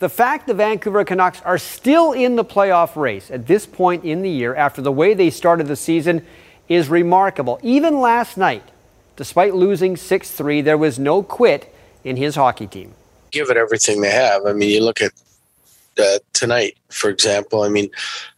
the 0.00 0.08
fact 0.08 0.46
the 0.46 0.54
Vancouver 0.54 1.04
Canucks 1.04 1.42
are 1.42 1.58
still 1.58 2.12
in 2.12 2.34
the 2.34 2.44
playoff 2.44 2.96
race 2.96 3.30
at 3.30 3.46
this 3.46 3.66
point 3.66 4.02
in 4.02 4.22
the 4.22 4.30
year 4.30 4.54
after 4.54 4.80
the 4.80 4.90
way 4.90 5.12
they 5.12 5.28
started 5.28 5.66
the 5.66 5.76
season 5.76 6.24
is 6.68 6.88
remarkable. 6.88 7.60
Even 7.62 8.00
last 8.00 8.38
night, 8.38 8.62
despite 9.16 9.54
losing 9.54 9.96
6 9.96 10.30
3, 10.30 10.62
there 10.62 10.78
was 10.78 10.98
no 10.98 11.22
quit 11.22 11.72
in 12.02 12.16
his 12.16 12.34
hockey 12.34 12.66
team. 12.66 12.94
give 13.30 13.50
it 13.50 13.56
everything 13.58 14.00
they 14.00 14.10
have. 14.10 14.46
I 14.46 14.54
mean, 14.54 14.70
you 14.70 14.82
look 14.82 15.02
at 15.02 15.12
uh, 16.00 16.18
tonight, 16.32 16.78
for 16.88 17.10
example. 17.10 17.62
I 17.62 17.68
mean, 17.68 17.90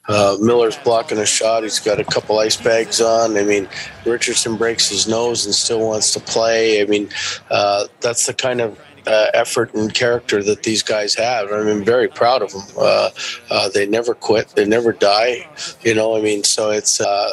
uh, 0.08 0.36
Miller's 0.40 0.76
blocking 0.78 1.18
a 1.18 1.26
shot. 1.26 1.62
He's 1.62 1.78
got 1.78 2.00
a 2.00 2.04
couple 2.04 2.38
ice 2.38 2.56
bags 2.56 3.00
on. 3.00 3.36
I 3.36 3.44
mean, 3.44 3.68
Richardson 4.04 4.56
breaks 4.56 4.88
his 4.88 5.06
nose 5.06 5.46
and 5.46 5.54
still 5.54 5.86
wants 5.86 6.12
to 6.14 6.20
play. 6.20 6.82
I 6.82 6.86
mean, 6.86 7.08
uh, 7.50 7.86
that's 8.00 8.26
the 8.26 8.34
kind 8.34 8.60
of 8.60 8.78
uh, 9.06 9.26
effort 9.34 9.74
and 9.74 9.92
character 9.94 10.42
that 10.42 10.62
these 10.62 10.82
guys 10.82 11.14
have. 11.14 11.52
I 11.52 11.62
mean, 11.62 11.84
very 11.84 12.08
proud 12.08 12.42
of 12.42 12.52
them. 12.52 12.62
Uh, 12.76 13.10
uh, 13.50 13.68
they 13.68 13.86
never 13.86 14.14
quit. 14.14 14.48
They 14.50 14.64
never 14.64 14.92
die. 14.92 15.48
You 15.82 15.94
know, 15.94 16.16
I 16.16 16.20
mean, 16.20 16.44
so 16.44 16.70
it's 16.70 17.00
uh, 17.00 17.32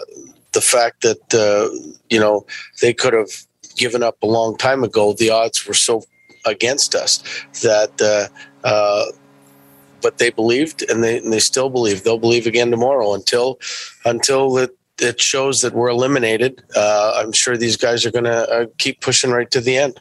the 0.52 0.62
fact 0.62 1.02
that 1.02 1.34
uh, 1.34 1.70
you 2.10 2.20
know 2.20 2.46
they 2.82 2.94
could 2.94 3.14
have 3.14 3.32
given 3.76 4.04
up 4.04 4.22
a 4.22 4.28
long 4.28 4.58
time 4.58 4.84
ago. 4.84 5.14
The 5.14 5.30
odds 5.30 5.66
were 5.68 5.74
so 5.74 6.04
against 6.46 6.96
us 6.96 7.24
that. 7.62 8.30
But 10.02 10.18
they 10.18 10.30
believed, 10.30 10.84
and 10.90 11.04
they 11.04 11.18
and 11.18 11.32
they 11.32 11.40
still 11.40 11.70
believe. 11.70 12.04
They'll 12.04 12.20
believe 12.20 12.48
again 12.48 12.72
tomorrow 12.72 13.14
until 13.14 13.60
until 14.06 14.58
it 14.58 14.76
it 15.02 15.22
shows 15.22 15.62
that 15.62 15.74
we're 15.74 15.90
eliminated. 15.90 16.64
Uh, 16.76 17.14
I'm 17.16 17.32
sure 17.32 17.58
these 17.58 17.78
guys 17.78 18.06
are 18.06 18.12
going 18.12 18.26
to 18.26 18.50
uh, 18.50 18.66
keep 18.78 19.02
pushing 19.02 19.32
right 19.32 19.50
to 19.52 19.62
the 19.62 19.78
end. 19.78 20.00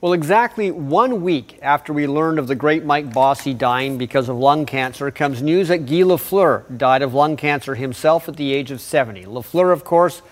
Well, 0.00 0.12
exactly 0.12 0.70
one 0.70 1.22
week 1.22 1.58
after 1.60 1.92
we 1.92 2.06
learned 2.06 2.38
of 2.38 2.46
the 2.46 2.54
great 2.54 2.84
Mike 2.84 3.12
Bossy 3.12 3.52
dying 3.52 3.98
because 3.98 4.28
of 4.28 4.36
lung 4.36 4.64
cancer 4.64 5.10
comes 5.10 5.42
news 5.42 5.68
that 5.68 5.86
Guy 5.86 6.02
Lafleur 6.02 6.64
died 6.78 7.02
of 7.02 7.14
lung 7.14 7.36
cancer 7.36 7.74
himself 7.74 8.28
at 8.28 8.36
the 8.36 8.54
age 8.54 8.70
of 8.70 8.80
70. 8.80 9.24
Lafleur, 9.24 9.72
of 9.72 9.82
course, 9.82 10.22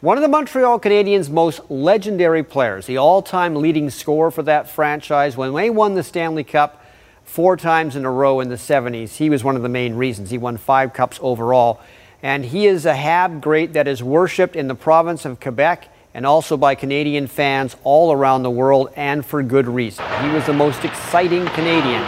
one 0.00 0.16
of 0.16 0.22
the 0.22 0.28
Montreal 0.28 0.78
Canadiens' 0.78 1.28
most 1.28 1.68
legendary 1.68 2.44
players, 2.44 2.86
the 2.86 2.98
all 2.98 3.20
time 3.20 3.56
leading 3.56 3.90
scorer 3.90 4.30
for 4.30 4.44
that 4.44 4.70
franchise. 4.70 5.36
When 5.36 5.52
they 5.52 5.68
won 5.68 5.96
the 5.96 6.04
Stanley 6.04 6.44
Cup 6.44 6.84
four 7.28 7.56
times 7.56 7.94
in 7.94 8.04
a 8.04 8.10
row 8.10 8.40
in 8.40 8.48
the 8.48 8.56
70s, 8.56 9.16
he 9.16 9.28
was 9.28 9.44
one 9.44 9.54
of 9.54 9.62
the 9.62 9.68
main 9.68 9.94
reasons. 9.94 10.30
He 10.30 10.38
won 10.38 10.56
five 10.56 10.94
cups 10.94 11.18
overall. 11.22 11.80
And 12.22 12.44
he 12.44 12.66
is 12.66 12.86
a 12.86 12.96
Hab 12.96 13.42
great 13.42 13.74
that 13.74 13.86
is 13.86 14.02
worshipped 14.02 14.56
in 14.56 14.66
the 14.66 14.74
province 14.74 15.24
of 15.24 15.38
Quebec 15.38 15.88
and 16.14 16.26
also 16.26 16.56
by 16.56 16.74
Canadian 16.74 17.26
fans 17.26 17.76
all 17.84 18.12
around 18.12 18.42
the 18.42 18.50
world, 18.50 18.88
and 18.96 19.24
for 19.24 19.42
good 19.42 19.68
reason. 19.68 20.04
He 20.22 20.30
was 20.30 20.44
the 20.46 20.52
most 20.54 20.84
exciting 20.84 21.46
Canadian 21.48 22.02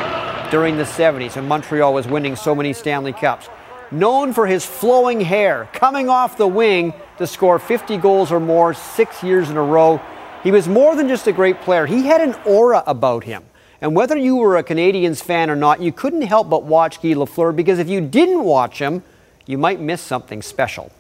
during 0.51 0.77
the 0.79 0.85
70s 0.85 1.37
when 1.37 1.47
Montreal 1.47 1.95
was 1.95 2.09
winning 2.09 2.35
so 2.35 2.55
many 2.55 2.73
Stanley 2.73 3.13
Cups. 3.13 3.49
Known 3.93 4.33
for 4.33 4.47
his 4.47 4.65
flowing 4.65 5.21
hair, 5.21 5.69
coming 5.75 6.09
off 6.09 6.39
the 6.39 6.49
wing 6.49 6.95
to 7.19 7.27
score 7.27 7.59
50 7.59 7.99
goals 7.99 8.33
or 8.33 8.41
more 8.41 8.73
six 8.73 9.23
years 9.23 9.51
in 9.51 9.57
a 9.57 9.63
row. 9.63 10.01
He 10.43 10.51
was 10.51 10.67
more 10.67 10.97
than 10.97 11.07
just 11.07 11.27
a 11.27 11.33
great 11.33 11.61
player, 11.61 11.87
he 11.87 12.07
had 12.07 12.23
an 12.23 12.35
aura 12.47 12.83
about 12.87 13.23
him. 13.23 13.45
And 13.81 13.97
whether 13.97 14.17
you 14.17 14.37
were 14.37 14.57
a 14.59 14.65
Canadiens 14.65 15.23
fan 15.23 15.49
or 15.49 15.57
not, 15.57 15.81
you 15.81 15.93
couldn't 15.93 16.23
help 16.23 16.51
but 16.51 16.65
watch 16.65 17.01
Guy 17.01 17.15
Lafleur 17.15 17.55
because 17.55 17.79
if 17.79 17.89
you 17.89 18.01
didn't 18.01 18.45
watch 18.45 18.79
him, 18.79 19.03
you 19.47 19.57
might 19.57 19.81
miss 19.81 20.03
something 20.03 20.43
special. 20.43 20.93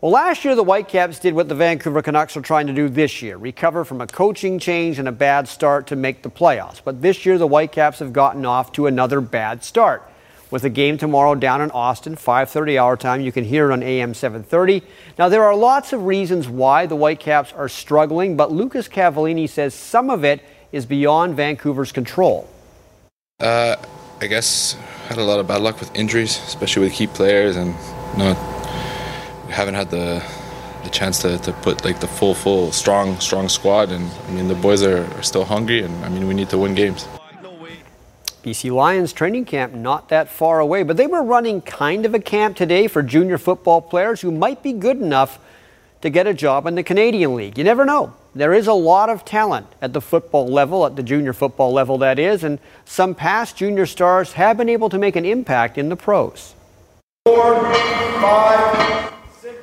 Well, 0.00 0.12
last 0.12 0.44
year 0.44 0.54
the 0.54 0.64
Whitecaps 0.64 1.18
did 1.18 1.34
what 1.34 1.48
the 1.48 1.54
Vancouver 1.54 2.02
Canucks 2.02 2.36
are 2.36 2.42
trying 2.42 2.66
to 2.66 2.74
do 2.74 2.88
this 2.88 3.22
year 3.22 3.36
recover 3.36 3.84
from 3.84 4.00
a 4.00 4.06
coaching 4.06 4.58
change 4.58 4.98
and 4.98 5.08
a 5.08 5.12
bad 5.12 5.48
start 5.48 5.86
to 5.86 5.96
make 5.96 6.22
the 6.22 6.30
playoffs. 6.30 6.80
But 6.84 7.00
this 7.00 7.24
year 7.24 7.38
the 7.38 7.46
Whitecaps 7.46 8.00
have 8.00 8.12
gotten 8.12 8.44
off 8.44 8.72
to 8.72 8.86
another 8.86 9.20
bad 9.20 9.64
start. 9.64 10.02
With 10.50 10.62
a 10.64 10.70
game 10.70 10.98
tomorrow 10.98 11.34
down 11.34 11.62
in 11.62 11.70
Austin, 11.70 12.16
5:30 12.16 12.78
hour 12.78 12.96
time, 12.96 13.22
you 13.22 13.32
can 13.32 13.44
hear 13.44 13.70
it 13.70 13.72
on 13.72 13.82
AM 13.82 14.12
730. 14.12 14.82
Now 15.18 15.28
there 15.28 15.42
are 15.42 15.54
lots 15.54 15.92
of 15.92 16.04
reasons 16.04 16.48
why 16.48 16.86
the 16.86 16.96
Whitecaps 16.96 17.52
are 17.54 17.68
struggling, 17.68 18.36
but 18.36 18.52
Lucas 18.52 18.88
Cavallini 18.88 19.48
says 19.48 19.74
some 19.74 20.10
of 20.10 20.22
it 20.22 20.42
is 20.74 20.86
beyond 20.86 21.36
Vancouver's 21.36 21.92
control. 21.92 22.48
Uh, 23.40 23.76
I 24.20 24.26
guess 24.26 24.74
had 25.06 25.18
a 25.18 25.22
lot 25.22 25.38
of 25.38 25.46
bad 25.46 25.62
luck 25.62 25.78
with 25.78 25.94
injuries, 25.94 26.38
especially 26.46 26.84
with 26.84 26.92
key 26.92 27.06
players, 27.06 27.56
and 27.56 27.74
we 29.46 29.52
haven't 29.52 29.74
had 29.74 29.90
the 29.90 30.22
the 30.82 30.90
chance 30.90 31.18
to, 31.20 31.38
to 31.38 31.52
put 31.52 31.84
like 31.84 32.00
the 32.00 32.06
full, 32.06 32.34
full, 32.34 32.70
strong, 32.70 33.18
strong 33.18 33.48
squad. 33.48 33.90
And 33.90 34.10
I 34.28 34.30
mean, 34.32 34.48
the 34.48 34.54
boys 34.54 34.82
are, 34.82 35.04
are 35.14 35.22
still 35.22 35.44
hungry, 35.44 35.82
and 35.82 36.04
I 36.04 36.08
mean, 36.10 36.26
we 36.28 36.34
need 36.34 36.50
to 36.50 36.58
win 36.58 36.74
games. 36.74 37.06
BC 38.42 38.70
Lions 38.70 39.14
training 39.14 39.46
camp 39.46 39.72
not 39.72 40.10
that 40.10 40.28
far 40.28 40.60
away, 40.60 40.82
but 40.82 40.98
they 40.98 41.06
were 41.06 41.22
running 41.22 41.62
kind 41.62 42.04
of 42.04 42.12
a 42.12 42.18
camp 42.18 42.56
today 42.56 42.88
for 42.88 43.02
junior 43.02 43.38
football 43.38 43.80
players 43.80 44.20
who 44.20 44.30
might 44.30 44.62
be 44.62 44.74
good 44.74 44.98
enough 44.98 45.38
to 46.02 46.10
get 46.10 46.26
a 46.26 46.34
job 46.34 46.66
in 46.66 46.74
the 46.74 46.82
Canadian 46.82 47.36
League. 47.36 47.56
You 47.56 47.64
never 47.64 47.86
know. 47.86 48.12
There 48.36 48.52
is 48.52 48.66
a 48.66 48.72
lot 48.72 49.10
of 49.10 49.24
talent 49.24 49.68
at 49.80 49.92
the 49.92 50.00
football 50.00 50.48
level, 50.48 50.84
at 50.84 50.96
the 50.96 51.04
junior 51.04 51.32
football 51.32 51.72
level, 51.72 51.98
that 51.98 52.18
is, 52.18 52.42
and 52.42 52.58
some 52.84 53.14
past 53.14 53.56
junior 53.56 53.86
stars 53.86 54.32
have 54.32 54.56
been 54.56 54.68
able 54.68 54.88
to 54.88 54.98
make 54.98 55.14
an 55.14 55.24
impact 55.24 55.78
in 55.78 55.88
the 55.88 55.94
pros. 55.94 56.56
Four, 57.24 57.72
five, 58.20 59.12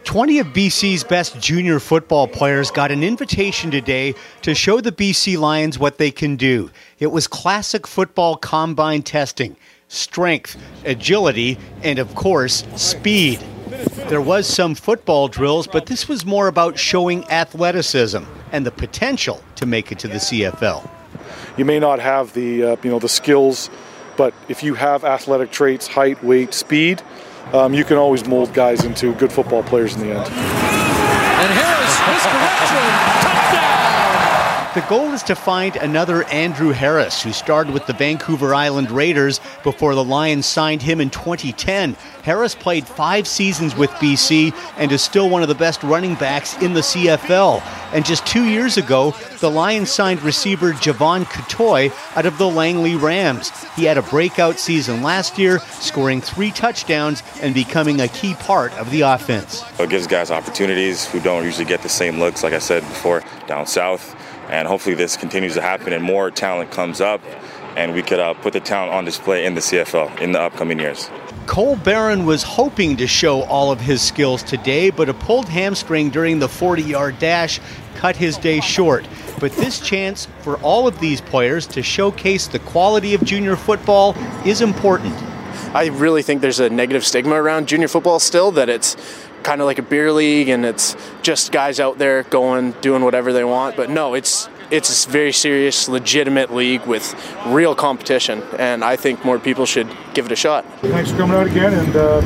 20 0.06 0.40
of 0.40 0.48
BC's 0.48 1.04
best 1.04 1.38
junior 1.42 1.82
football 1.82 2.30
players 2.30 2.72
got 2.72 2.92
an 2.92 3.04
invitation 3.04 3.72
today 3.72 4.16
to 4.42 4.56
show 4.56 4.80
the 4.80 4.92
BC 4.92 5.38
Lions 5.38 5.78
what 5.78 5.98
they 5.98 6.10
can 6.10 6.38
do. 6.38 6.72
It 7.00 7.08
was 7.08 7.28
classic 7.28 7.86
football 7.86 8.38
combine 8.38 9.04
testing 9.04 9.58
strength, 9.90 10.56
agility, 10.86 11.58
and 11.84 12.00
of 12.00 12.16
course, 12.16 12.64
speed. 12.78 13.44
There 14.10 14.22
was 14.22 14.48
some 14.48 14.76
football 14.76 15.30
drills, 15.30 15.66
but 15.66 15.86
this 15.86 16.08
was 16.08 16.26
more 16.26 16.48
about 16.48 16.78
showing 16.78 17.30
athleticism 17.32 18.24
and 18.52 18.66
the 18.66 18.72
potential 18.72 19.42
to 19.56 19.66
make 19.66 19.92
it 19.92 20.00
to 20.00 20.08
the 20.08 20.16
CFL. 20.16 20.90
You 21.58 21.64
may 21.66 21.80
not 21.80 22.00
have 22.00 22.34
the 22.34 22.64
uh, 22.64 22.76
you 22.84 22.90
know 22.90 23.00
the 23.00 23.10
skills, 23.10 23.70
but 24.18 24.34
if 24.50 24.64
you 24.64 24.74
have 24.74 25.04
athletic 25.04 25.52
traits, 25.52 25.88
height, 25.88 26.22
weight, 26.24 26.54
speed, 26.54 27.02
um, 27.54 27.74
you 27.74 27.86
can 27.86 27.98
always 27.98 28.28
mold 28.28 28.54
guys 28.54 28.84
into 28.84 29.14
good 29.16 29.32
football 29.32 29.64
players 29.64 29.96
in 29.96 30.02
the 30.02 30.08
end. 30.08 30.28
And 30.28 31.52
Harris, 31.54 32.00
miscorrection, 32.08 32.52
touchdown! 32.72 33.21
The 34.74 34.86
goal 34.88 35.12
is 35.12 35.22
to 35.24 35.36
find 35.36 35.76
another 35.76 36.24
Andrew 36.28 36.70
Harris, 36.70 37.22
who 37.22 37.34
starred 37.34 37.70
with 37.70 37.88
the 37.88 37.94
Vancouver 37.94 38.56
Island 38.56 38.90
Raiders 38.90 39.42
before 39.64 39.96
the 39.96 40.04
Lions 40.04 40.46
signed 40.46 40.82
him 40.82 41.02
in 41.02 41.10
2010. 41.10 41.98
Harris 42.24 42.56
played 42.56 42.88
five 42.88 43.28
seasons 43.28 43.76
with 43.76 43.90
BC 43.92 44.56
and 44.78 44.90
is 44.94 45.02
still 45.02 45.30
one 45.30 45.42
of 45.42 45.50
the 45.50 45.56
best 45.56 45.84
running 45.84 46.16
backs 46.16 46.56
in 46.62 46.74
the 46.74 46.80
CFL. 46.80 47.62
And 47.92 48.06
just 48.06 48.26
two 48.26 48.46
years 48.46 48.78
ago, 48.78 49.14
the 49.42 49.52
Lions 49.52 49.92
signed 49.92 50.22
receiver 50.22 50.72
Jevon 50.72 51.26
Cottoy 51.26 51.92
out 52.16 52.26
of 52.26 52.38
the 52.38 52.48
Langley 52.48 52.96
Rams. 52.96 53.52
He 53.76 53.84
had 53.84 53.98
a 53.98 54.04
breakout 54.04 54.58
season 54.58 55.04
last 55.04 55.38
year, 55.38 55.60
scoring 55.82 56.22
three 56.22 56.52
touchdowns 56.52 57.24
and 57.42 57.54
becoming 57.54 58.00
a 58.00 58.08
key 58.08 58.36
part 58.36 58.72
of 58.76 58.90
the 58.90 59.02
offense. 59.02 59.66
It 59.82 59.90
gives 59.90 60.08
guys 60.08 60.32
opportunities 60.32 61.06
who 61.06 61.20
don't 61.20 61.44
usually 61.44 61.66
get 61.66 61.82
the 61.82 61.90
same 61.90 62.20
looks, 62.20 62.42
like 62.42 62.54
I 62.54 62.60
said 62.60 62.84
before, 62.84 63.22
down 63.48 63.68
south. 63.68 64.16
And 64.50 64.68
hopefully 64.68 64.96
this 64.96 65.16
continues 65.16 65.54
to 65.54 65.62
happen 65.62 65.94
and 65.94 66.04
more 66.04 66.32
talent 66.32 66.72
comes 66.72 67.02
up 67.02 67.22
and 67.76 67.94
we 67.94 68.02
could 68.02 68.20
uh, 68.20 68.34
put 68.34 68.54
the 68.54 68.60
talent 68.60 68.94
on 68.94 69.06
display 69.06 69.46
in 69.46 69.56
the 69.56 69.62
CFL 69.62 70.20
in 70.20 70.32
the 70.32 70.42
upcoming 70.42 70.80
years. 70.80 71.10
Cole 71.48 71.76
Barron 71.76 72.26
was 72.26 72.44
hoping 72.44 72.98
to 72.98 73.08
show 73.08 73.42
all 73.44 73.72
of 73.72 73.80
his 73.80 74.02
skills 74.02 74.44
today, 74.44 74.90
but 74.90 75.10
a 75.10 75.14
pulled 75.14 75.50
hamstring 75.50 76.10
during 76.10 76.40
the 76.40 76.48
40 76.48 76.82
yard 76.84 77.20
dash 77.20 77.60
cut 77.96 78.16
his 78.16 78.38
day 78.38 78.60
short. 78.62 79.08
But 79.40 79.52
this 79.54 79.80
chance 79.80 80.28
for 80.42 80.58
all 80.58 80.88
of 80.88 81.00
these 81.00 81.20
players 81.20 81.66
to 81.68 81.82
showcase 81.82 82.48
the 82.48 82.60
quality 82.60 83.14
of 83.14 83.24
junior 83.24 83.56
football 83.56 84.16
is 84.46 84.62
important. 84.62 85.16
I 85.74 85.88
really 85.88 86.22
think 86.22 86.42
there's 86.42 86.60
a 86.60 86.70
negative 86.70 87.06
stigma 87.06 87.36
around 87.36 87.68
junior 87.68 87.88
football 87.88 88.20
still 88.20 88.52
that 88.52 88.70
it's 88.70 88.96
kind 89.44 89.62
of 89.62 89.66
like 89.66 89.80
a 89.80 89.84
beer 89.84 90.12
league 90.12 90.50
and 90.50 90.66
it's 90.66 90.96
just 91.22 91.52
guys 91.52 91.80
out 91.80 91.98
there 91.98 92.24
going 92.24 92.72
doing 92.82 93.04
whatever 93.04 93.34
they 93.34 93.44
want. 93.44 93.76
But 93.76 93.90
no 93.90 94.14
it's 94.14 94.50
it's 94.72 95.06
a 95.06 95.10
very 95.10 95.34
serious 95.34 95.90
legitimate 95.90 96.54
league 96.54 96.86
with 96.86 97.14
real 97.48 97.76
competition 97.76 98.42
and 98.58 98.84
i 98.84 98.96
think 98.96 99.24
more 99.26 99.38
people 99.38 99.66
should 99.66 99.88
give 100.14 100.26
it 100.26 100.32
a 100.32 100.36
shot. 100.36 100.66
Thanks 100.80 101.12
for 101.12 101.18
coming 101.18 101.36
out 101.36 101.46
again 101.48 101.74
and 101.74 101.96
uh, 101.96 102.22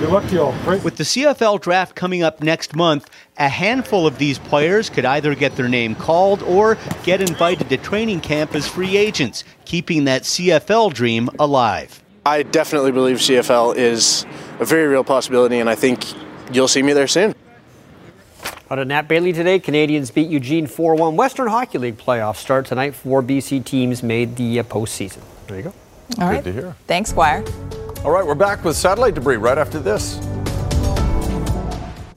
good 0.00 0.10
luck 0.10 0.26
to 0.28 0.34
y'all 0.34 0.52
right? 0.64 0.82
with 0.82 0.96
the 0.96 1.04
cfl 1.04 1.60
draft 1.60 1.94
coming 1.94 2.22
up 2.22 2.42
next 2.42 2.74
month 2.74 3.10
a 3.36 3.48
handful 3.48 4.06
of 4.06 4.18
these 4.18 4.38
players 4.38 4.88
could 4.90 5.04
either 5.04 5.34
get 5.34 5.54
their 5.56 5.68
name 5.68 5.94
called 5.94 6.42
or 6.42 6.78
get 7.02 7.20
invited 7.20 7.68
to 7.68 7.76
training 7.76 8.20
camp 8.20 8.54
as 8.54 8.66
free 8.66 8.96
agents 8.96 9.44
keeping 9.64 10.04
that 10.04 10.22
cfl 10.22 10.92
dream 10.92 11.28
alive. 11.38 12.02
I 12.24 12.44
definitely 12.44 12.92
believe 12.92 13.18
cfl 13.18 13.74
is 13.74 14.24
a 14.60 14.64
very 14.64 14.86
real 14.86 15.04
possibility 15.04 15.58
and 15.58 15.68
i 15.68 15.74
think 15.74 16.04
you'll 16.54 16.68
see 16.68 16.82
me 16.82 16.92
there 16.92 17.08
soon. 17.08 17.34
Out 18.70 18.78
of 18.78 18.88
Nat 18.88 19.02
Bailey 19.06 19.32
today, 19.32 19.58
Canadians 19.58 20.10
beat 20.10 20.30
Eugene 20.30 20.66
4 20.66 20.94
1. 20.94 21.16
Western 21.16 21.48
Hockey 21.48 21.78
League 21.78 21.98
playoffs 21.98 22.36
start 22.36 22.64
tonight. 22.66 22.94
Four 22.94 23.22
BC 23.22 23.64
teams 23.64 24.02
made 24.02 24.36
the 24.36 24.60
uh, 24.60 24.62
postseason. 24.62 25.20
There 25.46 25.58
you 25.58 25.62
go. 25.64 25.74
All 26.18 26.28
Good 26.28 26.34
right. 26.36 26.44
to 26.44 26.52
hear. 26.52 26.76
Thanks, 26.86 27.10
Squire. 27.10 27.44
All 28.04 28.10
right, 28.10 28.26
we're 28.26 28.34
back 28.34 28.64
with 28.64 28.76
satellite 28.76 29.14
debris 29.14 29.36
right 29.36 29.58
after 29.58 29.78
this. 29.78 30.16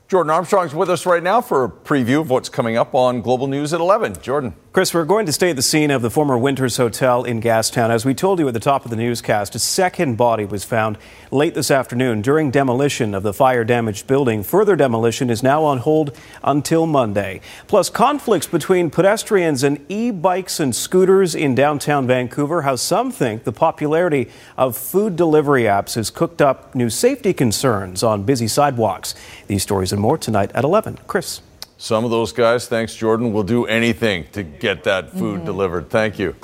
Jordan 0.07 0.29
Armstrong's 0.29 0.75
with 0.75 0.87
us 0.87 1.07
right 1.07 1.23
now 1.23 1.41
for 1.41 1.63
a 1.63 1.69
preview 1.69 2.21
of 2.21 2.29
what's 2.29 2.47
coming 2.47 2.77
up 2.77 2.93
on 2.93 3.21
Global 3.21 3.47
News 3.47 3.73
at 3.73 3.79
11. 3.79 4.21
Jordan. 4.21 4.53
Chris, 4.71 4.93
we're 4.93 5.05
going 5.05 5.25
to 5.25 5.31
stay 5.31 5.51
at 5.51 5.55
the 5.55 5.61
scene 5.61 5.89
of 5.89 6.01
the 6.01 6.11
former 6.11 6.37
Winters 6.37 6.75
Hotel 6.75 7.23
in 7.23 7.41
Gastown. 7.41 7.89
As 7.89 8.05
we 8.05 8.13
told 8.13 8.39
you 8.39 8.47
at 8.49 8.53
the 8.53 8.59
top 8.59 8.83
of 8.83 8.91
the 8.91 8.97
newscast, 8.97 9.55
a 9.55 9.59
second 9.59 10.17
body 10.17 10.43
was 10.43 10.65
found 10.65 10.97
late 11.31 11.55
this 11.55 11.71
afternoon 11.71 12.21
during 12.21 12.51
demolition 12.51 13.15
of 13.15 13.23
the 13.23 13.33
fire 13.33 13.63
damaged 13.63 14.05
building. 14.05 14.43
Further 14.43 14.75
demolition 14.75 15.29
is 15.29 15.41
now 15.41 15.63
on 15.63 15.77
hold 15.77 16.15
until 16.43 16.85
Monday. 16.85 17.39
Plus, 17.67 17.89
conflicts 17.89 18.47
between 18.47 18.89
pedestrians 18.89 19.63
and 19.63 19.83
e 19.89 20.11
bikes 20.11 20.59
and 20.59 20.75
scooters 20.75 21.33
in 21.33 21.55
downtown 21.55 22.05
Vancouver. 22.05 22.63
How 22.63 22.75
some 22.75 23.11
think 23.11 23.45
the 23.45 23.53
popularity 23.53 24.29
of 24.57 24.77
food 24.77 25.15
delivery 25.15 25.63
apps 25.63 25.95
has 25.95 26.11
cooked 26.11 26.41
up 26.41 26.75
new 26.75 26.89
safety 26.89 27.33
concerns 27.33 28.03
on 28.03 28.23
busy 28.23 28.49
sidewalks. 28.49 29.15
These 29.47 29.63
stories 29.63 29.93
and 29.95 30.01
more 30.01 30.17
tonight 30.17 30.51
at 30.53 30.63
11. 30.63 30.99
Chris. 31.07 31.41
Some 31.77 32.05
of 32.05 32.11
those 32.11 32.31
guys, 32.31 32.67
thanks, 32.67 32.95
Jordan, 32.95 33.33
will 33.33 33.43
do 33.43 33.65
anything 33.65 34.25
to 34.33 34.43
get 34.43 34.83
that 34.83 35.11
food 35.11 35.37
Mm-hmm. 35.37 35.45
delivered. 35.45 35.89
Thank 35.89 36.19
you. 36.19 36.35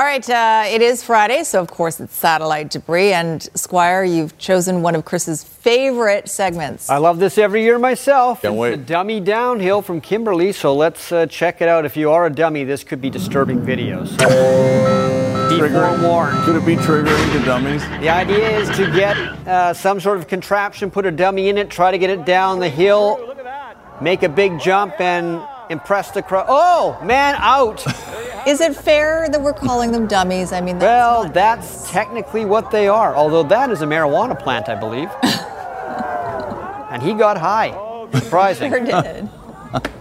All 0.00 0.06
right, 0.06 0.30
uh, 0.30 0.64
it 0.66 0.80
is 0.80 1.04
Friday, 1.04 1.44
so 1.44 1.60
of 1.60 1.68
course 1.68 2.00
it's 2.00 2.16
satellite 2.16 2.70
debris. 2.70 3.12
And 3.12 3.42
Squire, 3.54 4.02
you've 4.02 4.38
chosen 4.38 4.80
one 4.80 4.94
of 4.94 5.04
Chris's 5.04 5.44
favorite 5.44 6.26
segments. 6.26 6.88
I 6.88 6.96
love 6.96 7.18
this 7.18 7.36
every 7.36 7.62
year 7.64 7.78
myself. 7.78 8.40
Can't 8.40 8.54
it's 8.54 8.58
wait. 8.58 8.70
The 8.70 8.76
dummy 8.78 9.20
downhill 9.20 9.82
from 9.82 10.00
Kimberley. 10.00 10.52
So 10.52 10.74
let's 10.74 11.12
uh, 11.12 11.26
check 11.26 11.60
it 11.60 11.68
out. 11.68 11.84
If 11.84 11.98
you 11.98 12.10
are 12.12 12.24
a 12.24 12.30
dummy, 12.30 12.64
this 12.64 12.82
could 12.82 13.02
be 13.02 13.10
disturbing 13.10 13.60
videos. 13.60 14.16
Be 15.50 15.58
forewarned. 15.68 16.44
Could 16.44 16.56
it 16.56 16.64
be 16.64 16.76
triggering 16.76 17.32
to 17.34 17.44
dummies? 17.44 17.82
The 18.00 18.08
idea 18.08 18.58
is 18.58 18.70
to 18.78 18.90
get 18.92 19.18
uh, 19.46 19.74
some 19.74 20.00
sort 20.00 20.16
of 20.16 20.26
contraption, 20.26 20.90
put 20.90 21.04
a 21.04 21.10
dummy 21.10 21.50
in 21.50 21.58
it, 21.58 21.68
try 21.68 21.90
to 21.90 21.98
get 21.98 22.08
it 22.08 22.24
down 22.24 22.58
the 22.58 22.70
hill, 22.70 23.36
make 24.00 24.22
a 24.22 24.30
big 24.30 24.58
jump, 24.60 24.98
and 24.98 25.42
impress 25.70 26.10
the 26.10 26.20
crowd. 26.22 26.46
Oh, 26.48 26.98
man, 27.02 27.36
out. 27.38 27.84
Is 28.46 28.60
it 28.60 28.74
fair 28.76 29.28
that 29.30 29.40
we're 29.40 29.52
calling 29.54 29.92
them 29.92 30.06
dummies? 30.06 30.52
I 30.52 30.60
mean, 30.60 30.78
that's 30.78 30.84
well, 30.84 31.28
that's 31.30 31.90
technically 31.90 32.44
what 32.44 32.70
they 32.70 32.88
are. 32.88 33.14
Although 33.14 33.44
that 33.44 33.70
is 33.70 33.80
a 33.82 33.86
marijuana 33.86 34.38
plant, 34.38 34.68
I 34.68 34.74
believe. 34.74 35.08
and 36.90 37.02
he 37.02 37.14
got 37.14 37.38
high. 37.38 37.70
Surprising. 38.18 38.70
Sure 38.70 38.84
did. 38.84 39.28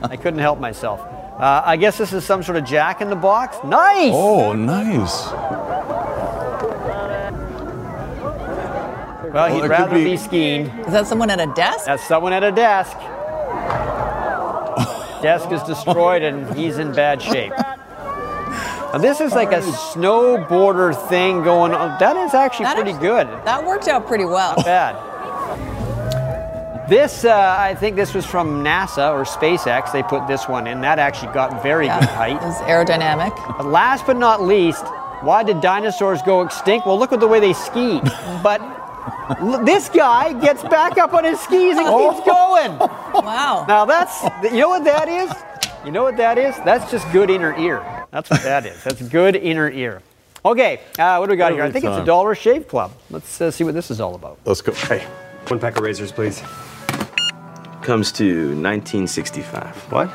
I 0.02 0.18
couldn't 0.18 0.40
help 0.40 0.60
myself. 0.60 1.00
Uh, 1.02 1.62
I 1.64 1.78
guess 1.78 1.98
this 1.98 2.12
is 2.12 2.26
some 2.26 2.44
sort 2.44 2.58
of 2.58 2.66
jack 2.66 3.00
in 3.02 3.10
the 3.10 3.16
box. 3.16 3.58
Nice. 3.64 4.12
Oh, 4.14 4.54
nice. 4.54 5.28
Well, 9.22 9.34
Well, 9.34 9.54
he'd 9.54 9.62
could 9.62 9.70
rather 9.70 9.96
be- 9.96 10.04
be 10.06 10.18
skiing. 10.18 10.66
Is 10.88 10.94
that 10.94 11.06
someone 11.08 11.30
at 11.30 11.40
a 11.40 11.46
desk? 11.54 11.86
That's 11.86 12.04
someone 12.04 12.34
at 12.34 12.44
a 12.44 12.52
desk. 12.52 12.98
Desk 15.22 15.52
is 15.52 15.62
destroyed 15.64 16.22
and 16.24 16.54
he's 16.56 16.78
in 16.78 16.92
bad 16.94 17.22
shape. 17.22 17.52
Now, 17.58 18.98
this 18.98 19.22
is 19.22 19.34
like 19.34 19.52
a 19.52 19.62
snowboarder 19.62 20.96
thing 21.10 21.44
going 21.44 21.74
on. 21.74 22.00
That 22.00 22.18
is 22.18 22.34
actually 22.34 22.66
That 22.66 22.76
pretty 22.76 22.92
actually- 22.92 23.08
good. 23.08 23.28
That 23.46 23.64
worked 23.66 23.88
out 23.88 24.08
pretty 24.08 24.26
well. 24.26 24.56
Not 24.58 24.66
bad. 24.66 24.96
This, 26.90 27.24
uh, 27.24 27.56
I 27.60 27.76
think 27.76 27.96
this 27.96 28.16
was 28.16 28.26
from 28.26 28.64
NASA 28.64 29.14
or 29.14 29.24
SpaceX. 29.24 29.92
They 29.92 30.02
put 30.02 30.28
this 30.28 30.48
one 30.48 30.66
in. 30.66 30.82
That 30.82 30.98
actually 30.98 31.32
got 31.34 31.62
very 31.62 31.86
Yeah, 31.86 32.00
good 32.00 32.10
height. 32.10 32.36
It 32.38 32.42
was 32.42 32.56
aerodynamic. 32.62 33.36
But 33.58 33.68
last 33.68 34.08
but 34.08 34.18
not 34.18 34.42
least, 34.42 34.84
why 35.22 35.44
did 35.44 35.62
dinosaurs 35.62 36.24
go 36.24 36.42
extinct? 36.42 36.88
Well, 36.88 36.98
look 36.98 37.14
at 37.14 37.20
the 37.20 37.28
way 37.28 37.40
they 37.40 37.54
ski. 37.54 38.02
But 38.44 38.60
this 39.66 39.89
guy 39.89 40.34
gets 40.41 40.64
back 40.64 40.97
up 40.97 41.14
on 41.14 41.24
his 41.24 41.39
skis 41.39 41.78
and 41.78 41.88
keeps 41.88 42.26
going. 42.26 42.78
Wow. 42.80 43.66
Now 43.68 43.86
that's, 43.86 44.24
you 44.43 44.60
know 44.60 44.70
what 44.70 44.84
that 44.86 45.07
is? 45.07 45.32
You 45.86 45.91
know 45.91 46.03
what 46.03 46.18
that 46.18 46.38
is? 46.38 46.55
That's 46.66 46.89
just 46.91 47.10
good 47.12 47.30
inner 47.30 47.57
ear. 47.57 48.05
That's 48.12 48.30
what 48.30 48.43
that 48.43 48.66
is. 48.66 48.84
That's 48.84 49.01
good 49.01 49.36
inner 49.36 49.70
ear. 49.70 50.01
Okay, 50.45 50.80
uh, 50.97 51.18
what 51.18 51.26
do 51.28 51.32
we 51.32 51.38
got 51.38 51.51
here? 51.51 51.64
I 51.64 51.72
think 51.72 51.86
it's 51.86 51.97
a. 51.97 52.05
Dollar 52.05 52.34
Shave 52.34 52.68
Club. 52.68 52.91
Let's 53.10 53.41
uh, 53.41 53.51
see 53.51 53.64
what 53.64 53.74
this 53.74 53.91
is 53.91 53.99
all 53.99 54.16
about. 54.16 54.39
Let's 54.45 54.62
go. 54.62 54.72
Hey, 54.74 55.05
one 55.47 55.60
pack 55.60 55.78
of 55.78 55.84
razors, 55.84 56.12
please. 56.12 56.41
Comes 57.82 58.12
to 58.14 58.49
1965. 58.55 59.76
What? 59.91 60.10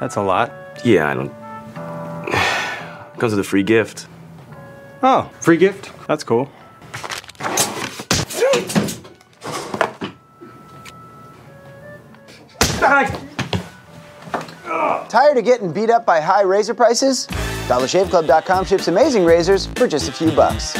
That's 0.00 0.16
a 0.16 0.22
lot. 0.22 0.52
Yeah, 0.84 1.08
I 1.08 1.14
don't. 1.14 1.30
Comes 3.18 3.32
with 3.32 3.40
a 3.40 3.44
free 3.44 3.62
gift. 3.62 4.06
Oh, 5.02 5.30
free 5.40 5.56
gift? 5.56 5.92
That's 6.06 6.24
cool. 6.24 6.50
Tired 15.08 15.38
of 15.38 15.44
getting 15.44 15.72
beat 15.72 15.90
up 15.90 16.06
by 16.06 16.20
high 16.20 16.42
razor 16.42 16.74
prices? 16.74 17.26
DollarShaveClub.com 17.68 18.64
ships 18.64 18.88
amazing 18.88 19.24
razors 19.24 19.66
for 19.66 19.86
just 19.86 20.08
a 20.08 20.12
few 20.12 20.30
bucks. 20.32 20.78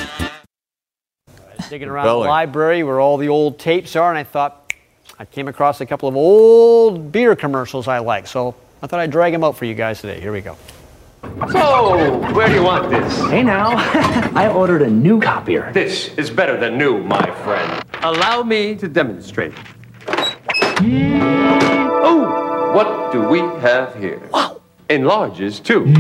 Digging 1.68 1.88
around 1.88 2.06
Belling. 2.06 2.24
the 2.24 2.30
library 2.30 2.82
where 2.82 2.98
all 2.98 3.18
the 3.18 3.28
old 3.28 3.58
tapes 3.58 3.94
are, 3.94 4.08
and 4.08 4.18
I 4.18 4.24
thought 4.24 4.72
I 5.18 5.26
came 5.26 5.48
across 5.48 5.82
a 5.82 5.86
couple 5.86 6.08
of 6.08 6.16
old 6.16 7.12
beer 7.12 7.36
commercials 7.36 7.88
I 7.88 7.98
like. 7.98 8.26
So 8.26 8.54
I 8.82 8.86
thought 8.86 9.00
I'd 9.00 9.10
drag 9.10 9.32
them 9.32 9.44
out 9.44 9.56
for 9.56 9.66
you 9.66 9.74
guys 9.74 10.00
today. 10.00 10.18
Here 10.18 10.32
we 10.32 10.40
go. 10.40 10.56
So, 11.50 12.18
where 12.32 12.48
do 12.48 12.54
you 12.54 12.62
want 12.62 12.90
this? 12.90 13.18
Hey 13.28 13.42
now, 13.42 13.72
I 14.34 14.48
ordered 14.54 14.82
a 14.82 14.90
new 14.90 15.20
copier. 15.20 15.70
This 15.72 16.14
is 16.16 16.30
better 16.30 16.56
than 16.56 16.78
new, 16.78 17.02
my 17.02 17.30
friend. 17.42 17.84
Allow 18.02 18.44
me 18.44 18.76
to 18.76 18.88
demonstrate. 18.88 19.52
Mm. 20.88 22.00
Oh, 22.02 22.72
what 22.74 23.12
do 23.12 23.20
we 23.28 23.40
have 23.60 23.94
here? 23.96 24.20
Wow. 24.32 24.60
Enlarges 24.88 25.60
too. 25.60 25.86
Even 25.86 25.98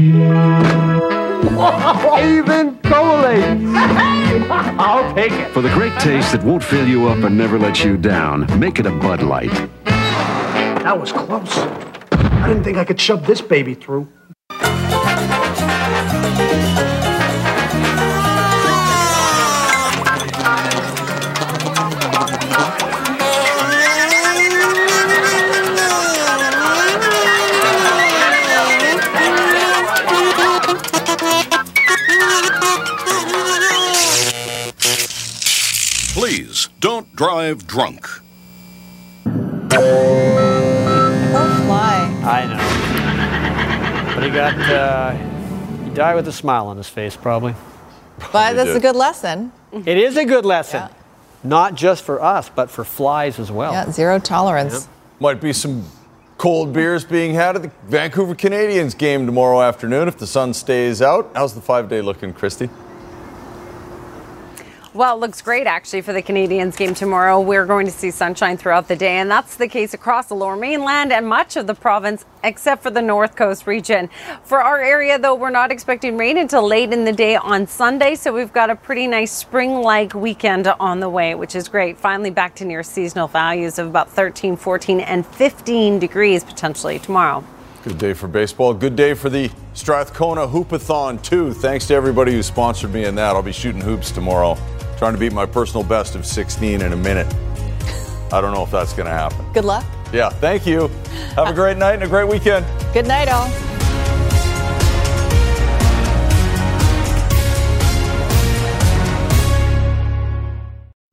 collates. 2.80 3.74
I'll 4.78 5.14
take 5.14 5.32
it. 5.32 5.50
For 5.50 5.60
the 5.60 5.68
great 5.70 5.92
taste 6.00 6.32
that 6.32 6.42
won't 6.42 6.64
fill 6.64 6.88
you 6.88 7.08
up 7.08 7.22
and 7.22 7.36
never 7.36 7.58
let 7.58 7.84
you 7.84 7.98
down, 7.98 8.46
make 8.58 8.78
it 8.78 8.86
a 8.86 8.90
Bud 8.90 9.22
Light. 9.22 9.52
That 9.84 10.98
was 10.98 11.12
close. 11.12 11.58
I 12.12 12.48
didn't 12.48 12.64
think 12.64 12.78
I 12.78 12.84
could 12.84 12.98
shove 13.00 13.26
this 13.26 13.42
baby 13.42 13.74
through. 13.74 14.08
Drive 37.18 37.66
drunk. 37.66 38.06
Poor 39.24 39.32
fly. 41.66 42.06
I 42.22 42.46
know. 42.46 44.14
But 44.14 44.22
he 44.22 44.30
got, 44.30 44.54
uh, 44.70 45.10
he 45.82 45.90
died 45.90 46.14
with 46.14 46.28
a 46.28 46.32
smile 46.32 46.68
on 46.68 46.76
his 46.76 46.88
face, 46.88 47.16
probably. 47.16 47.56
But 48.32 48.52
that's 48.52 48.70
a 48.70 48.78
good 48.78 48.94
lesson. 48.94 49.50
It 49.72 49.98
is 49.98 50.16
a 50.16 50.24
good 50.24 50.44
lesson. 50.44 50.88
Not 51.42 51.74
just 51.74 52.04
for 52.04 52.22
us, 52.22 52.50
but 52.50 52.70
for 52.70 52.84
flies 52.84 53.40
as 53.40 53.50
well. 53.50 53.72
Yeah, 53.72 53.90
zero 53.90 54.20
tolerance. 54.20 54.86
Might 55.18 55.40
be 55.40 55.52
some 55.52 55.86
cold 56.36 56.72
beers 56.72 57.04
being 57.04 57.34
had 57.34 57.56
at 57.56 57.62
the 57.62 57.72
Vancouver 57.88 58.36
Canadians 58.36 58.94
game 58.94 59.26
tomorrow 59.26 59.60
afternoon 59.60 60.06
if 60.06 60.18
the 60.18 60.26
sun 60.28 60.54
stays 60.54 61.02
out. 61.02 61.32
How's 61.34 61.54
the 61.54 61.60
five 61.60 61.88
day 61.88 62.00
looking, 62.00 62.32
Kristi? 62.32 62.70
Well, 64.98 65.16
it 65.16 65.20
looks 65.20 65.40
great 65.42 65.68
actually 65.68 66.00
for 66.00 66.12
the 66.12 66.22
Canadians 66.22 66.74
game 66.74 66.92
tomorrow. 66.92 67.40
We're 67.40 67.66
going 67.66 67.86
to 67.86 67.92
see 67.92 68.10
sunshine 68.10 68.56
throughout 68.56 68.88
the 68.88 68.96
day, 68.96 69.18
and 69.18 69.30
that's 69.30 69.54
the 69.54 69.68
case 69.68 69.94
across 69.94 70.26
the 70.26 70.34
lower 70.34 70.56
mainland 70.56 71.12
and 71.12 71.24
much 71.24 71.56
of 71.56 71.68
the 71.68 71.74
province, 71.74 72.24
except 72.42 72.82
for 72.82 72.90
the 72.90 73.00
north 73.00 73.36
coast 73.36 73.68
region. 73.68 74.10
For 74.42 74.60
our 74.60 74.82
area, 74.82 75.16
though, 75.16 75.36
we're 75.36 75.50
not 75.50 75.70
expecting 75.70 76.16
rain 76.16 76.36
until 76.36 76.66
late 76.66 76.92
in 76.92 77.04
the 77.04 77.12
day 77.12 77.36
on 77.36 77.68
Sunday, 77.68 78.16
so 78.16 78.34
we've 78.34 78.52
got 78.52 78.70
a 78.70 78.74
pretty 78.74 79.06
nice 79.06 79.30
spring 79.30 79.82
like 79.82 80.14
weekend 80.14 80.66
on 80.66 80.98
the 80.98 81.08
way, 81.08 81.36
which 81.36 81.54
is 81.54 81.68
great. 81.68 81.96
Finally, 81.96 82.30
back 82.30 82.56
to 82.56 82.64
near 82.64 82.82
seasonal 82.82 83.28
values 83.28 83.78
of 83.78 83.86
about 83.86 84.10
13, 84.10 84.56
14, 84.56 84.98
and 84.98 85.24
15 85.24 86.00
degrees 86.00 86.42
potentially 86.42 86.98
tomorrow. 86.98 87.44
Good 87.84 87.98
day 87.98 88.14
for 88.14 88.26
baseball. 88.26 88.74
Good 88.74 88.96
day 88.96 89.14
for 89.14 89.30
the 89.30 89.48
Strathcona 89.74 90.48
Hoopathon, 90.48 91.22
too. 91.22 91.52
Thanks 91.52 91.86
to 91.86 91.94
everybody 91.94 92.32
who 92.32 92.42
sponsored 92.42 92.92
me 92.92 93.04
in 93.04 93.14
that. 93.14 93.36
I'll 93.36 93.42
be 93.42 93.52
shooting 93.52 93.80
hoops 93.80 94.10
tomorrow, 94.10 94.58
trying 94.98 95.14
to 95.14 95.18
beat 95.18 95.32
my 95.32 95.46
personal 95.46 95.84
best 95.84 96.14
of 96.16 96.26
16 96.26 96.82
in 96.82 96.92
a 96.92 96.96
minute. 96.96 97.32
I 98.32 98.40
don't 98.40 98.52
know 98.52 98.64
if 98.64 98.70
that's 98.70 98.92
going 98.92 99.06
to 99.06 99.12
happen. 99.12 99.44
Good 99.52 99.64
luck. 99.64 99.84
Yeah, 100.12 100.28
thank 100.28 100.66
you. 100.66 100.88
Have 101.36 101.38
a 101.38 101.50
uh, 101.50 101.52
great 101.52 101.76
night 101.76 101.94
and 101.94 102.02
a 102.02 102.08
great 102.08 102.28
weekend. 102.28 102.66
Good 102.92 103.06
night, 103.06 103.28
all. 103.28 103.77